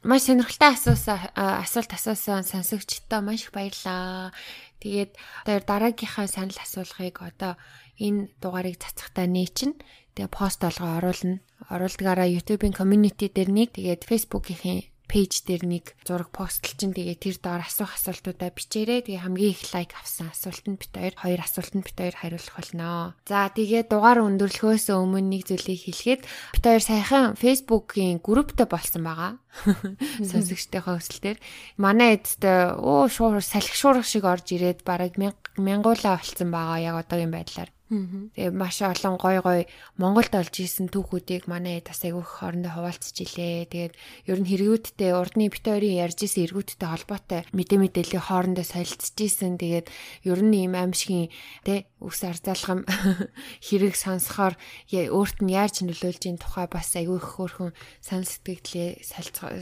[0.07, 4.31] Маш сонирхолтой асуусан асуулт асуусан сонсогчдоо маш их баярлаа.
[4.79, 7.59] Тэгээд одоо дараагийнхаа санал асуулгыг одоо
[7.99, 9.75] энэ дугаарыг цацахтаа нээчин.
[10.15, 11.43] Тэгээ пост олгоо оруулна.
[11.67, 17.63] Оруулдгаараа YouTube-ийн community дээр нэг тэгээд Facebook-ийн пэйж дээр нэг зураг постлчин тэгээ тэр доор
[17.63, 19.07] асуух асуултуудаа бичээрэй.
[19.07, 23.15] Тэгээ хамгийн их лайк авсан асуултанд бит хоёр хоёр асуултанд бит хоёр хариулах болно.
[23.23, 29.39] За тэгээ дугаар өндөрлөхөөс өмнө нэг зүйлийг хэлэхэд бит хоёр саяхан Facebook-ийн групптэй болсон байгаа.
[30.29, 31.37] Сонсогчдийнхоо өсөлтөөр
[31.79, 37.31] манай эдтэй оо шуур салхи шуурах шиг орж ирээд бараг мянгуулаа болцсон байгаа яг одоогийн
[37.33, 37.71] байдлаар.
[37.87, 39.61] Тэгээ маш олон гой гой
[39.95, 43.71] Монголд олж исэн түүхүүдийг манай бас айгүйх хоорондоо хуваалцж илээ.
[43.71, 43.93] Тэгээд
[44.27, 49.55] ер нь хэрэгүүдтэй урдны бит хоёрын ярьж исэн эргүүдтэй холбоотой мэдээ мэдээллийн хоорондоо солилцож исэн.
[49.55, 49.87] Тэгээд
[50.27, 51.31] ер нь ийм аимшигын
[51.63, 52.83] тэ үс арзаалгам
[53.65, 54.59] хэрэг сонсохоор
[54.91, 57.71] өөрт нь яаж нөлөөлж ийн тухай бас айгүй их хөөрхөн
[58.03, 59.01] санал сэтгэлээ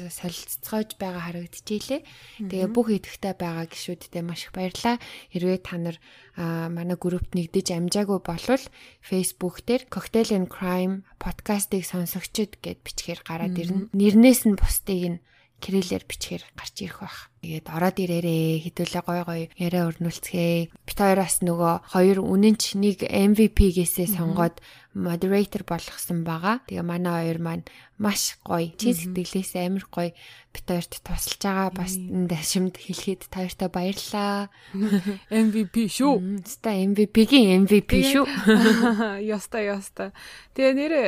[0.09, 2.01] солилцоож байгаа харагдчихжээ.
[2.41, 4.97] Тэгээ бүх идэвхтэй байгаа гişүүдтэй маш их баярлаа.
[5.31, 5.97] Хэрвээ та нар
[6.35, 8.63] манай группт нэгдэж амжаагүй болвол
[9.01, 13.89] Facebook дээр Cocktail and Crime подкастыг сонсогчд гэд бичгээр гараад ирнэ.
[13.91, 15.21] Нэрнээс нь бусдыг нь
[15.63, 17.19] кириллээр бичгээр гарч ирэх байх.
[17.45, 20.73] Тэгээд ороод ирээрээ хідүүлээ гой гой яриа өрнүүлцгээе.
[20.81, 24.65] Бит хоёроос нөгөө хоёр үнэнч нэг MVP гээсээ сонгоод
[24.97, 26.65] moderator болгосон байгаа.
[26.65, 27.69] Тэгээ манай хоёр маань
[28.01, 28.73] маш гоё.
[28.81, 30.17] Чи сэтгэлээс амар гоё
[30.57, 31.69] бит хоёрт тусалж байгаа.
[31.69, 34.49] Бас дашимд хэлэхэд та хоёртай баярлаа.
[35.29, 36.49] MVP шүү.
[36.49, 38.25] Ста MVP-гийн MVP шүү.
[39.35, 40.17] Яста яста.
[40.57, 41.07] Тэгээ нэрээ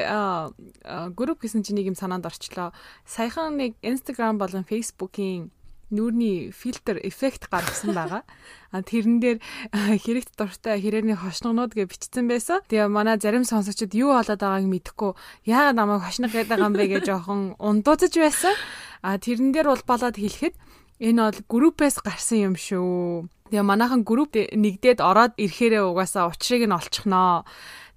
[1.18, 2.78] групп гэсэн чинь нэг юм санаанд орчлоо.
[3.10, 5.50] Саяхан нэг Instagram болон Facebook-ийн
[5.90, 8.24] нүүрний фильтр эффект гаргасан байгаа.
[8.72, 9.38] А тэрэн дээр
[9.72, 12.60] хэрэгт дуртай хэрээний хошногнууд гэж бичсэн байсан.
[12.68, 15.12] Тэгээ манай зарим сонсогчид юу болоод байгааг мэдэхгүй
[15.48, 18.54] яагаад намайг хошног гэдэг юм бэ гэж жоохон ундуудаж байсан.
[19.00, 20.56] А тэрэн дээр бол балаад хэлэхэд
[21.00, 23.32] энэ бол группээс гарсан юм шүү.
[23.48, 27.48] Тэгээ манайхан групп нэгдээд ороод ирэхээрээ угаасаа учрыг нь олчихноо.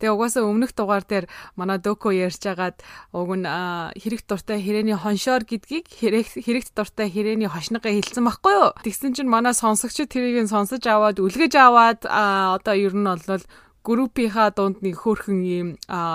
[0.01, 1.29] Тэгээ угаасаа өмнөх дугаар дээр
[1.61, 2.81] манай Доко ярьж агаад
[3.13, 8.73] уг нь хэрэг дуртай хэрээний хоншоор гэдгийг хэрэгт дуртай хэрээний хошногоо хэлсэн байхгүй юу?
[8.81, 13.45] Тэгсэн чинь манай сонсогчид тэрийг нь сонсож аваад үлгэж аваад одоо ер нь бол
[13.85, 15.69] группийнхаа дунд нэг хөөрхөн юм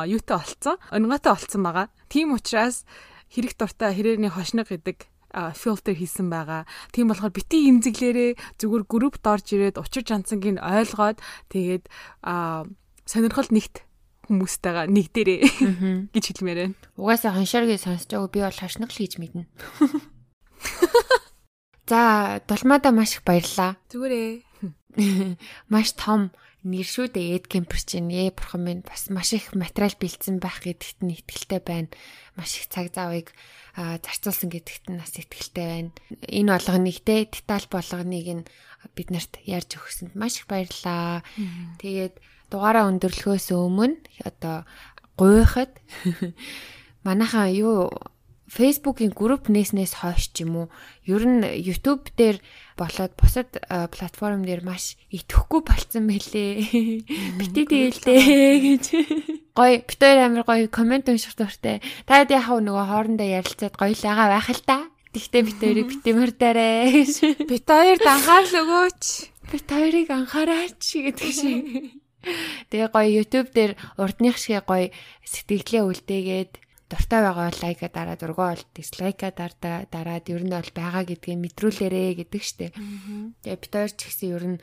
[0.09, 0.77] юутай болцсон.
[0.89, 1.87] Онготой болцсон байгаа.
[2.09, 2.85] Тийм учраас
[3.29, 5.09] хэрэг дуртай хэрээний хошног гэдэг
[5.53, 6.63] фильтр хийсэн байгаа.
[6.93, 11.19] Тийм болохоор бити имзэглээрээ зүгээр группт орж ирээд учир жанцангийг ойлгоод
[11.51, 11.91] тэгээд
[13.05, 13.85] сонирхол нэгт
[14.27, 15.39] хүмүүстэйгээ нэг дээрээ
[16.13, 16.75] гэж хэлмээр байна.
[16.97, 19.45] Угаасаа хоншоргийн сонсож байгааг би бол хашнаг л хийж мэднэ.
[21.89, 23.77] За, долмаада маш их баярлаа.
[23.93, 24.41] Зүгээрээ.
[25.69, 26.33] Маш том
[26.65, 30.65] нэр шүү дээ Эд Кемпер чинь ээ бурхан минь бас маш их материал бэлдсэн байх
[30.65, 31.93] гэдэгт нь итгэлтэй байна.
[32.33, 33.31] Маш их цаг завыг
[33.77, 35.91] зарцуулсан гэдэгт нь бас итгэлтэй байна.
[36.25, 38.47] Энэ болгоныг те деталь болгоныг нь
[38.97, 41.21] бид нарт ярьж өгсөнд маш их баярлалаа.
[41.77, 42.17] Тэгээд
[42.49, 44.65] дугаараа өндөрлөхөөс өмнө одоо
[45.21, 45.71] гуйхад
[47.05, 47.93] манайхаа юу
[48.45, 50.67] Facebook-ийн групп нээснээс хойш ч юм уу
[51.09, 52.37] ер нь YouTube дээр
[52.77, 53.49] болоод бусад
[53.89, 56.53] платформ дээр маш итгэхгүй болцсон мэлээ.
[57.41, 58.21] Бити дээлтэй
[58.61, 58.85] гэж.
[59.57, 61.81] Гой битээр амир гоё комент унших дуртай.
[62.05, 64.77] Та яхав нөгөө хоорондоо ярилцаад гоё л байгаа байх л та.
[65.15, 67.13] Тэгтээ бит хоёрыг битэмэр дээрээ гэж.
[67.47, 69.03] Бит хоёрт анхаарал өгөөч.
[69.47, 71.63] Бит хоёрыг анхаараач гэдэг шиг.
[72.67, 74.91] Тэгээ гоё YouTube дээр урдных шиг гоё
[75.23, 76.51] сэтгэлээ үлдээгээд
[76.89, 81.41] дуртай байгаа бол лайка дараа дургаа бол дислайка дараа дараад ер нь бол байгаа гэдгийг
[81.41, 82.73] мэдрүүлээрэ гэдэг штеп.
[83.41, 84.57] Тэгээ бид хоёр ч гэсэн ер нь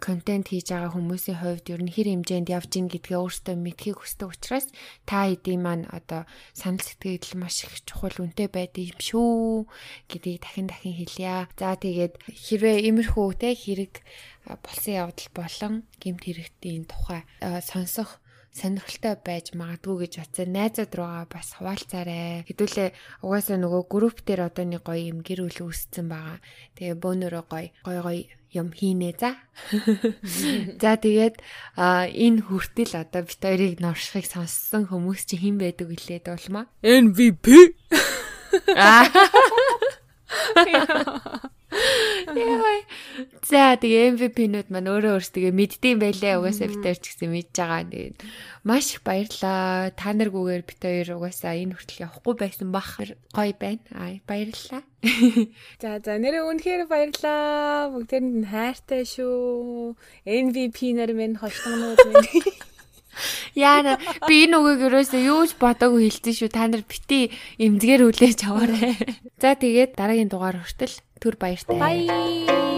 [0.00, 4.28] контент хийж байгаа хүмүүсийн хувьд ер нь хэр хэмжээнд явж ин гэдгээ өөртөө мэдхийг хүсдэг
[4.32, 4.66] учраас
[5.04, 6.24] та хэдийн маань одоо
[6.56, 9.68] санал сэтгэл маш их чухал үнэтэй байдаг юм шүү
[10.08, 11.44] гэдгийг дахин дахин хэлье.
[11.60, 14.00] За тэгээд хэрвээ имерхүү те хэрэг
[14.48, 17.28] болсон явдал болон гемт хэрэгтийн тухай
[17.60, 18.19] сонсох
[18.50, 20.50] сонирхолтой байж магадгүй гэж бодсон.
[20.54, 22.42] Найзууд руугаа бас хуваалцаарай.
[22.50, 22.88] Хэдүүлээ
[23.22, 26.38] угаасаа нөгөө групп дээр одоо нэг гоё юм гэр бүл үүссэн байгаа.
[26.74, 29.38] Тэгээ бөөнөрөө гоё гоё гоё юм хийнэ за.
[30.82, 31.38] За тэгээд
[31.78, 36.66] энэ хүртэл одоо бит хоёрыг норшихыг сонссон хүмүүс чи хэн байдаг вүлээд болмаа?
[36.82, 37.46] MVP.
[41.70, 42.82] Яа.
[43.46, 46.38] За тэгээ MVP-нүүд маань өөрөө өөрсдөө мэддэм байлээ.
[46.38, 47.86] Угаасаа хоёр ч гэсэн мэдж байгаа.
[47.86, 48.16] Тэгээд
[48.66, 49.94] маш их баярлаа.
[49.94, 53.82] Та наргүйгээр хоёр угаасаа энэ хүртэл явахгүй байсан бах гоё байна.
[53.94, 54.82] Аа баярлалаа.
[55.82, 57.90] За за нэрээ үнэхээр баярлаа.
[57.94, 59.94] Бүгдээрэнд нь хайртай шүү.
[60.26, 62.69] MVP нар минь хошлогнууд минь.
[63.56, 63.98] Яана
[64.28, 66.50] би энэ үгийг ерөөсөө юу ч бодоогүй хэлсэн шүү.
[66.52, 68.94] Та нар бити эмзгээр хүлээж аваарай.
[69.42, 71.76] За тэгээд дараагийн дугаар хүртэл түр баяртай.
[71.76, 72.69] Bye.